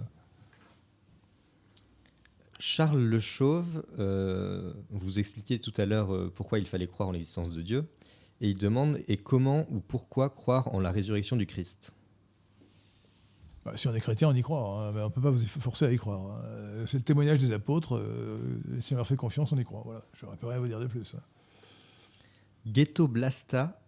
[2.59, 7.11] Charles Le Chauve, euh, vous expliquiez tout à l'heure euh, pourquoi il fallait croire en
[7.13, 7.85] l'existence de Dieu,
[8.41, 11.93] et il demande et comment ou pourquoi croire en la résurrection du Christ?
[13.65, 14.59] Bah, si on est chrétien, on y croit.
[14.87, 16.19] hein, mais on ne peut pas vous forcer à y croire.
[16.19, 16.41] hein.
[16.45, 17.95] Euh, C'est le témoignage des apôtres.
[17.95, 18.39] euh,
[18.81, 19.81] si on leur fait confiance, on y croit.
[19.85, 20.03] Voilà.
[20.13, 21.13] Je ne peux rien vous dire de plus.
[21.15, 21.21] hein.
[22.67, 23.81] Ghetto Blasta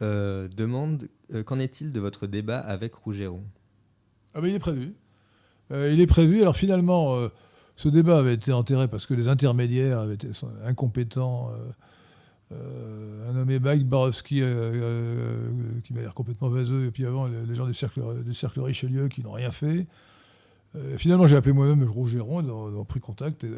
[0.00, 3.42] euh, demande euh, Qu'en est-il de votre débat avec Rougeron?
[4.34, 4.94] Ah ben il est prévu.
[5.70, 6.40] Il est prévu.
[6.42, 7.28] Alors finalement,
[7.76, 11.50] ce débat avait été enterré parce que les intermédiaires avaient été sont incompétents.
[11.50, 11.70] euh,
[12.52, 15.48] euh, un nommé Mike Barowski, euh,
[15.84, 18.60] qui m'a l'air complètement vaseux, et puis avant, les, les gens du cercle, du cercle
[18.60, 19.86] Richelieu qui n'ont rien fait.
[20.74, 23.50] Euh, finalement, j'ai appelé moi-même ont, ils ont pris contact, et,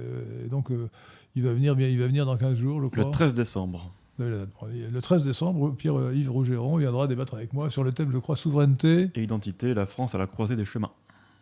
[0.45, 0.89] et donc euh,
[1.35, 3.05] il, va venir, il va venir dans 15 jours, je crois.
[3.05, 3.93] Le 13 décembre.
[4.19, 4.47] Le,
[4.93, 9.11] le 13 décembre, Pierre-Yves Rougeron viendra débattre avec moi sur le thème, je crois, souveraineté,
[9.17, 10.93] Et identité, la France à la croisée des chemins.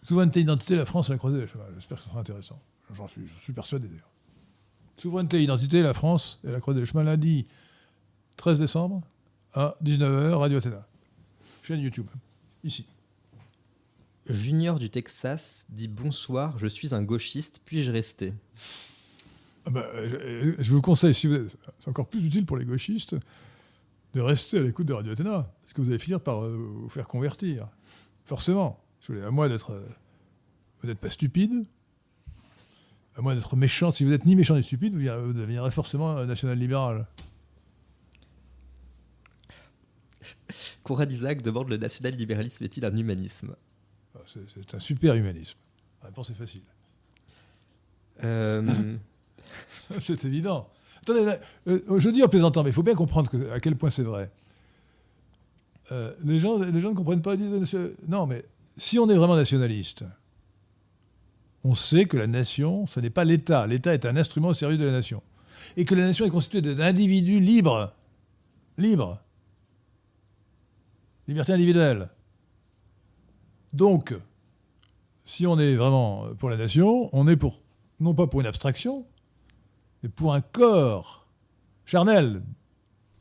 [0.03, 1.65] Souveraineté, identité, la France à la croisée des chemins.
[1.75, 2.61] J'espère que ce sera intéressant.
[2.95, 4.11] J'en suis, persuadé d'ailleurs.
[4.97, 7.47] Souveraineté, identité, la France et la croisée des chemins, lundi
[8.37, 9.03] 13 décembre
[9.55, 10.87] à 19h, Radio Athéna.
[11.63, 12.07] Chaîne YouTube,
[12.65, 12.87] ici.
[14.29, 18.35] Junior du Texas dit Bonsoir, je suis un gauchiste, puis-je rester?
[19.67, 21.29] Ah euh, je, je vous conseille, si
[21.79, 23.17] c'est encore plus utile pour les gauchistes,
[24.15, 26.89] de rester à l'écoute de Radio Athéna, parce que vous allez finir par euh, vous
[26.89, 27.69] faire convertir.
[28.25, 28.82] Forcément.
[29.09, 29.71] À moins d'être.
[29.73, 29.87] euh,
[30.81, 31.65] vous n'êtes pas stupide,
[33.17, 33.91] à moins d'être méchant.
[33.93, 37.07] Si vous n'êtes ni méchant ni stupide, vous, deviendrez forcément un national-libéral.
[40.83, 43.55] Conrad Isaac demande Le national-libéralisme est-il un humanisme?
[44.15, 45.57] Ah, C'est un super humanisme.
[46.03, 46.63] La réponse est facile.
[48.25, 48.97] Euh,
[50.01, 50.69] c'est évident.
[51.01, 51.39] Attendez, là,
[51.69, 54.03] euh, je dis en plaisantant, mais il faut bien comprendre que- à quel point c'est
[54.05, 54.31] vrai.
[55.91, 57.37] Euh, les, gens, les gens ne comprennent pas.
[57.37, 58.45] disent, euh, non, mais
[58.83, 60.05] si on est vraiment nationaliste,
[61.63, 63.65] on sait que la nation, ce n'est pas l'État.
[63.69, 65.23] L'État est un instrument au service de la nation.
[65.77, 67.95] Et que la nation est constituée d'individus libres.
[68.79, 69.21] Libres.
[71.29, 72.11] Liberté individuelle.
[73.73, 74.17] Donc,
[75.25, 77.63] si on est vraiment pour la nation, on est pour,
[78.01, 79.07] non pas pour une abstraction,
[80.03, 81.29] mais pour un corps
[81.85, 82.43] charnel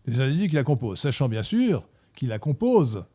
[0.07, 3.05] des individus qui la composent, sachant bien sûr qu'ils la composent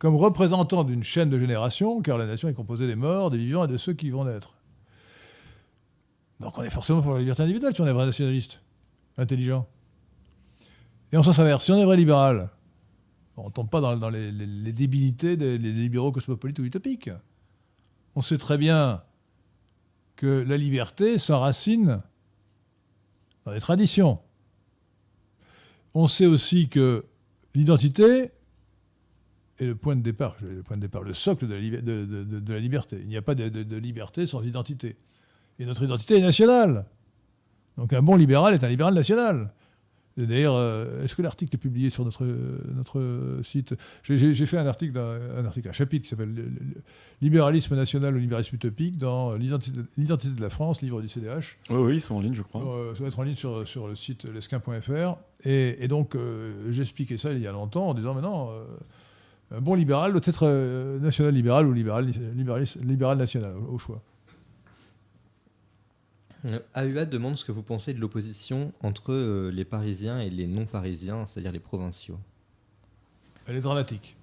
[0.00, 3.66] comme représentant d'une chaîne de génération, car la nation est composée des morts, des vivants
[3.66, 4.54] et de ceux qui vont naître.
[6.40, 8.62] Donc on est forcément pour la liberté individuelle si on est vrai nationaliste,
[9.18, 9.68] intelligent.
[11.12, 12.48] Et en sens inverse, si on est vrai libéral,
[13.36, 14.32] on ne tombe pas dans, les,
[14.72, 17.10] débilités des libéraux cosmopolites ou utopiques.
[18.14, 19.02] on sait très bien
[20.16, 22.00] que la liberté s'enracine
[23.44, 24.18] dans les traditions.
[25.92, 27.04] On sait aussi que
[27.54, 28.32] l'identité
[29.60, 31.54] est le point de départ, le point de départ, le socle de
[32.52, 32.98] la, liberté.
[33.00, 34.96] Il n'y a pas de, liberté sans identité.
[35.58, 36.86] Et notre identité est nationale.
[37.76, 39.52] Donc un bon libéral est un libéral national.
[40.16, 43.74] D'ailleurs, euh, est-ce que l'article est publié sur notre, notre site?
[44.02, 46.34] J'ai fait un article, un, article, un chapitre qui s'appelle
[47.22, 51.58] Libéralisme national ou libéralisme utopique dans L'identité de la France, livre du CDH.
[51.70, 52.62] Oui, oui, ils sont en ligne, je crois.
[52.62, 55.16] Euh, ça va être en ligne sur, sur le site lesquin.fr.
[55.44, 58.50] Et, donc, euh, j'ai expliqué ça il y a longtemps en disant, mais non,
[59.50, 62.10] bon libéral doit être national libéral ou libéral,
[62.82, 64.02] libéral national, au choix.
[66.74, 71.26] AUA demande ce que vous pensez de l'opposition entre euh, les Parisiens et les non-Parisiens,
[71.26, 72.18] c'est-à-dire les provinciaux.
[73.46, 74.16] Elle est dramatique.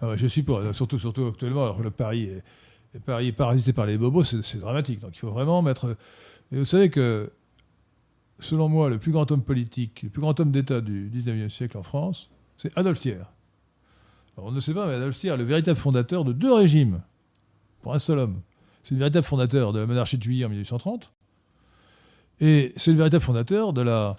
[0.00, 3.72] Ah je suis pas, surtout, surtout actuellement, alors que le Paris est, Paris est parasité
[3.72, 5.00] par les bobos, c'est dramatique.
[5.00, 5.96] Donc il faut vraiment mettre.
[6.52, 7.32] Et vous savez que,
[8.40, 11.76] selon moi, le plus grand homme politique, le plus grand homme d'État du 19e siècle
[11.76, 13.24] en France, c'est Adolphe Thiers.
[14.36, 17.00] On ne sait pas, mais Adolphe Thiers est le véritable fondateur de deux régimes,
[17.82, 18.40] pour un seul homme.
[18.82, 21.10] C'est le véritable fondateur de la monarchie de Juillet en 1830
[22.40, 24.16] et c'est le véritable fondateur de la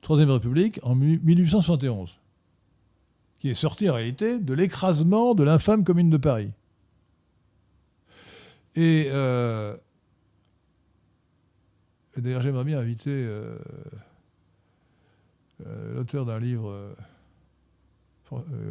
[0.00, 2.18] Troisième République en 1871,
[3.38, 6.50] qui est sorti en réalité de l'écrasement de l'infâme commune de Paris.
[8.74, 9.76] Et, euh,
[12.16, 13.56] d'ailleurs, j'aimerais bien inviter euh,
[15.66, 16.96] euh, l'auteur d'un livre,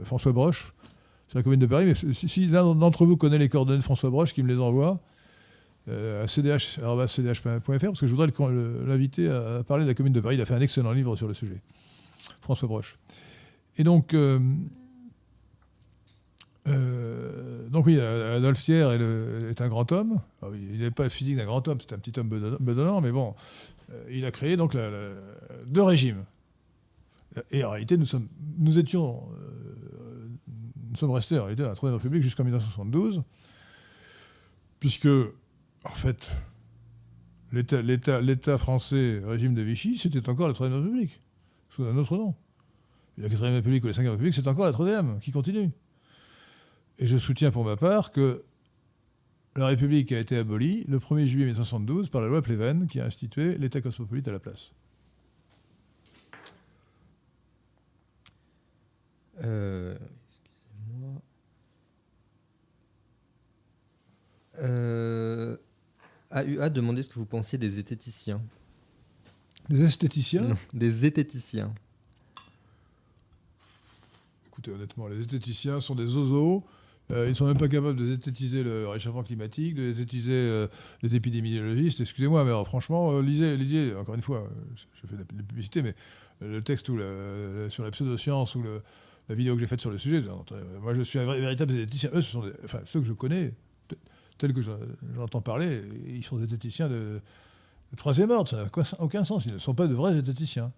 [0.03, 0.73] François Broche,
[1.27, 1.85] sur la commune de Paris.
[1.85, 4.99] Mais si, l'un d'entre vous connaît les coordonnées de François Broche, qui me les envoie,
[5.89, 8.27] euh, à cdh.fr parce que je voudrais
[8.85, 10.35] l'inviter à parler de la commune de Paris.
[10.35, 11.59] Il a fait un excellent livre sur le sujet,
[12.41, 12.99] François Broche.
[13.77, 14.39] Et donc, euh,
[16.67, 18.85] euh, oui, Adolphe Thiers
[19.49, 20.19] est, un grand homme.
[20.43, 22.29] Ah il n'est pas physique d'un grand homme, c'est un petit homme
[22.59, 23.33] bedonnant, mais bon,
[24.11, 24.77] il a créé donc
[25.65, 26.23] deux régimes.
[27.51, 28.27] Et en réalité, nous, sommes,
[28.57, 29.23] nous étions,
[30.89, 33.23] nous sommes restés en réalité dans la Troisième République jusqu'en 1972,
[34.79, 35.07] puisque
[35.83, 36.29] en fait,
[37.51, 41.19] l'État français, régime de Vichy, c'était encore la Troisième République,
[41.69, 42.35] sous un autre nom.
[43.17, 45.71] la Quatrième République ou la Cinquième République, c'est encore la Troisième, qui continue.
[46.99, 48.43] Et je soutiens pour ma part que
[49.55, 53.05] la République a été abolie le 1er juillet 1972 par la loi Pleven, qui a
[53.05, 54.73] institué l'État cosmopolite à la place.
[59.43, 59.97] Euh,
[60.27, 61.21] excusez-moi.
[64.59, 65.57] Euh,
[66.31, 68.41] AUA demandait ce que vous pensiez des esthéticiens.
[69.69, 70.55] Des esthéticiens?
[70.73, 71.73] Des zététiciens.
[74.47, 76.63] Écoutez, honnêtement, les esthéticiens sont des ozos.
[77.11, 80.67] Euh, ils ne sont même pas capables de zététiser le réchauffement climatique, de zététiser euh,
[81.01, 81.99] les épidémiologistes.
[82.01, 85.95] Excusez-moi, mais franchement, euh, lisez, lisez, encore une fois, je, fais de la publicité, mais
[86.39, 88.63] le texte sur la pseudoscience ou
[89.29, 90.23] la vidéo que j'ai faite sur le sujet,
[90.81, 92.09] moi je suis un véritable zététicien.
[92.13, 93.53] Eux, ce sont enfin, ceux que je connais,
[94.37, 97.21] tels que j'entends parler, ils sont des zététiciens de,
[97.95, 98.49] troisième ordre.
[98.49, 99.45] Ça n'a aucun sens.
[99.45, 100.71] Ils ne sont pas de vrais zététiciens.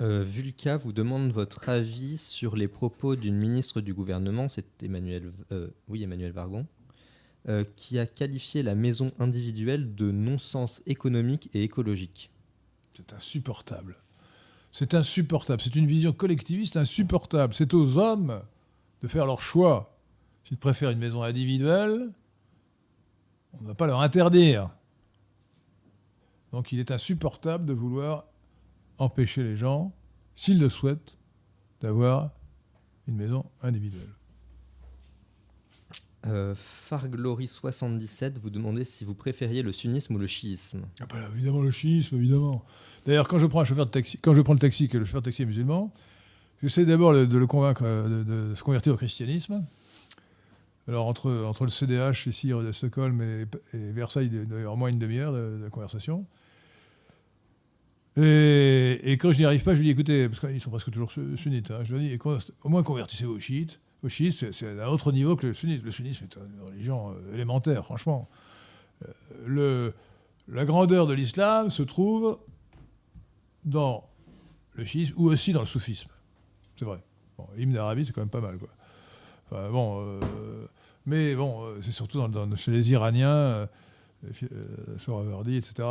[0.00, 5.32] Euh, Vulca vous demande votre avis sur les propos d'une ministre du gouvernement, c'est Emmanuel,
[5.52, 6.66] euh, oui, Emmanuel Vargon,
[7.48, 12.30] euh, qui a qualifié la maison individuelle de non-sens économique et écologique.
[12.94, 13.96] C'est insupportable.
[14.74, 15.62] C'est insupportable.
[15.62, 17.54] C'est une vision collectiviste insupportable.
[17.54, 18.42] C'est aux hommes
[19.02, 19.96] de faire leur choix.
[20.42, 22.12] S'ils préfèrent une maison individuelle,
[23.52, 24.70] on ne va pas leur interdire.
[26.50, 28.24] Donc il est insupportable de vouloir
[28.98, 29.92] empêcher les gens,
[30.34, 31.18] s'ils le souhaitent,
[31.80, 32.32] d'avoir
[33.06, 34.12] une maison individuelle.
[36.26, 36.54] Euh,
[36.90, 40.82] Farglory77 vous demandez si vous préfériez le sunnisme ou le chiisme.
[41.00, 42.64] Ah bah, évidemment le chiisme, évidemment.
[43.04, 45.04] D'ailleurs, quand je prends un chauffeur de taxi, quand je prends le taxi, que le
[45.04, 45.92] chauffeur de taxi est musulman,
[46.62, 49.64] j'essaie d'abord de le convaincre euh, de, se convertir au christianisme.
[50.88, 55.32] Alors, entre, entre le CDH ici de Stockholm et, Versailles, il au moins une demi-heure
[55.32, 56.26] de, conversation.
[58.16, 61.10] Et, quand je n'y arrive pas, je lui dis écoutez, parce qu'ils sont presque toujours
[61.10, 62.18] sunnites, hein, je lui dis
[62.62, 63.80] au moins convertissez-vous aux chiites.
[64.04, 65.84] Au chiites, c'est à un autre niveau que le sunnisme.
[65.84, 68.28] Le sunnisme est une religion euh, élémentaire, franchement.
[69.02, 69.08] Euh,
[69.46, 69.94] le,
[70.46, 72.38] la grandeur de l'islam se trouve
[73.64, 74.04] dans
[74.74, 76.10] le chiisme ou aussi dans le soufisme.
[76.78, 77.02] C'est vrai.
[77.38, 78.68] Bon, Ibn d'Arabie, c'est quand même pas mal, quoi
[79.70, 80.20] bon, euh,
[81.06, 82.22] mais bon, c'est surtout
[82.56, 83.66] chez les Iraniens, euh,
[84.98, 85.86] sur Averdi, etc.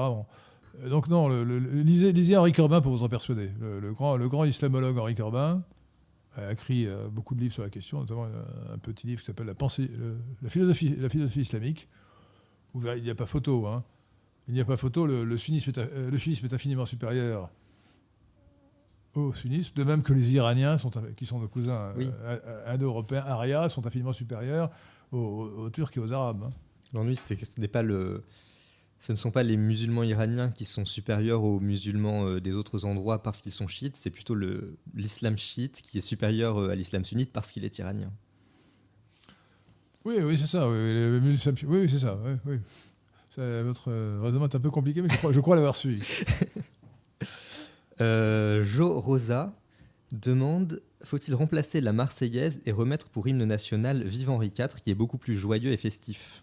[0.90, 3.52] Donc non, lisez, Henri Corbin pour vous en persuader.
[3.60, 5.62] Le, grand, le grand islamologue Henri Corbin,
[6.36, 9.26] a écrit euh, beaucoup de livres sur la question, notamment un, un petit livre qui
[9.28, 11.88] s'appelle la, pensée, le- la, philosophie, la philosophie islamique.
[12.76, 13.68] Verrez, il n'y a pas photo.
[13.68, 13.84] hein.
[14.48, 15.06] Il n'y a pas photo.
[15.06, 17.50] Le, le sunnisme est, euh, le chiisme est infiniment supérieur
[19.16, 22.08] au sunnisme, de même que les Iraniens, sont, qui sont nos cousins Oui.
[22.08, 24.72] euh, euh, indo-européens, arias, sont infiniment supérieurs
[25.12, 26.44] aux Turcs et aux Arabes.
[26.48, 26.52] hein.
[26.94, 28.24] L'ennui, c'est que ce n'est pas le.
[29.06, 32.86] Ce ne sont pas les musulmans iraniens qui sont supérieurs aux musulmans euh, des autres
[32.86, 34.34] endroits parce qu'ils sont chiites, c'est plutôt
[34.96, 38.14] l'islam chiite qui est supérieur euh, à l'islam sunnite parce qu'il est iranien.
[40.06, 40.70] Oui, oui, c'est ça.
[40.70, 42.18] Oui, oui, oui, c'est ça.
[42.24, 42.60] Oui, oui.
[43.30, 46.02] Ça, votre euh, raisonnement est un peu compliqué, mais je crois, crois l'avoir suivi.
[48.02, 49.54] Euh, Jo Rosa
[50.12, 54.96] demande Faut-il remplacer la Marseillaise et remettre pour hymne national Vive Henri IV, qui est
[54.96, 56.43] beaucoup plus joyeux et festif?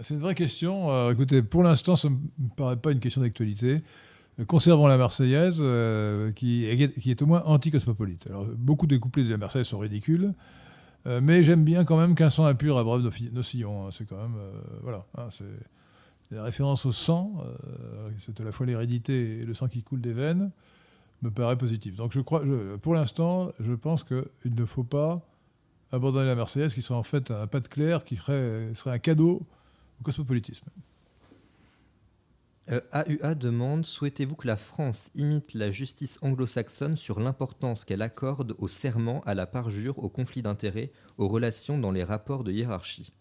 [0.00, 0.90] C'est une vraie question.
[0.90, 3.82] Euh, écoutez, pour l'instant, ça ne me paraît pas une question d'actualité.
[4.40, 8.26] Euh, Conservons la Marseillaise, euh, qui, est, au moins anti-cosmopolite.
[8.28, 10.32] Alors, beaucoup des couplets de la Marseillaise sont ridicules,
[11.04, 13.86] mais j'aime bien quand même qu'un sang impur nos, fi- nos sillons.
[13.86, 13.90] hein.
[13.92, 14.36] C'est quand même.
[14.82, 15.04] voilà.
[15.18, 15.44] hein, c'est
[16.30, 17.44] la référence au sang,
[18.24, 20.52] c'est à la fois l'hérédité et le sang qui coule des veines,
[21.22, 21.96] me paraît positif.
[21.96, 22.42] Donc, je crois,
[22.80, 25.20] pour l'instant, je pense qu'il ne faut pas
[25.90, 28.98] abandonner la Marseillaise, qui serait en fait un pas de clair, qui ferait, serait un
[29.00, 29.42] cadeau
[30.02, 30.66] au cosmopolitisme.
[32.70, 38.54] Euh, AUA demande Souhaitez-vous que la France imite la justice anglo-saxonne sur l'importance qu'elle accorde
[38.58, 43.12] au serment, à la parjure, au conflit d'intérêts, aux relations dans les rapports de hiérarchie?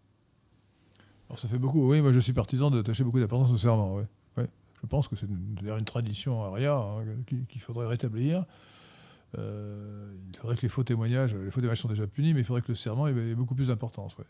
[1.29, 3.95] Alors ça fait beaucoup, oui, moi je suis partisan d'attacher beaucoup d'importance au serment.
[3.95, 4.47] Ouais.
[4.81, 8.45] Je pense que c'est une, tradition aria hein, qu'il faudrait rétablir.
[9.37, 12.45] Euh, il faudrait que les faux témoignages, les faux témoignages sont déjà punis, mais il
[12.45, 14.17] faudrait que le serment ait, ait beaucoup plus d'importance.
[14.17, 14.25] ouais.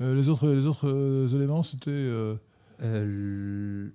[0.00, 1.90] Euh, les autres, les autres euh, éléments, c'était...
[1.90, 3.88] euh,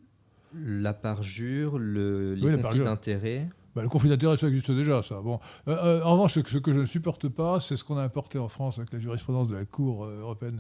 [0.56, 2.86] La parjure, le, les Oui, conflits parjure.
[2.86, 3.50] d'intérêts.
[3.76, 5.22] bah, le conflit d'intérêts, ça existe déjà, ça.
[5.22, 5.40] Bon.
[5.68, 7.98] Euh, euh, en revanche, ce que, ce que je ne supporte pas, c'est ce qu'on
[7.98, 10.58] a importé en France avec la jurisprudence de la Cour européenne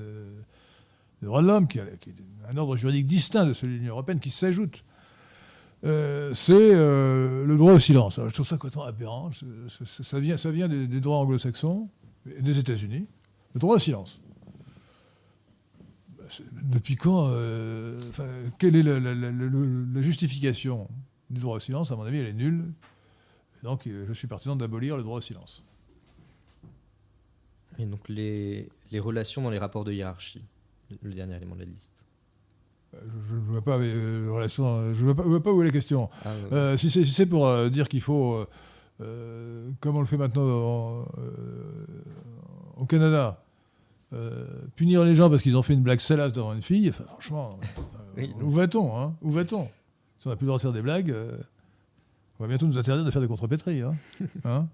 [1.22, 2.16] des droits de l'homme, qui, a- qui est
[2.50, 4.84] un ordre juridique distinct de celui de l'Union européenne, qui s'ajoute.
[5.86, 8.18] Euh, c'est le droit au silence.
[8.18, 9.30] Alors, je trouve ça complètement aberrant.
[9.78, 11.90] Ça, vient, ça vient des, des droits anglo-saxons,
[12.26, 13.06] et des États-Unis.
[13.54, 14.22] Le droit au silence.
[16.64, 18.28] Depuis quand euh, enfin,
[18.58, 19.50] Quelle est la, la- la- la-
[19.94, 20.88] la justification
[21.30, 22.66] du droit au silence À mon avis, elle est nulle.
[23.62, 25.64] Et donc, euh, je suis partisan d'abolir le droit au silence.
[27.80, 30.44] Et donc les, les relations dans les rapports de hiérarchie,
[31.02, 31.92] le- dernier élément de la liste.
[32.94, 35.72] Euh, Je ne vois pas euh, relation, je vois pas, vois pas où est la
[35.72, 36.10] question.
[36.24, 38.46] Ah, Euh, si c'est si pour dire qu'il faut,
[39.00, 41.06] comme on le fait maintenant en-
[42.78, 43.43] au Canada,
[44.14, 44.46] euh,
[44.76, 47.60] punir les gens parce qu'ils ont fait une blague salace devant une fille, enfin, franchement,
[47.62, 47.88] euh,
[48.18, 49.68] Oui, où va-t-on hein Où va-on
[50.20, 51.38] Si on n'a plus le droit de faire des blagues, euh,
[52.40, 53.82] on va bientôt nous interdire de faire des contrepétries.
[53.82, 53.96] Hein
[54.44, 54.68] Hein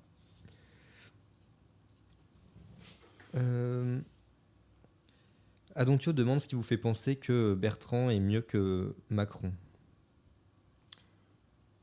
[3.36, 4.00] Euh,
[5.76, 9.54] Adontio demande ce qui vous fait penser que Bertrand est mieux que Macron.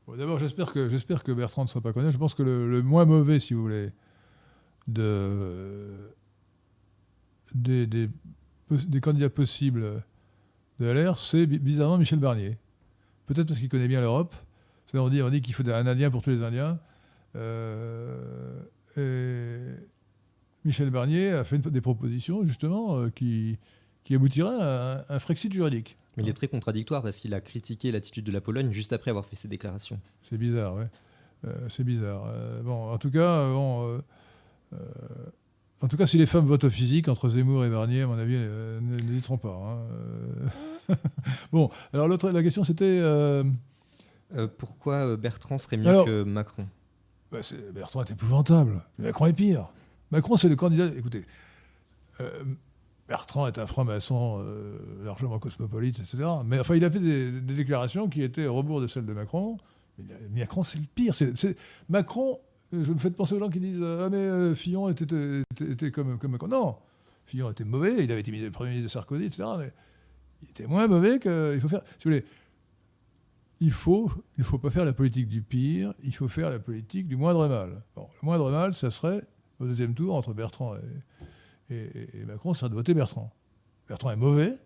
[0.05, 2.11] Bon, D'abord, j'espère que, j'espère que Bertrand ne sera pas connu.
[2.11, 3.91] Je pense que le, le moins mauvais, si vous voulez,
[4.87, 6.11] de,
[7.55, 8.09] des, des,
[9.01, 10.03] candidats possibles
[10.79, 12.57] de LR, c'est bi- bizarrement Michel Barnier.
[13.25, 14.35] Peut-être parce qu'il connaît bien l'Europe.
[14.93, 16.79] On dit, on dit qu'il faut un Indien pour tous les Indiens.
[17.35, 18.59] Euh,
[18.95, 19.59] et
[20.63, 23.57] Michel Barnier a fait des propositions, justement, euh, qui,
[24.03, 25.97] qui aboutiraient à un, un Frexit juridique.
[26.15, 29.11] Mais il est très contradictoire parce qu'il a critiqué l'attitude de la Pologne juste après
[29.11, 29.99] avoir fait ses déclarations.
[30.23, 30.87] C'est bizarre, ouais.
[31.45, 32.23] Euh, c'est bizarre.
[32.27, 34.01] Euh, bon, en tout cas, bon,
[35.81, 38.17] en tout cas, si les femmes votent au physique entre Zemmour et Barnier, à mon
[38.17, 39.49] avis, euh, n- n'hésiteront pas.
[40.89, 40.95] hein.
[41.51, 42.85] Bon, alors l'autre, la question, c'était.
[42.85, 43.43] euh,
[44.35, 46.67] Euh, pourquoi Bertrand serait mieux Alors- que Macron?
[47.31, 48.81] bah, c'est- Bertrand est épouvantable.
[48.97, 49.69] Macron est pire.
[50.11, 50.87] Macron, c'est le candidat.
[50.97, 51.25] Écoutez,
[52.19, 52.43] euh,
[53.07, 56.25] Bertrand est un franc-maçon euh, largement cosmopolite, etc.
[56.45, 59.13] Mais enfin, il a fait des, des déclarations qui étaient au rebours de celles de
[59.13, 59.55] Macron.
[60.31, 61.15] Mais Macron, c'est le pire.
[61.15, 61.57] C'est- c'est-
[61.89, 62.39] Macron,
[62.71, 65.05] je me fais penser aux gens qui disent euh, Ah, mais euh, Fillon était,
[65.61, 66.37] était- comme, comme.
[66.49, 66.77] Non,
[67.25, 68.03] Fillon était mauvais.
[68.03, 69.43] Il avait été ministre- Premier ministre de Sarkozy, etc.
[69.57, 69.71] Mais
[70.41, 71.53] il était moins mauvais que.
[71.55, 71.81] Il faut faire.
[71.97, 72.25] Si vous voulez,
[73.59, 77.07] il faut, il faut pas faire la politique du pire, il faut faire la politique
[77.07, 77.81] du moindre mal.
[77.95, 79.21] Bon, le moindre mal, ça serait,
[79.59, 80.75] au deuxième tour, entre Bertrand
[81.69, 83.31] et, et- Macron, ça serait de voter Bertrand.
[83.87, 84.57] Bertrand est mauvais,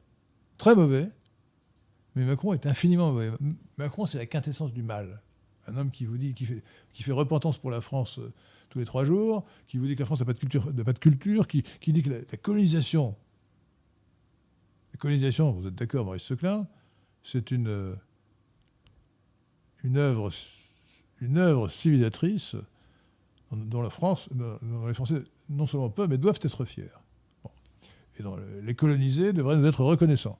[0.57, 1.07] très mauvais,
[2.15, 3.31] mais Macron est infiniment mauvais.
[3.77, 5.21] Macron, c'est la quintessence du mal.
[5.71, 8.33] Un homme qui vous dit, qui fait, repentance pour la France euh,
[8.69, 10.93] tous les trois jours, qui vous dit que la France n'a pas de culture, pas
[10.93, 13.15] de culture qui, qui dit que la, colonisation,
[14.93, 16.67] la colonisation, vous êtes d'accord, Maurice Seclin,
[17.23, 17.95] c'est une, euh,
[19.83, 20.29] une œuvre,
[21.21, 22.55] une œuvre civilisatrice
[23.51, 26.89] dont la France, dont les Français non seulement peuvent, mais doivent être fiers.
[28.17, 30.39] Et dont les colonisés devraient nous être reconnaissants.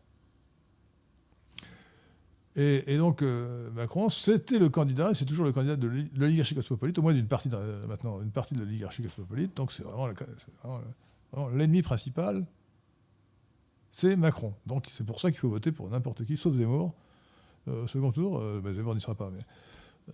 [2.58, 5.88] Et, donc euh, Macron, c'était le candidat, c'est toujours le candidat de
[6.18, 7.50] l'oligarchie cosmopolite, au moins d'une partie,
[7.88, 9.56] maintenant, une partie de l'oligarchie cosmopolite.
[9.56, 10.10] Donc c'est vraiment
[11.54, 12.46] l'ennemi principal,
[13.90, 14.54] c'est Macron.
[14.66, 16.94] Donc c'est pour ça qu'il faut voter pour n'importe qui, sauf Zemmour.
[17.68, 19.30] Euh, second tour, euh, ben, Zemmour n'y sera pas.
[19.30, 20.14] Mais,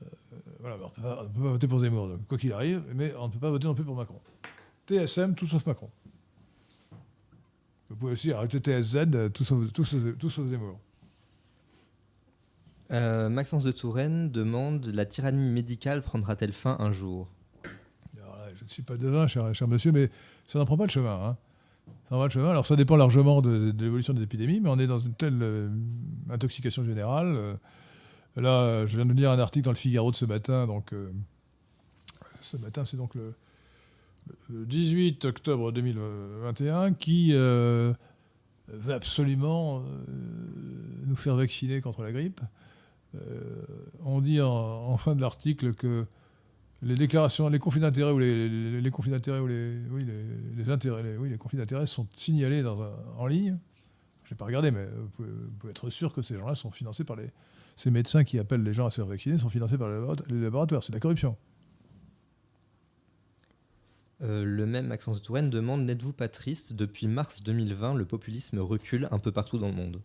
[0.59, 3.39] voilà, on ne peut pas voter pour Zemmour, quoi qu'il arrive, mais on ne peut
[3.39, 4.19] pas voter non plus pour Macron.
[4.85, 5.89] TSM, tout sauf Macron.
[7.89, 10.79] Vous pouvez aussi arrêter TSZ, tout sauf Zemmour.
[12.91, 17.27] Euh, Maxence de Touraine demande La tyrannie médicale prendra-t-elle fin un jour?
[18.55, 20.09] Je ne suis pas devin, cher, monsieur, mais
[20.45, 21.13] ça n'en prend pas le chemin.
[21.13, 21.37] Hein.
[22.09, 22.49] Ça le chemin.
[22.49, 25.69] Alors, ça dépend largement de, l'évolution des épidémies, mais on est dans une telle euh,
[26.29, 27.35] intoxication générale.
[27.35, 27.55] Euh,
[28.35, 30.65] là, je viens de lire un article dans le Figaro de ce matin.
[30.65, 30.93] Donc,
[32.41, 33.33] ce matin, c'est donc le,
[34.49, 37.95] le, 18 octobre 2021 qui veut
[38.89, 39.83] absolument
[41.05, 42.41] nous faire vacciner contre la grippe.
[43.17, 43.65] Euh,
[44.03, 46.05] on dit en, fin de l'article que
[46.81, 50.05] les déclarations, les conflits d'intérêts ou les, conflits d'intérêts ou les, oui,
[50.55, 52.63] les, intérêts, oui, les conflits d'intérêts sont signalés
[53.17, 53.57] en ligne.
[54.23, 57.15] Je n'ai pas regardé, mais vous pouvez, être sûr que ces gens-là sont financés par
[57.15, 57.29] les.
[57.75, 60.81] Ces médecins qui appellent les gens à se faire vacciner sont financés par les laboratoires.
[60.81, 61.37] C'est de la corruption.
[64.23, 69.07] Euh, le même Maxence Touraine demande N'êtes-vous pas triste Depuis mars 2020, le populisme recule
[69.11, 70.01] un peu partout dans le monde?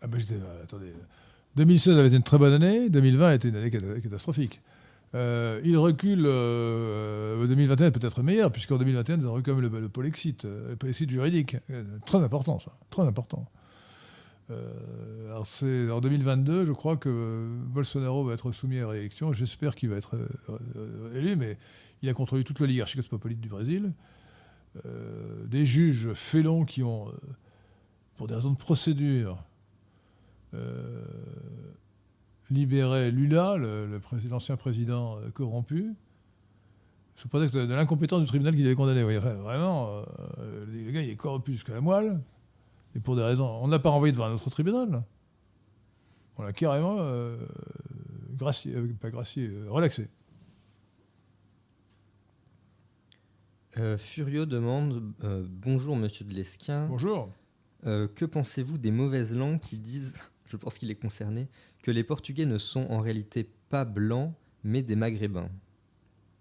[0.00, 0.20] Ah ben,
[0.62, 0.92] attendez.
[1.56, 4.60] 2016 avait été une très bonne année, 2020 a été une année catastrophique.
[5.14, 9.88] Euh, il recule, 2021 euh, peut-être meilleur, puisqu'en 2021, nous avons eu même le, le
[9.88, 11.56] polexite, euh, le polexite juridique.
[12.06, 12.72] Très important, ça.
[12.90, 13.46] Très important.
[15.28, 19.32] alors en 2022, je crois que Bolsonaro va être soumis à réélection.
[19.32, 20.16] J'espère qu'il va être
[21.14, 21.58] élu, mais
[22.02, 23.92] il a contrôlé toute l'oligarchie cosmopolite du Brésil.
[25.46, 27.08] des juges félons qui ont,
[28.16, 29.51] pour des raisons de procédure, euh,
[32.52, 33.56] libérer Lula,
[34.30, 35.94] l'ancien président euh, corrompu,
[37.16, 39.02] sous prétexte de, l'incompétence du tribunal qui devait condamner.
[39.02, 40.02] vraiment,
[40.38, 42.20] euh, le gars, il est corrompu jusqu'à la moelle,
[42.94, 43.46] et pour des raisons.
[43.46, 45.02] On ne l'a pas renvoyé devant un autre tribunal.
[46.36, 46.98] On l'a carrément
[48.36, 50.08] gracié, pas gracié, relaxé.
[53.98, 55.12] Furio demande
[55.48, 56.86] Bonjour, monsieur de Lesquin.
[56.86, 57.30] Bonjour.
[57.82, 60.14] que pensez-vous des mauvaises langues qui disent
[60.52, 61.48] je pense qu'il est concerné,
[61.82, 64.34] que les Portugais ne sont en réalité pas blancs,
[64.64, 65.48] mais des Maghrébins.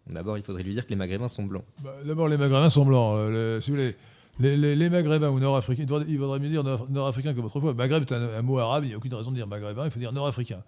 [0.08, 1.64] D'abord, il faudrait lui dire que les Maghrébins sont blancs.
[1.82, 3.16] Bah, d'abord, les Maghrébins sont blancs.
[3.18, 3.62] Euh,
[4.40, 7.74] les, Maghrébins ou Nord-Africains, il vaudrait mieux dire Nord-Africains comme autrefois.
[7.74, 10.00] Maghreb est un, mot arabe, il n'y a aucune raison de dire Maghrébin, il faut
[10.00, 10.64] dire Nord-Africains.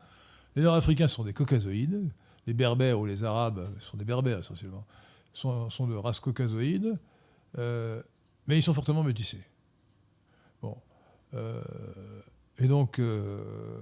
[0.55, 2.09] Les Nord-Africains sont des caucasoïdes.
[2.47, 4.85] Les Berbères ou les Arabes sont des Berbères essentiellement,
[5.33, 6.97] sont, sont de race caucasoïde,
[7.57, 8.01] euh,
[8.47, 9.43] mais ils sont fortement métissés.
[10.61, 10.77] Bon.
[11.33, 11.61] Euh,
[12.59, 13.81] et donc, euh,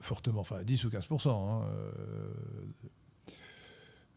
[0.00, 1.28] fortement, enfin 10 ou 15%.
[1.28, 3.34] Hein, euh,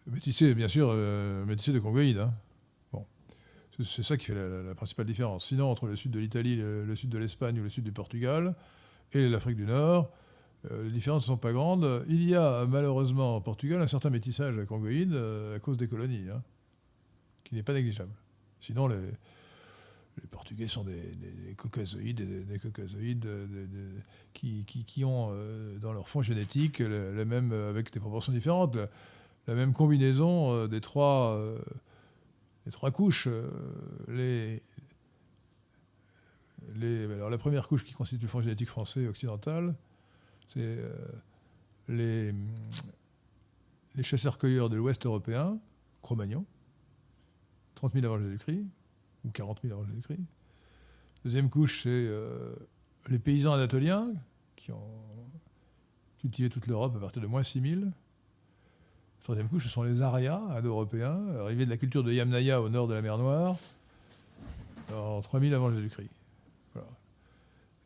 [0.08, 2.20] métissé, bien sûr, euh, métissé de congoïdes.
[2.20, 2.34] Hein.
[2.94, 3.06] Bon.
[3.84, 5.46] C'est ça qui fait la, principale différence.
[5.46, 8.56] Sinon, entre le sud de l'Italie, le, sud de l'Espagne ou le sud du Portugal
[9.12, 10.12] et l'Afrique du Nord,
[10.72, 12.06] les différences ne sont pas grandes.
[12.08, 16.42] Il y a malheureusement en Portugal un certain métissage congoïde à cause des colonies, hein,
[17.44, 18.14] qui n'est pas négligeable.
[18.62, 18.98] Sinon, les,
[20.22, 23.28] les Portugais sont des, des, caucasoïdes, des, caucasoïdes
[24.34, 28.78] qui, qui, ont euh, dans leur fond génétique, même, avec des proportions différentes,
[29.48, 31.60] la, même combinaison euh, des, trois, euh,
[32.66, 33.28] des trois couches.
[36.78, 39.76] la première couche qui constitue le fond génétique français occidental,
[40.54, 40.78] c'est
[41.88, 42.34] les,
[43.96, 45.60] les chasseurs-cueilleurs de l'Ouest européen,
[46.02, 46.46] Cro-Magnon,
[47.76, 48.66] 30 000 avant Jésus-Christ,
[49.26, 50.22] ou 40 000 avant Jésus-Christ.
[51.24, 52.54] Deuxième couche, c'est euh,
[53.10, 54.14] les paysans anatoliens
[54.56, 55.04] qui ont
[56.20, 57.82] cultivé toute l'Europe à partir de moins 6 000.
[59.22, 62.88] Troisième couche, ce sont les Arias, indo-européens, arrivés de la culture de Yamnaya au nord
[62.88, 63.58] de la mer Noire,
[64.94, 66.12] en 3000 avant Jésus-Christ.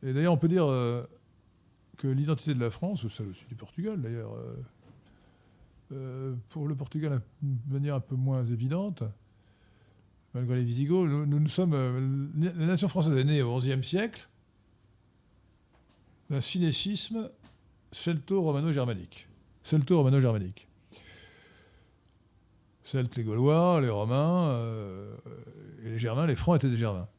[0.04, 1.04] Et d'ailleurs, on peut dire euh,
[1.98, 4.32] que l'identité de la France, ou celle aussi du Portugal d'ailleurs,
[5.94, 9.04] euh, pour le Portugal de manière un peu moins évidente,
[10.34, 11.08] malgré les Visigoths.
[11.08, 11.74] Nous, sommes.
[11.74, 14.28] Euh, la nation française est née au XIe siècle
[16.30, 17.30] d'un cinécisme
[17.92, 19.28] celto-romano-germanique.
[19.64, 20.68] Celto-romano-germanique.
[22.84, 25.16] Celtes, les Gaulois, les Romains, euh,
[25.84, 27.10] et les Germains, les Francs étaient des Germains.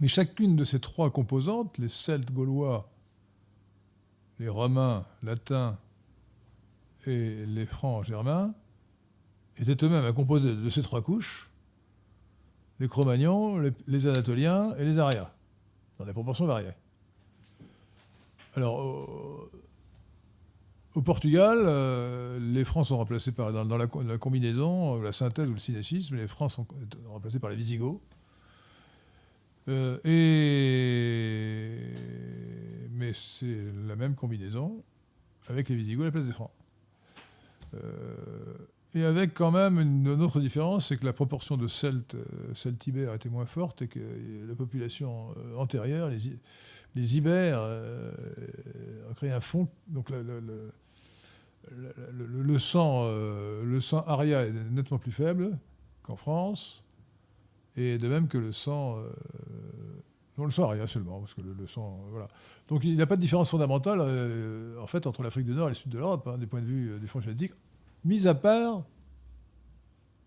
[0.00, 2.90] Mais chacune de ces trois composantes, les Celtes gaulois,
[4.38, 5.78] les Romains latins
[7.06, 8.54] et les Francs germains,
[9.58, 11.51] étaient eux-mêmes composés de ces trois couches
[12.80, 15.30] les Cro-Magnons, les, Anatoliens et les Arias,
[15.98, 16.74] dans des proportions variées.
[18.54, 19.48] Alors,
[20.94, 23.86] au, Portugal, euh, les Francs sont remplacés par, dans, la,
[24.18, 26.66] combinaison, la synthèse ou le cinécisme, les Francs sont
[27.06, 28.00] remplacés par les Visigoths.
[29.68, 31.78] Euh, et...
[32.90, 34.82] Mais c'est la même combinaison
[35.48, 36.50] avec les Visigoths à la place des Francs.
[37.74, 42.24] Euh, et avec quand même une, autre différence, c'est que la proportion de Celtes, euh,
[42.54, 44.00] Celtes-Ibères était moins forte et que
[44.46, 46.10] la population euh, antérieure,
[46.94, 48.10] les, Ibères, euh,
[49.10, 49.68] ont créé un fond.
[49.88, 50.72] Donc le,
[52.58, 55.56] sang, le sang aria est nettement plus faible
[56.02, 56.84] qu'en France,
[57.76, 58.98] et de même que le sang.
[60.36, 61.98] le sang aria seulement, parce que le, sang.
[62.10, 62.28] voilà.
[62.68, 64.02] Donc il n'y a pas de différence fondamentale,
[64.78, 66.66] en fait, entre l'Afrique du Nord et le sud de l'Europe, hein, des points de
[66.66, 67.52] vue des fonds génétiques
[68.04, 68.84] Mis à part,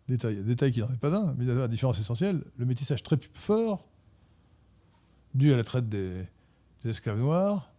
[0.07, 3.87] détail, détail qui n'en est pas un, mais la différence essentielle, le métissage très fort,
[5.33, 6.25] dû à la traite des,
[6.85, 7.71] esclaves noirs,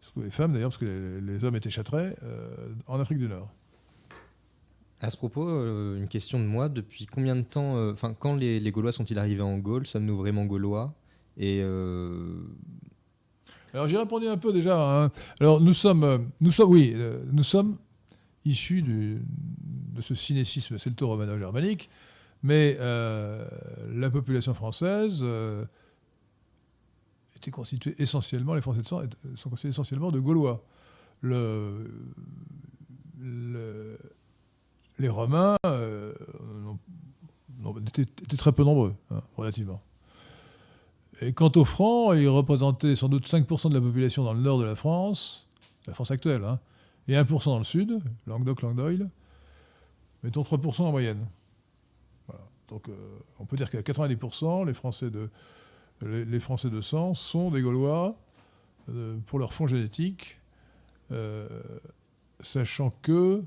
[0.00, 3.52] surtout les femmes d'ailleurs, parce que les, hommes étaient châtrés, euh, en Afrique du Nord.
[5.00, 6.68] À ce propos, euh, une question de moi.
[6.68, 9.86] Depuis combien de temps, euh, enfin, quand les, Gaulois sont-ils arrivés en Gaule?
[9.86, 10.92] Sommes-nous vraiment Gaulois?
[11.36, 11.62] Et
[13.74, 14.76] alors j'ai répondu un peu déjà.
[14.76, 15.12] Hein.
[15.38, 16.96] Alors nous sommes, nous sommes, oui,
[17.30, 17.76] nous sommes
[18.44, 19.20] issu de
[20.00, 21.90] ce cinécisme celto-romano-germanique,
[22.42, 23.46] mais euh,
[23.92, 25.64] la population française euh,
[27.36, 29.02] était constituée essentiellement, les Français de sang
[29.34, 30.64] sont constitués essentiellement de Gaulois.
[31.20, 31.90] Le,
[34.98, 36.12] les Romains euh,
[37.86, 39.82] étaient, très peu nombreux, hein, relativement.
[41.20, 44.60] Et quant aux Francs, ils représentaient sans doute 5% de la population dans le nord
[44.60, 45.48] de la France,
[45.88, 46.60] la France actuelle, hein,
[47.08, 49.10] et 1% dans le sud, Languedoc, Languedoil,
[50.22, 51.26] mettons 3% en moyenne.
[52.68, 55.30] Donc euh, on peut dire qu'à 90%, les Français, de,
[56.02, 58.16] les, Français de sang sont des Gaulois
[58.90, 60.38] euh, pour leur fond génétique,
[61.10, 61.48] euh,
[62.40, 63.42] sachant que,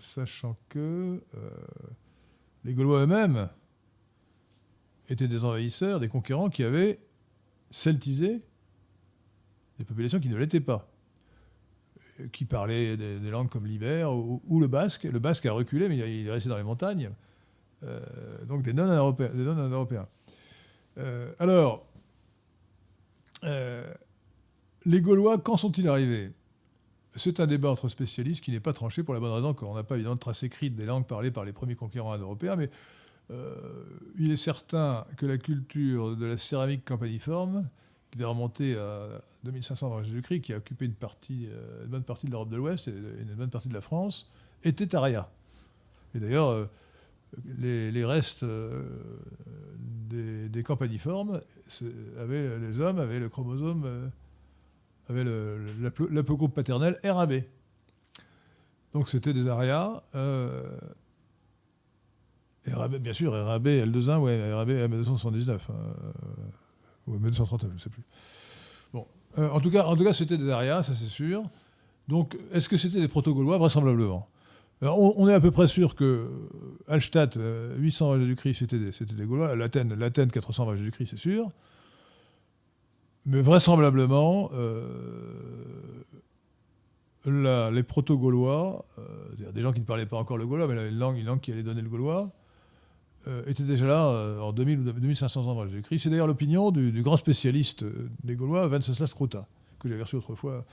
[0.00, 1.20] sachant que
[2.64, 3.48] les Gaulois eux-mêmes
[5.08, 7.00] étaient des envahisseurs, des conquérants qui avaient
[7.70, 8.42] celtisé
[9.78, 10.89] des populations qui ne l'étaient pas
[12.32, 15.04] qui parlaient des, langues comme l'Iber ou, le basque.
[15.04, 17.10] Le basque a reculé, mais il est resté dans les montagnes.
[17.82, 20.06] Euh, donc des non-européens.
[20.98, 21.86] Euh, alors,
[23.44, 23.92] euh,
[24.84, 26.32] les Gaulois, quand sont-ils arrivés?
[27.16, 29.82] C'est un débat entre spécialistes qui n'est pas tranché pour la bonne raison qu'on n'a
[29.82, 32.70] pas évidemment de trace écrite des langues parlées par les premiers conquérants européens, mais
[34.18, 37.68] il est certain que la culture de la céramique campaniforme
[38.10, 42.26] qui est remonté à 2500 avant Jésus-Christ, qui a occupé une, partie, euh, bonne partie
[42.26, 44.30] de l'Europe de l'Ouest et une bonne partie de la France,
[44.64, 45.30] était aria.
[46.14, 46.66] Et d'ailleurs, euh,
[47.58, 48.82] les, restes euh,
[50.10, 51.40] des, campaniformes,
[52.18, 54.10] avaient, les hommes avaient le chromosome,
[55.08, 55.24] avaient
[56.10, 57.34] l'aplogroupe paternel RAB.
[58.92, 60.02] Donc c'était des arias.
[62.64, 65.60] Bien sûr, RAB, L21, ouais, RAB, M279
[67.06, 68.02] ou 1939, je ne sais plus.
[69.38, 71.42] Euh, en tout cas, c'était des arias, ça c'est sûr.
[72.08, 73.58] Donc, est-ce que c'était des proto-gaulois?
[73.58, 74.28] Vraisemblablement.
[74.82, 76.28] on, est à peu près sûr que
[76.88, 77.38] Hallstatt,
[77.76, 79.54] 800 avant du Christ, c'était des, Gaulois.
[79.54, 81.50] L'Athènes, 400 avant du Christ, c'est sûr.
[83.26, 86.02] Mais vraisemblablement, euh,
[87.70, 91.18] les proto-gaulois, euh, des gens qui ne parlaient pas encore le gaulois, mais une langue,
[91.18, 92.30] une langue qui allait donner le gaulois,
[93.26, 95.98] euh, était déjà là euh, en 2000 ou 2500 ans avant Jésus-Christ.
[95.98, 99.46] C'est d'ailleurs l'opinion du, grand spécialiste euh, des Gaulois, Venceslas Kruta,
[99.78, 100.64] que j'avais reçu autrefois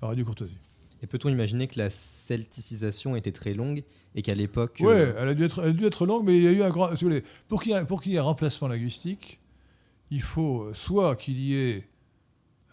[0.00, 0.58] à Radio Courtoisie.
[1.02, 3.82] Et peut-on imaginer que la celticisation était très longue
[4.14, 4.78] et qu'à l'époque.
[4.80, 6.62] Oui, elle, a dû être, elle a dû être longue, mais il y a eu
[6.62, 6.90] un grand.
[7.48, 9.40] pour qu'il y, ait un remplacement linguistique,
[10.10, 11.88] il faut soit qu'il y ait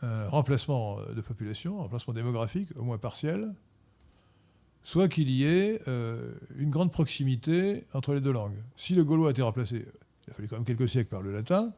[0.04, 3.54] un remplacement de population, un remplacement démographique, au moins partiel,
[4.84, 8.58] soit qu'il y ait euh, une grande proximité entre les deux langues.
[8.76, 9.86] Si le gaulois a été remplacé,
[10.28, 11.74] il a fallu quand même quelques siècles par le latin,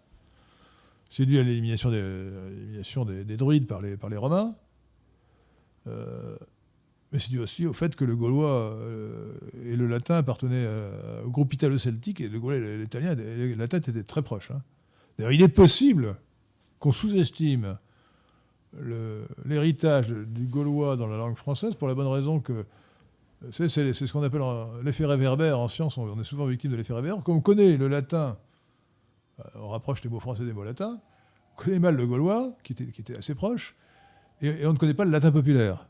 [1.09, 4.55] c'est dû à l'élimination des, des, druides par les, Romains,
[5.87, 6.35] euh,
[7.11, 9.33] mais c'est dû aussi au fait que le gaulois euh,
[9.63, 10.67] et le latin appartenaient
[11.23, 14.49] au groupe italo-celtique, et le gaulois et l'italien, la tête était très proche.
[14.49, 14.61] Hein.
[15.17, 16.17] D'ailleurs, il est possible
[16.79, 17.77] qu'on sous-estime
[19.45, 22.65] l'héritage du gaulois dans la langue française pour la bonne raison que
[23.51, 24.41] c'est ce qu'on appelle
[24.83, 25.59] l'effet réverbère.
[25.59, 27.23] En science, on est souvent victime de l'effet réverbère.
[27.23, 28.37] Quand on connaît le latin,
[29.39, 30.99] euh, on rapproche les mots français des mots latins,
[31.53, 33.75] on connaît mal le gaulois, qui était, assez proche,
[34.41, 35.87] et, on ne connaît pas le latin populaire.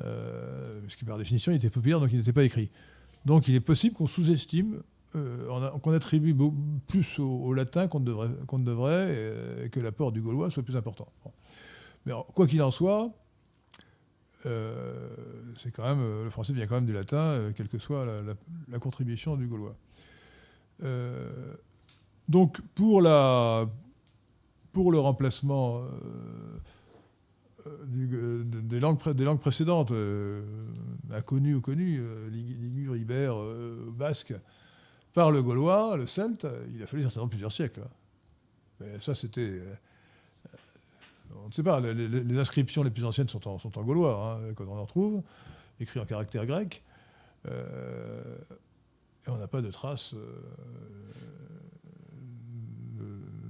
[0.00, 2.70] Euh, parce que par définition, il était populaire, donc il n'était pas écrit.
[3.24, 4.82] Donc il est possible qu'on sous-estime,
[5.16, 6.34] euh, qu'on attribue
[6.86, 11.08] plus au, latin qu'on ne devrait, et, que l'apport du gaulois soit plus important.
[12.06, 13.12] Mais quoi qu'il en soit,
[14.44, 18.06] c'est quand même, le français vient quand même du latin, quelle que soit
[18.68, 19.76] la, contribution du gaulois.
[22.28, 23.66] donc pour, la,
[24.72, 25.82] pour le remplacement
[27.66, 30.42] euh, des, langues, des langues précédentes, euh,
[31.12, 33.36] inconnues ou connues, euh, ligure, ibère,
[33.92, 34.34] basque,
[35.12, 37.82] par le gaulois, le celte, il a fallu certainement plusieurs siècles.
[38.80, 38.86] Hein.
[39.00, 39.62] Ça, c'était.
[41.44, 44.78] On ne sait pas, les, inscriptions les plus anciennes sont en, gaulois, hein, quand on
[44.78, 45.22] en trouve,
[45.78, 46.82] écrits en caractère grec.
[47.46, 47.50] et
[49.28, 50.14] on n'a pas de traces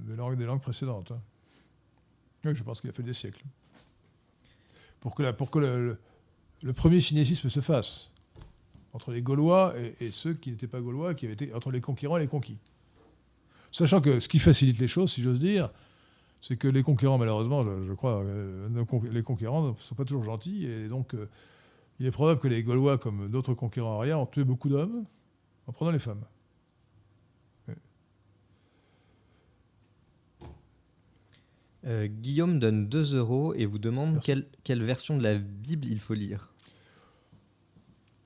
[0.05, 1.11] des, langues, des langues précédentes.
[1.11, 2.53] Hein.
[2.53, 3.43] Je pense qu'il a fait des siècles
[5.05, 8.11] pour que, le, premier cinésisme se fasse
[8.91, 12.17] entre les Gaulois et, ceux qui n'étaient pas Gaulois, qui avaient été entre les conquérants
[12.17, 12.57] et les conquis.
[13.71, 15.69] Sachant que ce qui facilite les choses, si j'ose dire,
[16.47, 18.69] c'est que les conquérants, malheureusement, je, crois, euh,
[19.11, 21.27] les conquérants ne sont pas toujours gentils, et donc euh,
[21.99, 25.05] il est probable que les Gaulois, comme d'autres conquérants arrière, ont tué beaucoup d'hommes
[25.65, 26.23] en prenant les femmes.
[31.87, 36.13] Euh, Guillaume donne 2 euros et vous demande quelle, version de la Bible il faut
[36.13, 36.53] lire.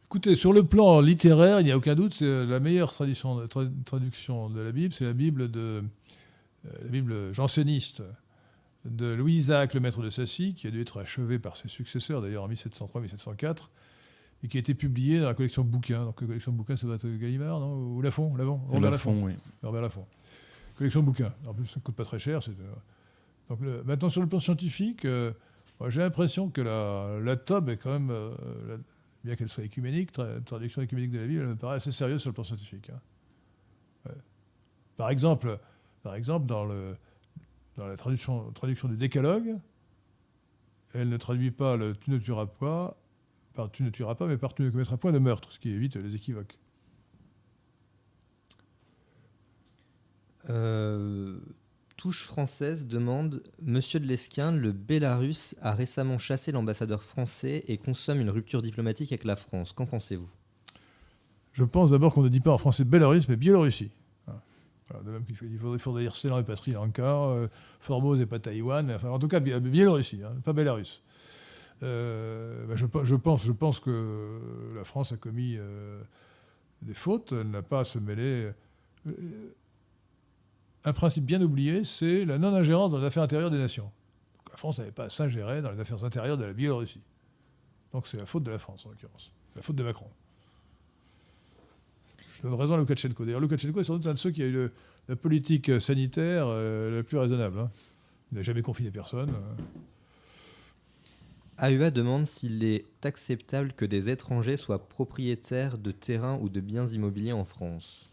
[0.06, 4.60] Écoutez, sur le plan littéraire, il n'y a aucun doute, c'est la meilleure traduction de
[4.60, 5.84] la Bible, c'est la Bible de
[6.64, 8.04] la Bible janséniste
[8.86, 12.22] de Louis Isaac, le maître de Sassy, qui a dû être achevé par ses successeurs,
[12.22, 13.70] d'ailleurs en 1703-1704,
[14.44, 16.06] et qui a été publié dans la collection bouquins.
[16.06, 17.74] Donc la collection bouquins, ça doit être Gallimard, non?
[17.74, 19.34] Ou Lafont, Lafont Robert Lafont, oui.
[19.62, 20.06] Robert Lafont.
[20.78, 21.34] Collection bouquins.
[21.46, 22.40] En plus, ça ne coûte pas très cher.
[22.48, 22.54] Euh,
[23.50, 25.34] donc maintenant, sur le plan scientifique, euh,
[25.90, 28.78] j'ai l'impression que la, la TOB est quand même, euh,
[29.26, 30.12] bien qu'elle soit écuménique,
[30.46, 32.90] traduction écuménique de la Bible, elle me paraît assez sérieuse sur le plan scientifique.
[32.92, 34.12] Hein.
[34.96, 35.60] Par exemple,
[36.04, 36.96] par exemple dans, le,
[37.78, 39.58] dans la traduction, traduction du décalogue,
[40.94, 42.98] elle ne traduit pas le tu ne tueras pas,
[43.54, 45.70] par tu ne tueras pas, mais par tu ne commettras point de meurtre, ce qui
[45.70, 46.58] évite les équivoques.
[50.50, 51.40] Euh,
[52.00, 58.22] Touche française demande Monsieur de Lesquin, le Bélarus a récemment chassé l'ambassadeur français et consomme
[58.22, 59.74] une rupture diplomatique avec la France.
[59.74, 60.30] Qu'en pensez-vous?
[61.52, 63.92] Je pense d'abord qu'on ne dit pas en français Bélarus, mais Biélorussie.
[65.04, 65.36] De même qu'il
[65.80, 67.48] faudrait, dire Ceylan et pas Sri Lanka, euh,
[67.80, 71.04] Formose et pas Taïwan, enfin en tout cas Biélorussie, hein, pas Bélarus.
[71.82, 74.40] Euh, bah, je, pense, que
[74.76, 76.02] la France a commis euh,
[76.82, 78.52] des fautes, elle n'a pas à se mêler
[80.84, 83.92] un principe bien oublié, c'est la non-ingérence dans les affaires intérieures des nations.
[84.52, 87.02] la France n'avait pas à s'ingérer dans les affaires intérieures de la Biélorussie.
[87.94, 89.32] Donc c'est la faute de la France, en l'occurrence.
[89.56, 90.10] La faute de Macron.
[92.40, 93.26] Je donne raison à Loukachenko.
[93.26, 94.70] D'ailleurs, Loukachenko est sans doute un de ceux qui a eu
[95.10, 97.60] la politique sanitaire euh, la plus raisonnable.
[97.60, 97.72] Hein.
[98.32, 99.34] Il n'a jamais confiné personne.
[101.58, 106.88] AUA demande s'il est acceptable que des étrangers soient propriétaires de terrains ou de biens
[106.88, 108.10] immobiliers en France.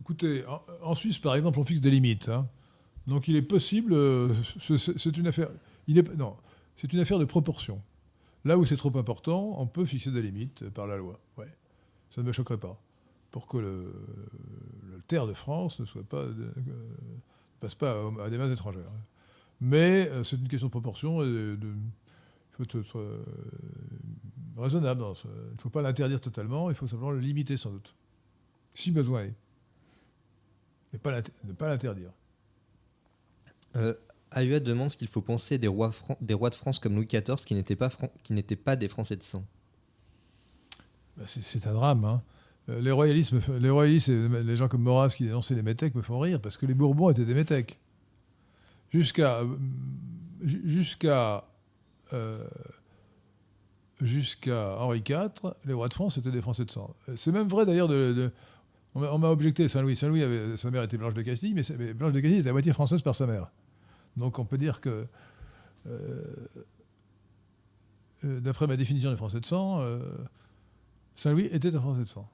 [0.00, 0.44] Écoutez,
[0.82, 2.30] en, Suisse, par exemple, on fixe des limites.
[2.30, 2.48] Hein.
[3.06, 5.48] Donc il est possible, euh, c'est une affaire,
[5.88, 6.36] il est, non,
[6.76, 7.82] c'est une affaire de proportion.
[8.44, 11.18] Là où c'est trop important, on peut fixer des limites par la loi.
[12.10, 12.80] Ça ne me choquerait pas.
[13.30, 13.92] Pour que le,
[15.08, 16.24] terre de France ne soit pas,
[17.58, 18.90] passe pas à, des mains étrangères.
[19.60, 21.66] Mais euh, c'est une question de proportion et il
[22.52, 23.24] faut être euh,
[24.56, 25.02] raisonnable.
[25.24, 27.94] Il ne faut pas l'interdire totalement, il faut simplement le limiter sans doute.
[28.70, 29.34] Si besoin est
[30.92, 32.12] ne pas l'interdire.
[33.76, 33.94] Euh,
[34.34, 37.36] AUA demande ce qu'il faut penser des rois, des rois de France comme Louis XIV
[37.46, 37.90] qui n'étaient pas,
[38.22, 39.44] qui pas des Français de sang.
[41.16, 42.04] Bah, c'est un drame.
[42.04, 42.22] Hein.
[42.68, 46.02] Euh, les, royalistes, les royalistes et les gens comme Maurras qui dénonçaient les métèques me
[46.02, 47.78] font rire parce que les Bourbons étaient des métèques.
[48.90, 49.56] Jusqu'à euh,
[50.40, 51.44] jusqu'à
[52.12, 52.46] euh,
[54.00, 56.94] jusqu'à Henri IV, les rois de France étaient des Français de sang.
[57.16, 58.30] C'est même vrai d'ailleurs de,
[58.94, 59.96] on m'a objecté Saint-Louis.
[59.96, 60.22] Saint-Louis,
[60.56, 63.14] sa mère était Blanche de Castille, mais, Blanche de Castille était à moitié française par
[63.14, 63.50] sa mère.
[64.16, 65.06] Donc on peut dire que,
[65.86, 66.46] euh,
[68.24, 70.00] euh, d'après ma définition des Français de sang, euh,
[71.16, 72.28] Saint-Louis était un Français de sang.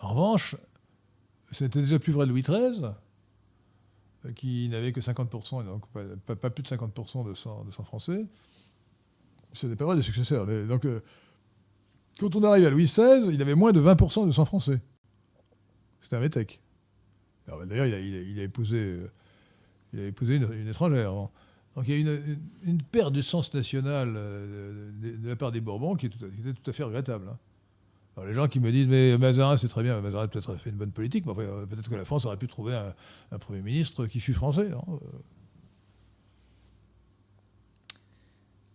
[0.00, 0.56] En revanche,
[1.52, 2.90] c'était déjà plus vrai de Louis XIII,
[4.34, 5.86] qui n'avait que 50%, donc
[6.26, 8.26] pas, plus de 50% de sang, de sang français.
[9.52, 10.46] Ce n'est pas vrai des successeurs.
[10.66, 10.86] Donc
[12.18, 14.80] quand on arrive à Louis XVI, il avait moins de 20% de sang français.
[16.00, 16.60] C'était un métèque.
[17.46, 19.00] D'ailleurs, il, a, épousé,
[19.96, 21.12] il a épousé une, étrangère.
[21.12, 25.60] Donc il y a une, une, perte du sens national euh, de, la part des
[25.60, 27.28] Bourbons qui, est tout était tout à fait regrettable.
[27.28, 27.38] hein.
[28.16, 30.70] Alors les gens qui me disent mais Mazarin c'est très bien, Mazarin a peut-être fait
[30.70, 32.74] une bonne politique, mais enfin, euh, peut-être que la France aurait pu trouver
[33.30, 34.70] un, Premier ministre qui fût français.
[34.72, 34.98] hein.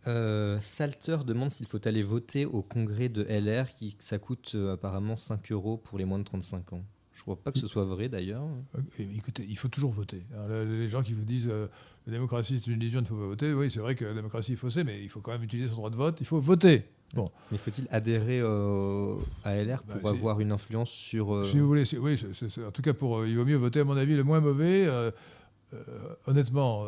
[0.08, 5.16] Euh, Salter demande s'il faut aller voter au congrès de LR, qui ça coûte apparemment
[5.16, 6.84] 5 euros pour les moins de 35 ans.
[7.22, 8.42] Je crois pas que ce soit vrai d'ailleurs.
[8.76, 8.82] Euh,
[9.16, 10.26] écoutez, il faut toujours voter.
[10.34, 11.68] Alors, les gens qui vous disent euh,
[12.08, 14.16] la démocratie c'est une illusion, il ne faut pas voter, oui c'est vrai que la
[14.16, 16.40] démocratie est faussée, mais il faut quand même utiliser son droit de vote, il faut
[16.40, 16.84] voter.
[17.52, 21.32] Mais faut-il adhérer euh, à LR Bah, pour c'est- avoir une influence sur.
[21.36, 22.20] euh, Si vous voulez, oui,
[22.66, 24.88] en tout cas, pour, il vaut mieux voter, à mon avis, le moins mauvais.
[26.26, 26.86] honnêtement,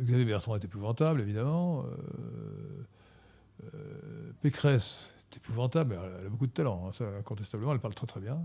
[0.00, 1.84] Xavier Bertrand est épouvantable, évidemment.
[4.40, 7.94] Pécresse est épouvantable, mais elle, elle a beaucoup de talent, hein, ça, incontestablement, elle parle
[7.94, 8.38] très très bien.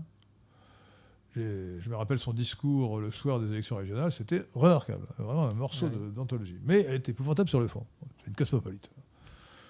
[1.36, 5.88] Je me rappelle son discours le soir des élections régionales, c'était remarquable, vraiment un morceau
[5.88, 6.58] d'anthologie.
[6.64, 7.84] Mais elle est épouvantable sur le fond.
[8.20, 8.90] C'est une cosmopolite.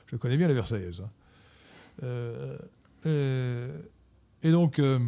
[0.07, 1.01] Je connais bien la Versaillaise.
[1.01, 1.11] hein.
[2.05, 2.57] Euh,
[3.07, 3.83] euh,
[4.43, 5.01] et donc, euh,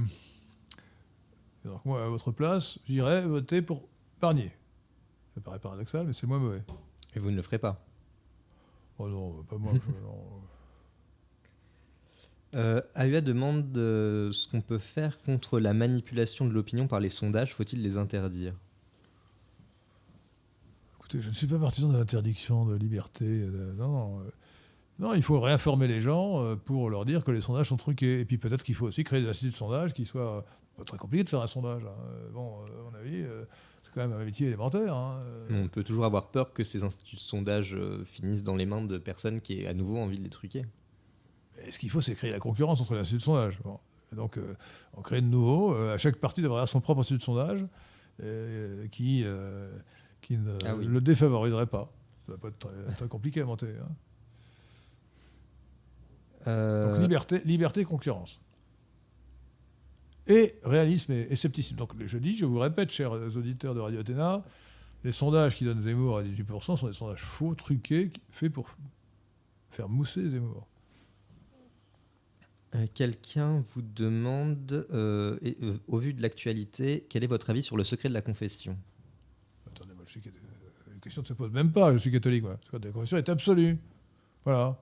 [1.64, 3.88] et donc, moi, à votre place, j'irais voter pour
[4.20, 4.50] Barnier.
[5.34, 6.64] Ça paraît paradoxal, mais c'est moins mauvais.
[7.14, 7.84] Et vous ne le ferez pas?
[8.98, 9.72] Oh non, pas moi.
[9.86, 10.24] je- non.
[12.54, 17.10] Euh, AUA demande euh, ce qu'on peut faire contre la manipulation de l'opinion par les
[17.10, 17.54] sondages.
[17.54, 18.54] Faut-il les interdire?
[20.98, 23.24] Écoutez, je ne suis pas partisan de l'interdiction de liberté.
[23.26, 24.20] de- non, non.
[24.20, 24.30] euh,
[24.98, 28.20] non, il faut réinformer les gens euh, pour leur dire que les sondages sont truqués.
[28.20, 30.44] Et puis peut-être qu'il faut aussi créer des instituts de sondage qui soient.
[30.76, 31.82] Pas très compliqué de faire un sondage.
[31.84, 32.28] hein.
[32.32, 33.24] Bon, à mon avis,
[33.82, 34.94] c'est quand même un métier élémentaire.
[34.94, 35.22] hein.
[35.50, 38.96] On peut toujours avoir peur que ces instituts de sondage finissent dans les mains de
[38.96, 40.64] personnes qui aient à nouveau envie de les truquer.
[41.66, 43.58] Et ce qu'il faut, c'est créer la concurrence entre les instituts de sondage.
[43.64, 43.78] Bon.
[44.12, 44.54] Donc, euh,
[44.94, 45.74] on crée de nouveau.
[45.74, 47.64] euh, à chaque parti devrait avoir son propre institut de sondage
[48.22, 49.24] euh, qui,
[50.22, 50.86] qui ne Ah oui.
[50.86, 51.92] le défavoriserait pas.
[52.26, 53.68] Ça va pas être très, très compliqué à monter.
[53.80, 53.88] hein.
[56.46, 58.40] Donc, liberté, liberté, concurrence.
[60.26, 61.76] Et réalisme et, et scepticisme.
[61.76, 64.44] Donc, je dis, je vous répète, chers auditeurs de Radio Athéna,
[65.04, 68.68] les sondages qui donnent Zemmour à 18% sont des sondages faux, truqués, faits pour
[69.70, 70.66] faire mousser Zemmour.
[72.74, 77.76] Euh, Quelqu'un vous demande, euh, euh, au vu de l'actualité, quel est votre avis sur
[77.76, 78.76] le secret de la confession?
[79.66, 80.22] Attendez, moi, je suis.
[80.88, 82.44] La question ne se pose même pas, je suis catholique.
[82.44, 83.78] Le secret de la confession est absolu.
[84.44, 84.78] Voilà.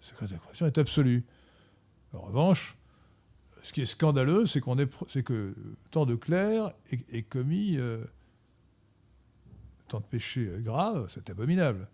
[0.00, 1.24] Le secret de la confession est absolu.
[2.12, 2.76] En revanche,
[3.62, 5.54] ce qui est scandaleux, c'est qu'on est, que
[5.90, 7.78] tant de clercs est commis
[9.92, 11.86] tant de péchés graves, c'est abominable.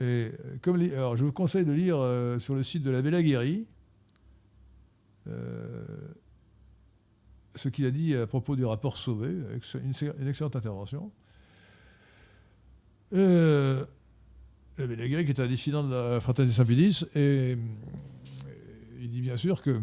[0.00, 0.30] Et euh,
[0.62, 3.66] comme alors, je vous conseille de lire euh, sur le site de l'abbé Laguérie
[5.28, 5.84] euh,
[7.54, 9.30] ce qu'il a dit à propos du rapport Sauvé,
[9.74, 11.10] une, excellente intervention.
[13.12, 13.84] Euh,
[14.78, 17.56] Laguérie, qui est un dissident de la Fraternité Saint-Pédis, et euh,
[19.00, 19.80] il dit bien sûr que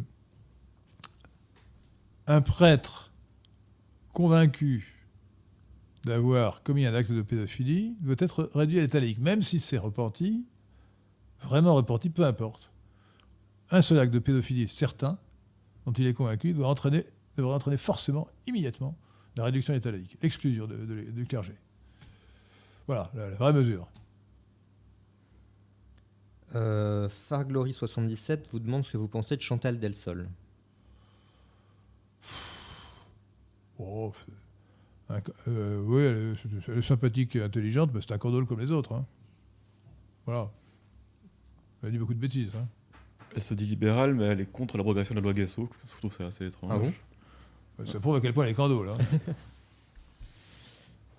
[2.27, 3.11] un prêtre
[4.13, 4.94] convaincu
[6.05, 9.77] d'avoir commis un acte de pédophilie doit être réduit à l'état laïque, même si c'est
[9.79, 10.45] repenti,
[11.41, 12.69] vraiment repenti, peu importe.
[13.71, 15.17] Un seul acte de pédophilie certain,
[15.85, 17.03] dont il est convaincu, doit entraîner,
[17.37, 18.95] devrait entraîner forcément, immédiatement,
[19.35, 21.53] la réduction à l'état laïque, l'exclusion de- de- du clergé.
[22.87, 23.87] Voilà, la, la vraie mesure.
[26.53, 30.29] euh, Farglory77 vous demande ce que vous pensez de Chantal Delsol.
[33.79, 34.13] Oh,
[35.09, 38.59] un euh, oui, elle est, elle est sympathique et intelligente, mais c'est un condole comme
[38.59, 38.93] les autres.
[38.93, 39.05] hein.
[40.25, 40.49] Voilà.
[41.83, 42.49] Elle dit beaucoup de bêtises.
[42.55, 42.67] hein.
[43.35, 45.69] Elle se dit libérale, mais elle est contre l'abrogation de la loi Gasso.
[45.87, 46.71] Je trouve ça assez étrange.
[46.73, 47.85] Ah bon?
[47.85, 48.89] Ça prouve à quel point elle est condole.
[48.89, 48.97] hein.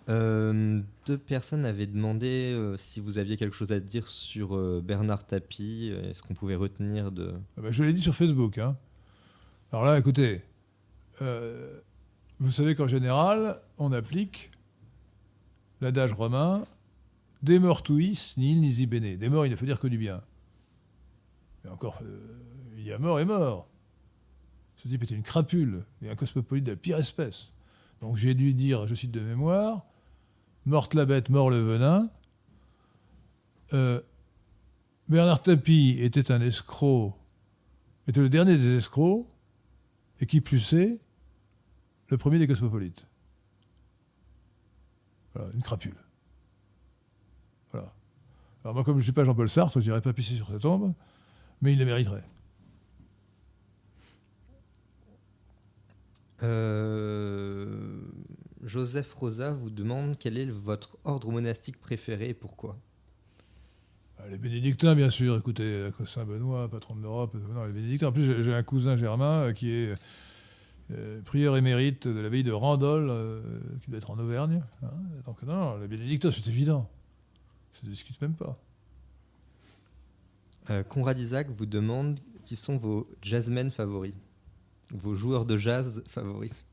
[0.09, 4.81] Euh, deux personnes avaient demandé euh, si vous aviez quelque chose à dire sur euh,
[4.85, 5.93] Bernard Tapie.
[6.05, 7.35] Est-ce qu'on pouvait retenir de.
[7.59, 8.59] Ah ben, je l'ai dit sur Facebook.
[8.59, 8.77] hein.
[9.73, 10.43] Alors là, écoutez,
[11.23, 11.81] euh,
[12.39, 14.51] vous savez qu'en général, on applique
[15.81, 16.67] l'adage romain
[17.43, 19.17] des morts tuis, nihil nisi bene.
[19.17, 20.23] Des morts, il ne faut dire que du bien.
[21.65, 22.19] Et encore, euh,
[22.77, 23.69] il y a mort et mort.
[24.77, 27.53] Ce type était une crapule et un cosmopolite de la pire espèce.
[28.01, 29.87] Donc j'ai dû dire, je cite de mémoire,
[30.67, 32.11] morte la bête, mort le venin.
[33.73, 34.01] Euh,
[35.09, 37.15] Bernard Tapie était un escroc,
[38.07, 39.27] était le dernier des escrocs,
[40.21, 41.01] et qui plus est,
[42.09, 43.07] le premier des cosmopolites.
[45.35, 45.97] Voilà, une crapule.
[47.73, 47.93] Voilà.
[48.65, 50.59] Alors moi, comme je ne suis pas Jean-Paul Sartre, je n'irai pas pisser sur sa
[50.59, 50.95] tombe,
[51.63, 52.25] mais il le mériterait.
[56.43, 58.01] Euh,
[58.63, 62.77] Joseph Rosa vous demande quel est votre ordre monastique préféré et pourquoi?
[64.19, 65.37] Ah, Les bénédictins, bien sûr.
[65.37, 67.35] Écoutez, euh, Saint-Benoît, patron de l'Europe.
[67.55, 68.09] Non, les bénédictins.
[68.09, 69.95] En plus, j'ai- j'ai un cousin germain euh, qui est
[70.93, 73.41] euh, prieur émérite de l'abbaye de Randol, euh,
[73.83, 74.63] qui doit être en Auvergne.
[74.83, 74.91] hein.
[75.25, 76.89] Donc, non, les bénédictins, c'est évident.
[77.73, 78.57] Ça ne discute même pas.
[80.71, 84.15] Euh, Conrad Isaac vous demande qui sont vos jazzmen favoris,
[84.91, 86.65] vos joueurs de jazz favoris.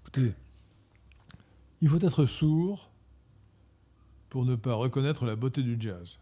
[0.00, 0.34] Écoutez,
[1.82, 2.90] il faut être sourd
[4.30, 6.18] pour ne pas reconnaître la beauté du jazz.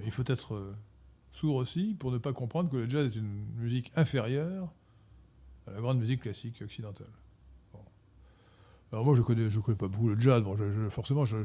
[0.00, 0.74] Mais il faut être euh,
[1.32, 4.72] sourd aussi pour ne pas comprendre que le jazz est une musique inférieure
[5.66, 7.10] à la grande musique classique occidentale.
[8.92, 10.42] Alors moi, je connais, je connais pas beaucoup le jazz.
[10.42, 10.56] Bon,
[10.90, 11.36] forcément, je,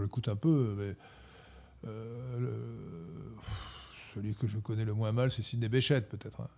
[0.00, 0.96] l'écoute un peu, mais
[1.86, 2.56] euh,
[4.14, 6.48] celui que je connais le moins mal, c'est Sidney Bechet, peut-être, hein,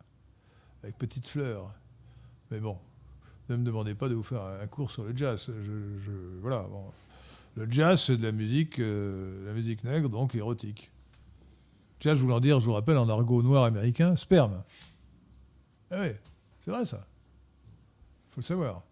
[0.84, 1.74] avec Petite Fleur.
[2.52, 2.78] Mais bon,
[3.48, 5.50] ne me demandez pas de vous faire un cours sur le jazz.
[6.40, 6.66] Voilà.
[7.56, 10.90] Le jazz, c'est de la musique, euh, la musique nègre, donc érotique.
[12.02, 14.64] Jazz voulant dire, je vous rappelle, en argot noir américain, sperme.
[15.92, 16.08] Ah oui,
[16.64, 17.06] c'est vrai ça.
[18.30, 18.82] faut le savoir.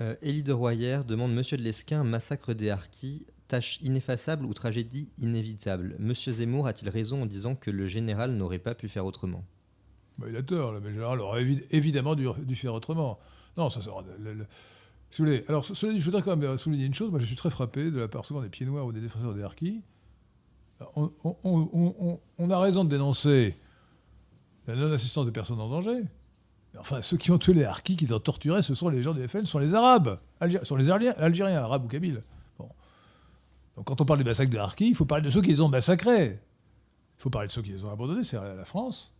[0.00, 5.12] Euh, Élie de Royer demande Monsieur de Lesquin, massacre des Harkis, tâche ineffaçable ou tragédie
[5.18, 5.94] inévitable?
[5.98, 9.44] Monsieur Zemmour a-t-il raison en disant que le général n'aurait pas pu faire autrement?
[10.18, 13.18] Bah, il a tort, le général aurait évi- évidemment dû, dû faire autrement.
[13.58, 14.02] Non, ça sera.
[14.18, 14.46] le- le-
[15.10, 15.44] si vous voulez.
[15.48, 17.10] Alors, cela dit, je voudrais quand même souligner une chose.
[17.10, 19.34] Moi, je suis très frappé de la part souvent des pieds noirs ou des défenseurs
[19.34, 19.82] des harkis.
[20.94, 23.56] On, a raison de dénoncer
[24.66, 26.02] la non-assistance des personnes en danger.
[26.78, 29.12] Enfin, ceux qui ont tué les harkis, qui les ont torturés, ce sont les gens
[29.12, 30.20] du FN, ce sont les Arabes.
[30.62, 32.22] Sont les Algériens, Arabes ou Kabyles.
[32.58, 35.60] Donc, quand on parle des massacres des harkis, il faut parler de ceux qui les
[35.60, 36.40] ont massacrés.
[37.18, 39.12] Il faut parler de ceux qui les ont abandonnés, c'est la France.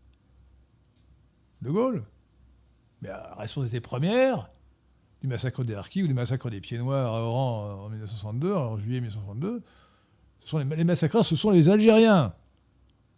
[1.63, 2.05] De Gaulle.
[3.03, 4.51] Mais la responsabilité première
[5.21, 8.79] du massacre des Harkis ou du massacre des Pieds Noirs à Oran en 1962, en
[8.79, 9.63] juillet 1962,
[10.49, 12.33] ce sont les, les massacreurs, ce sont les Algériens,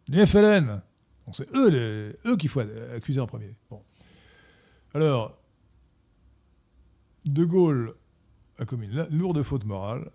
[0.09, 0.83] les FLN.
[1.33, 3.55] C'est eux, eux qu'il faut accuser en premier.
[4.95, 5.39] Alors,
[7.25, 7.95] De Gaulle
[8.59, 10.11] a commis une lourde faute morale.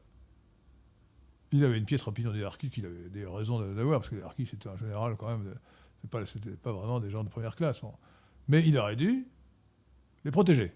[1.53, 4.23] Il avait une piètre opinion des Harkis qu'il avait des raisons d'avoir, parce que les
[4.23, 5.55] Harkis, c'était en général quand même,
[6.01, 6.19] c'est pas,
[6.63, 7.79] pas vraiment des gens de première classe.
[8.49, 9.25] Mais il aurait dû
[10.25, 10.73] les protéger.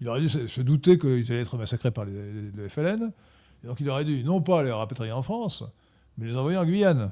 [0.00, 3.12] Il aurait dû se, douter qu'ils allaient être massacrés par les- les FLN.
[3.64, 5.64] Donc il aurait dû non pas les rapatrier en France,
[6.18, 7.10] mais les envoyer en Guyane.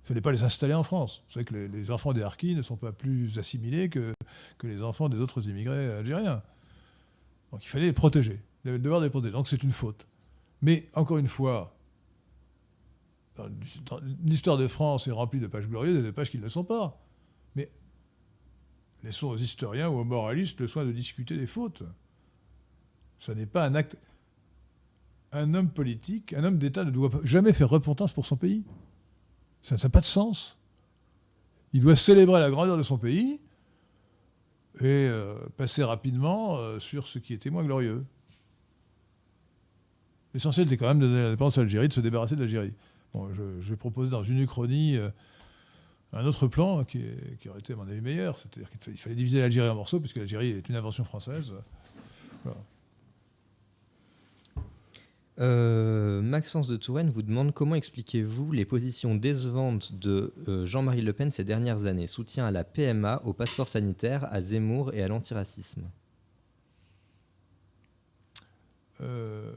[0.00, 1.22] Il ne fallait pas les installer en France.
[1.26, 4.14] Vous savez que les, enfants des Harkis ne sont pas plus assimilés que,
[4.56, 6.42] que les enfants des autres immigrés algériens.
[7.52, 8.40] Donc il fallait les protéger.
[8.64, 9.32] Il avait le devoir de les protéger.
[9.32, 10.06] Donc c'est une faute.
[10.62, 11.74] Mais encore une fois,
[14.24, 16.64] l'histoire de France est remplie de pages glorieuses et de pages qui ne le sont
[16.64, 17.00] pas.
[17.54, 17.70] Mais
[19.02, 21.82] laissons aux historiens ou aux moralistes le soin de discuter des fautes.
[23.18, 23.96] Ce n'est pas un acte.
[25.32, 28.64] Un homme politique, un homme d'État ne doit jamais faire repentance pour son pays.
[29.62, 30.56] Ça n'a pas de sens.
[31.74, 33.38] Il doit célébrer la grandeur de son pays
[34.80, 38.04] et euh, passer rapidement euh, sur ce qui était moins glorieux.
[40.34, 42.72] L'essentiel était quand même de donner l'indépendance à l'Algérie, de se débarrasser de l'Algérie.
[43.12, 45.10] Bon, je, vais proposer dans une uchronie euh,
[46.12, 48.38] un autre plan qui, est- qui aurait été, à mon avis, meilleur.
[48.38, 51.52] C'est-à-dire qu'il fa- il fallait diviser l'Algérie en morceaux, puisque l'Algérie est une invention française.
[55.40, 61.12] Euh, Maxence de Touraine vous demande comment expliquez-vous les positions décevantes de euh, Jean-Marie Le
[61.12, 62.08] Pen ces dernières années?
[62.08, 65.82] Soutien à la PMA, au passeport sanitaire, à Zemmour et à l'antiracisme.
[69.00, 69.52] Euh,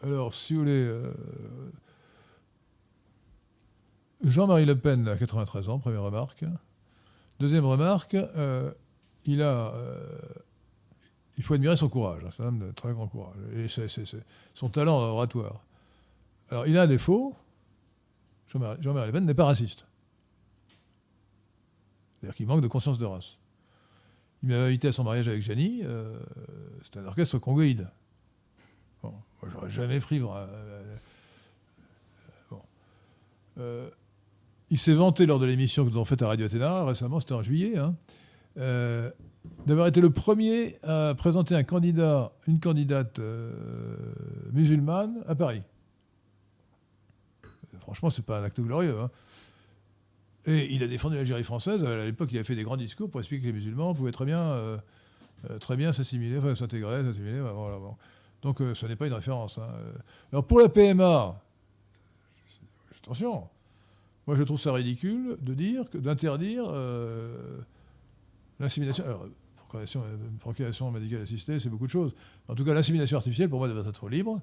[0.00, 1.02] alors, si vous voulez,
[4.24, 6.44] Jean-Marie Le Pen a 93 ans, première remarque.
[7.40, 8.16] Deuxième remarque,
[9.24, 9.74] il a,
[11.42, 12.22] il faut admirer son courage.
[12.24, 13.66] hein, C'est un homme de très grand courage et
[14.54, 15.64] son talent oratoire.
[16.50, 17.34] Alors, il a un défaut.
[18.46, 19.84] Jean-Marie Le Pen n'est pas raciste.
[22.20, 23.38] C'est-à-dire qu'il manque de conscience de race.
[24.44, 25.80] Il m'avait invité à son mariage avec Janie.
[25.82, 26.16] euh,
[26.84, 27.90] C'était un orchestre congoïde.
[29.02, 30.20] Bon, moi, j'aurais jamais pris.
[30.20, 30.26] euh,
[32.52, 32.56] euh.
[33.58, 33.90] Euh,
[34.70, 37.32] il s'est vanté lors de l'émission que nous avons faite à Radio Athéna récemment, c'était
[37.34, 37.96] en juillet, hein,
[39.66, 43.54] d'avoir été le premier à présenter un candidat, une candidate euh,
[44.52, 45.62] musulmane à Paris.
[47.80, 48.98] Franchement, c'est pas un acte glorieux.
[49.00, 49.10] hein.
[50.46, 51.84] Et il a défendu l'Algérie française.
[51.84, 54.24] À l'époque, il a fait des grands discours pour expliquer que les musulmans pouvaient très
[54.24, 54.76] bien, euh,
[55.50, 57.42] euh, bien s'assimiler, s'intégrer, s'assimiler.
[58.42, 59.58] Donc, ce n'est pas une référence.
[59.58, 59.68] hein.
[60.32, 61.40] Alors, pour la PMA,
[63.02, 63.48] attention,
[64.26, 66.64] Moi, je trouve ça ridicule de dire, d'interdire
[68.62, 69.04] l'insémination.
[69.04, 69.26] Alors,
[70.38, 72.14] procréation, euh, médicale assistée, c'est beaucoup de choses.
[72.48, 74.40] En tout cas, l'insémination artificielle, pour moi, devrait être libre.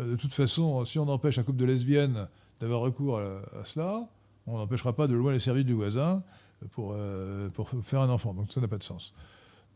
[0.00, 2.28] Euh, de toute façon, si on empêche un couple de lesbiennes
[2.60, 4.08] d'avoir recours à, cela,
[4.46, 6.22] on n'empêchera pas de louer les services du voisin
[6.70, 8.32] pour, euh, pour faire un enfant.
[8.32, 9.12] Donc ça n'a pas de sens.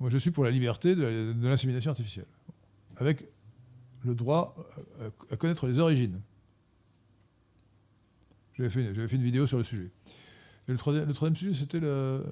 [0.00, 2.26] Moi, je suis pour la liberté de, l'insémination artificielle,
[2.96, 3.28] avec
[4.04, 4.54] le droit
[5.30, 6.20] à, connaître les origines.
[8.56, 9.90] J'avais fait, une vidéo sur le sujet.
[10.68, 12.22] Et le troisième sujet, c'était le,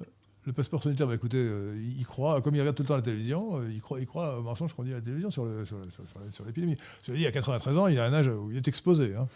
[0.47, 1.05] le passeport sanitaire.
[1.07, 3.69] Bah, écoutez, euh, il il croit, comme il regarde tout le temps la télévision, euh,
[3.71, 5.91] il, croit, il croit au mensonge qu'on dit à la télévision sur, le- sur, le-
[5.91, 6.77] sur- sur la- sur l'épidémie.
[7.03, 9.13] Cela dit, à 93 ans, il a un âge où il est exposé.
[9.15, 9.27] hein.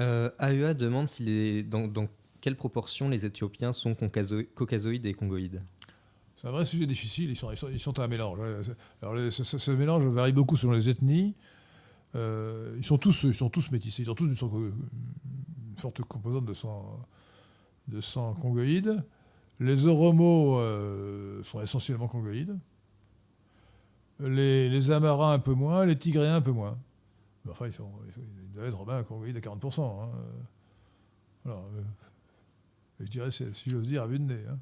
[0.00, 2.08] Euh, AEA demande s'il est dans, dans
[2.40, 5.62] quelle proportion les Éthiopiens sont caucaso- caucasoïdes et congoïdes.
[6.36, 8.38] C'est un vrai sujet difficile, ils sont, ils sont, ils sont un mélange.
[9.02, 11.34] Alors, ce, mélange varie beaucoup selon les ethnies.
[12.14, 16.00] Euh, ils, sont tous, ils sont tous métissés, ils ont tous une, sorte- une forte
[16.02, 17.06] composante de sang,
[17.88, 19.02] de sang congoïde.
[19.60, 22.58] Les Oromos euh, sont essentiellement congoïdes.
[24.20, 26.78] Les, les Amarins un peu moins, les Tigréens un peu moins.
[27.44, 29.80] Mais enfin, ils, sont, ils, sont- ils doivent être Romains congoïdes à 40%.
[29.82, 30.08] hein.
[31.46, 31.52] Euh,
[33.00, 34.44] Je dirais, si j'ose dire, à vue de nez.
[34.48, 34.58] hein.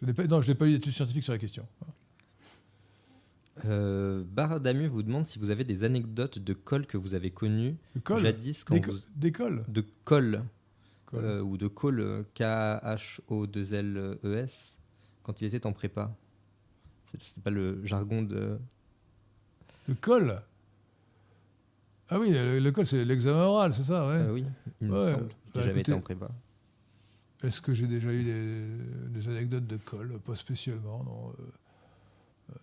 [0.00, 1.66] Je n'ai pas, non, je n'ai pas eu d'études scientifiques sur la question.
[3.64, 7.76] Euh, Bardamu vous demande si vous avez des anecdotes de cols que vous avez connus
[8.22, 8.98] jadis quand vous...
[9.16, 10.44] D'école de cols Col.
[11.14, 14.76] euh, ou de call euh, K-H-O-2-L-E-S
[15.22, 16.14] quand il était en prépa.
[17.10, 18.58] C'est c'est pas le jargon de.
[19.88, 20.42] Le col
[22.10, 24.14] Ah oui, le, le col, c'est l'examen oral, c'est ça, ouais.
[24.14, 24.44] Euh, oui,
[24.80, 25.28] il me semble.
[25.28, 26.28] bah, J'ai jamais été en prépa.
[27.42, 28.66] Est-ce que j'ai déjà eu des,
[29.20, 31.32] des anecdotes de col Pas spécialement, non.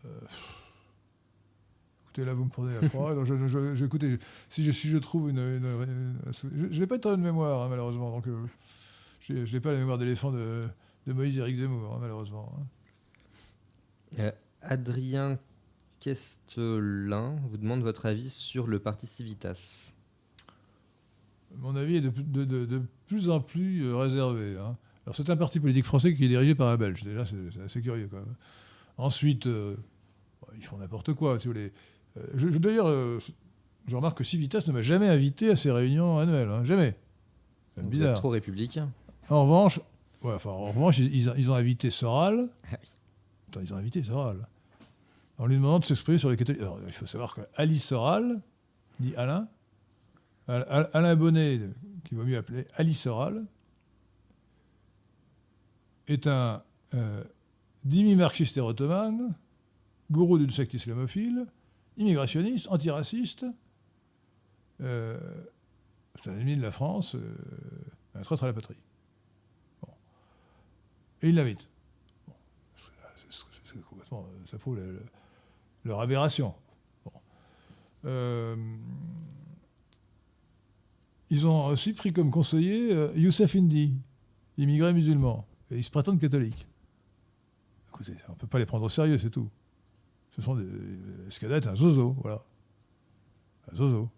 [0.06, 0.20] euh,
[2.16, 3.12] écoutez, là, vous me prenez à froid.
[3.12, 4.18] Alors, je, je- je- écoutez,
[4.50, 5.40] si, je, si je trouve une...
[5.40, 8.10] une- une- je n'ai pas de très bonne mémoire, hein, malheureusement.
[8.12, 8.46] Donc, euh,
[9.22, 10.66] je n'ai pas la mémoire d'éléphant de,
[11.08, 12.54] de Moïse Éric Zemmour, hein, malheureusement.
[12.58, 12.64] hein.
[14.20, 14.32] Euh,
[14.62, 15.38] Adrien
[16.00, 19.92] Kestelin vous demande votre avis sur le parti Civitas.
[21.58, 24.58] Mon avis est de, plus- de- de- de plus en plus euh, réservé.
[24.58, 24.78] hein.
[25.06, 27.04] Alors, c'est un parti politique français qui est dirigé par un Belge.
[27.04, 28.36] Déjà, c'est assez curieux quand même.
[28.98, 29.76] Ensuite, euh,
[30.56, 31.38] ils font n'importe quoi.
[31.38, 31.70] Vois, les- euh,
[32.36, 33.20] je- je- D'ailleurs, euh,
[33.88, 36.50] je remarque que Civitas ne m'a jamais invité à ses réunions annuelles.
[36.50, 36.64] hein.
[36.66, 36.96] Jamais.
[37.76, 38.16] C'est bizarre.
[38.16, 38.90] trop républicain.
[39.30, 39.80] En revanche,
[40.24, 42.50] ouais, enfin, en revanche ils, ont invité Soral.
[42.72, 42.78] Ah.
[43.50, 44.48] Attends, ils ont invité Soral.
[45.38, 46.62] En lui demandant de s'exprimer sur les catholiques.
[46.62, 48.42] Alors, il faut savoir qu'Ali Soral,
[49.00, 49.48] dit Alain,
[50.48, 51.60] Al- Al- Alain Bonnet,
[52.06, 53.46] qu'il vaut mieux appeler Ali Soral,
[56.08, 56.64] est un
[56.94, 57.24] euh,
[57.84, 59.34] demi-marxiste et ottomane,
[60.12, 61.46] gourou d'une secte islamophile,
[61.98, 63.46] immigrationniste, antiraciste.
[64.82, 65.18] euh,
[66.22, 67.36] c'est un ennemi de la France, euh,
[68.16, 68.82] un traître à la patrie.
[69.82, 69.88] Bon.
[71.22, 71.68] Et il l'invite.
[72.28, 72.34] Bon.
[73.30, 75.06] C'est- complètement- ça prouve le- le-
[75.86, 76.54] leur aberration.
[77.06, 77.12] Bon.
[78.06, 78.56] Euh,
[81.30, 83.94] ils ont aussi pris comme conseiller euh, Youssef Indy,
[84.58, 85.46] immigré musulman.
[85.72, 86.68] Et ils se prétendent catholiques.
[87.90, 89.50] Écoutez, on ne peut pas les prendre au sérieux, c'est tout.
[90.36, 90.66] Ce sont des.
[91.28, 92.41] Escada est un zozo, voilà.
[93.72, 94.10] Un zozo.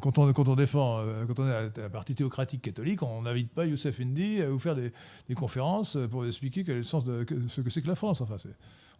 [0.00, 4.00] Quand, on, défend, euh, quand on est un parti théocratique catholique, on n'invite pas Youssef
[4.00, 4.90] Indy à vous faire des,
[5.34, 8.22] conférences pour expliquer quel est le sens de ce que c'est que la France.
[8.22, 8.36] Enfin,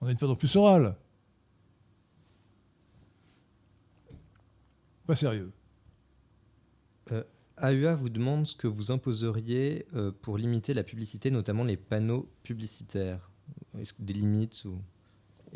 [0.03, 0.95] on a une période plus orale.
[5.07, 5.51] Pas sérieux.
[7.62, 12.28] AEA vous demande ce que vous imposeriez euh, pour limiter la publicité, notamment les panneaux
[12.43, 13.31] publicitaires.
[13.78, 14.78] Est-ce que des limites ou...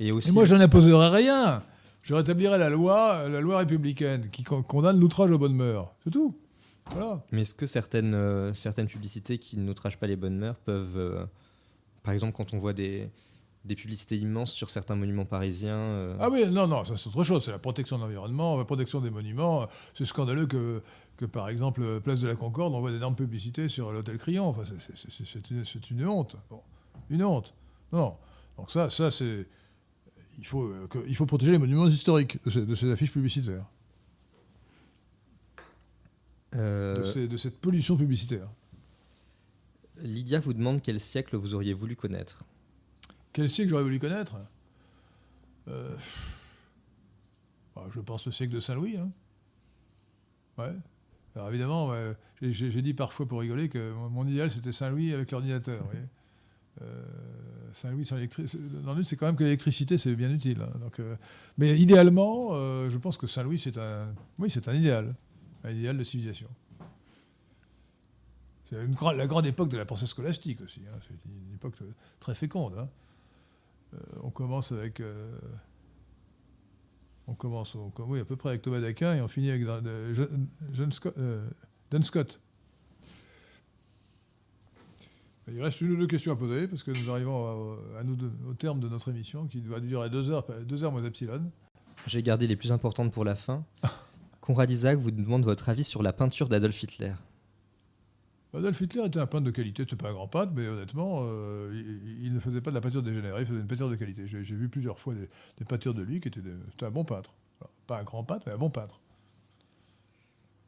[0.00, 1.62] Et aussi, Et moi, je n'imposerai rien.
[2.02, 5.92] Je rétablirai la loi, la loi républicaine qui con- condamne l'outrage aux bonnes mœurs.
[6.02, 6.34] C'est tout.
[6.92, 7.22] Voilà.
[7.30, 11.24] Mais est-ce que certaines, euh, certaines publicités qui n'outragent pas les bonnes mœurs peuvent, euh,
[12.02, 13.10] par exemple, quand on voit des,
[13.66, 17.22] des publicités immenses sur certains monuments parisiens, euh, Ah oui, non, non, ça c'est autre
[17.22, 17.44] chose.
[17.44, 19.68] C'est la protection de l'environnement, la protection des monuments.
[19.94, 20.82] C'est scandaleux que,
[21.18, 24.46] que, par exemple, euh, Place de la Concorde, on voit d'énormes publicités sur l'hôtel Crillon.
[24.46, 25.62] Enfin, c'est- une,
[26.00, 26.36] une honte.
[26.48, 26.62] Bon,
[27.10, 27.52] une honte.
[27.92, 28.16] Non.
[28.56, 29.46] Donc ça, ça c'est...
[30.40, 33.12] Il faut, euh, que- il faut protéger les monuments historiques de ces, de ces affiches
[33.12, 33.66] publicitaires,
[36.56, 38.48] euh, de, ces- de cette pollution publicitaire.
[39.98, 42.42] Lydia vous demande quel siècle vous auriez voulu connaître.
[43.34, 44.36] Quel siècle j'aurais voulu connaître?
[45.68, 45.94] Euh,
[47.76, 48.96] bah, Je pense le siècle de Saint-Louis.
[48.96, 49.10] hein.
[50.58, 50.74] Ouais.
[51.36, 55.86] Alors évidemment, ouais, j'ai- dit parfois pour rigoler que mon, idéal c'était Saint-Louis avec l'ordinateur.
[56.82, 57.04] Euh,
[57.72, 58.04] Saint-Louis
[59.04, 60.60] c'est quand même que l'électricité c'est bien utile.
[60.62, 60.90] hein.
[61.00, 61.16] Euh,
[61.58, 65.14] mais idéalement, euh, je pense que Saint-Louis c'est un, oui, c'est un idéal.
[65.64, 66.48] un idéal de civilisation.
[68.68, 68.76] C'est
[69.16, 70.80] la grande époque de la pensée scolastique aussi.
[70.86, 70.98] hein.
[71.08, 71.74] C'est une époque
[72.20, 72.74] très féconde.
[72.78, 72.88] hein.
[73.94, 75.02] Euh, on commence avec.
[77.26, 77.76] on commence
[78.06, 79.64] oui, à peu près avec Thomas d'Aquin et on finit avec
[80.72, 80.92] John-
[82.02, 82.40] Scott.
[85.52, 87.46] Il reste une ou deux questions à poser parce que nous arrivons
[87.96, 90.84] à- à nous deux- au terme de notre émission qui doit durer deux heures, deux
[90.84, 91.50] heures moins epsilon.
[92.06, 93.64] J'ai gardé les plus importantes pour la fin.
[94.40, 97.12] Conrad Isaac vous demande votre avis sur la peinture d'Adolf Hitler.
[98.52, 101.70] Adolf Hitler était un peintre de qualité, c'était pas un grand peintre, mais honnêtement, euh,
[101.72, 104.26] il, il ne faisait pas de la peinture dégénérée, il faisait une peinture de qualité.
[104.26, 105.28] J'ai vu plusieurs fois des,
[105.58, 107.32] des peintures de lui qui étaient, des- un bon peintre.
[107.86, 109.00] Pas un grand peintre, mais un bon peintre.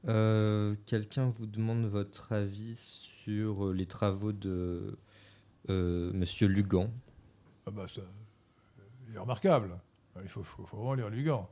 [0.08, 4.98] Euh, Quelqu'un vous demande votre avis sur euh, les travaux de
[5.70, 6.90] euh, Monsieur Lugan.
[7.66, 8.02] Ah bah, ça,
[9.08, 9.78] il est remarquable.
[10.22, 11.48] Il faut, faut- faut vraiment lire Lugan.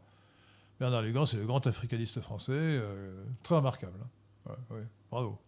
[0.81, 3.99] Bernard Lugan, c'est le grand africaniste français, euh, très remarquable.
[4.03, 4.51] hein.
[4.71, 5.39] Ouais, ouais, bravo.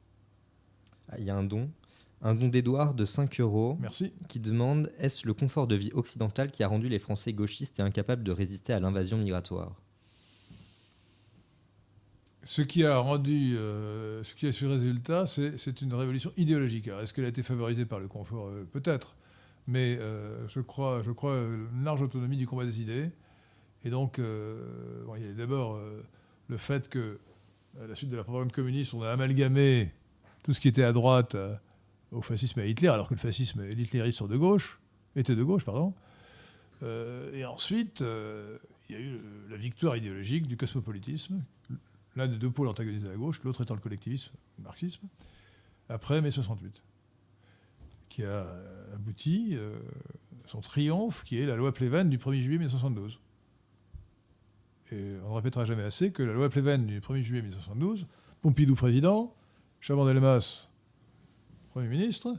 [1.09, 1.71] Ah, Il y a un don.
[2.25, 4.13] Un don d'Edouard de 5 euros Merci.
[4.29, 7.83] qui demande Est-ce le confort de vie occidental qui a rendu les Français gauchistes et
[7.83, 9.75] incapables de résister à l'invasion migratoire?
[12.45, 16.89] Ce qui a rendu, euh, ce qui a su résultat, c'est une révolution idéologique.
[16.89, 19.15] Est-ce qu'elle a été favorisée par le confort Euh, Peut-être.
[19.69, 23.11] Mais euh, je crois, je crois euh, une large autonomie du combat des idées.
[23.85, 26.03] Et donc, euh, il y a d'abord euh,
[26.49, 27.19] le fait que,
[27.81, 29.93] à la suite de la propagande communiste, on a amalgamé
[30.43, 31.55] tout ce qui était à droite euh,
[32.11, 34.81] au fascisme et à Hitler, alors que le fascisme et l'hitlérisme de gauche,
[35.15, 35.95] étaient de gauche, pardon.
[36.83, 38.59] Euh, et ensuite, euh,
[38.89, 39.21] il y a eu euh,
[39.51, 41.43] la victoire idéologique du cosmopolitisme,
[42.17, 45.07] l'un des deux pôles antagonisés à gauche, l'autre étant le collectivisme, le marxisme,
[45.89, 46.83] après mai 68,
[48.09, 48.47] qui a
[48.95, 49.79] abouti euh,
[50.45, 53.21] à son triomphe, qui est la loi Pleven du 1er juillet 1972.
[54.91, 58.07] Et on ne répétera jamais assez que la loi Pleven du 1er juillet 1972,
[58.43, 59.35] Pompidou président,
[59.81, 60.69] Chaban-Delmas
[61.71, 62.37] Premier ministre,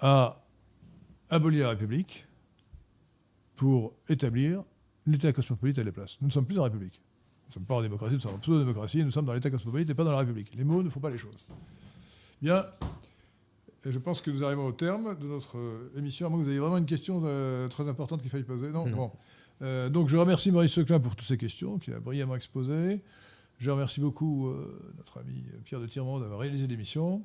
[0.00, 0.42] a
[1.28, 2.26] aboli la République
[3.54, 4.64] pour établir
[5.04, 6.16] l'État cosmopolite à la place.
[6.20, 7.02] Nous ne sommes plus en République.
[7.48, 9.88] Nous ne sommes pas en démocratie, nous sommes en pseudo-démocratie, nous sommes dans l'État cosmopolite
[9.88, 10.52] et pas dans la République.
[10.54, 11.48] Les mots ne font pas les choses.
[12.42, 12.66] Bien,
[13.86, 16.44] et je pense que nous arrivons au terme de notre euh, émission, à moins que
[16.44, 18.68] vous ayez vraiment une question euh, très importante qu'il faille poser.
[18.68, 18.96] Non, Non.
[18.96, 19.12] Bon.
[19.62, 23.00] Euh, donc je remercie Maurice Seclin pour toutes ces questions qu'il a brillamment exposées.
[23.58, 27.24] Je remercie beaucoup euh, notre ami Pierre de Tirmont d'avoir réalisé l'émission.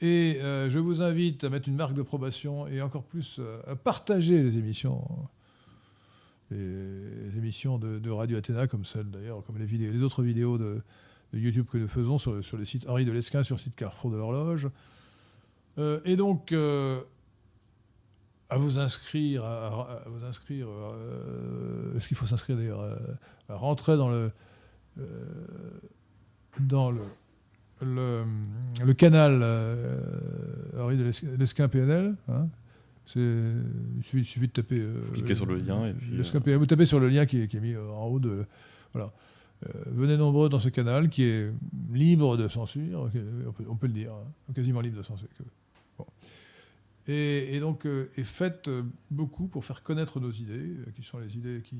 [0.00, 4.58] Et je vous invite à mettre une marque d'approbation et encore plus à partager les
[4.58, 5.06] émissions,
[6.52, 10.82] les, émissions de, Radio Athéna, comme celle d'ailleurs, comme les, vidéos, les autres vidéos de,
[11.34, 14.10] YouTube que nous faisons sur, sur le site Henri de Lesquin, sur le site Carrefour
[14.10, 14.68] de l'Horloge.
[15.78, 17.00] Euh, et donc, euh,
[18.50, 22.82] à vous inscrire, à, vous inscrire, euh, est-ce qu'il faut s'inscrire d'ailleurs,
[23.48, 24.30] à rentrer dans le,
[26.60, 27.04] dans le,
[27.80, 29.42] le, canal
[30.78, 32.14] Henri de Lesquin PNL.
[32.28, 32.48] hein?
[33.16, 34.78] Il, suffit, il suffit de taper.
[34.78, 36.56] euh, Cliquez sur le lien et puis, euh.
[36.58, 38.44] Vous tapez sur le lien qui est, qui est mis euh, en haut de.
[38.92, 39.12] Voilà.
[39.66, 41.52] Euh, venez nombreux dans ce canal qui est
[41.92, 43.08] libre de censure,
[43.46, 45.28] on peut, on peut le dire, hein, quasiment libre de censure.
[45.98, 46.06] bon.
[47.06, 48.68] Et, et donc, et faites
[49.10, 51.76] beaucoup pour faire connaître nos idées, qui sont les idées qui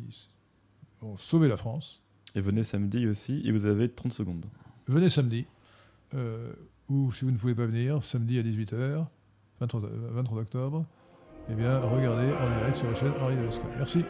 [1.00, 2.02] ont sauvé la France.
[2.34, 4.44] Et venez samedi aussi, et vous avez 30 secondes.
[4.86, 5.44] Venez samedi,
[6.14, 6.52] euh,
[6.88, 9.06] ou si vous ne pouvez pas venir, samedi à 18h,
[9.60, 9.80] 23,
[10.12, 10.86] 23 octobre,
[11.52, 13.42] eh bien, regardez en direct sur la chaîne Henri de.
[13.76, 14.04] Merci.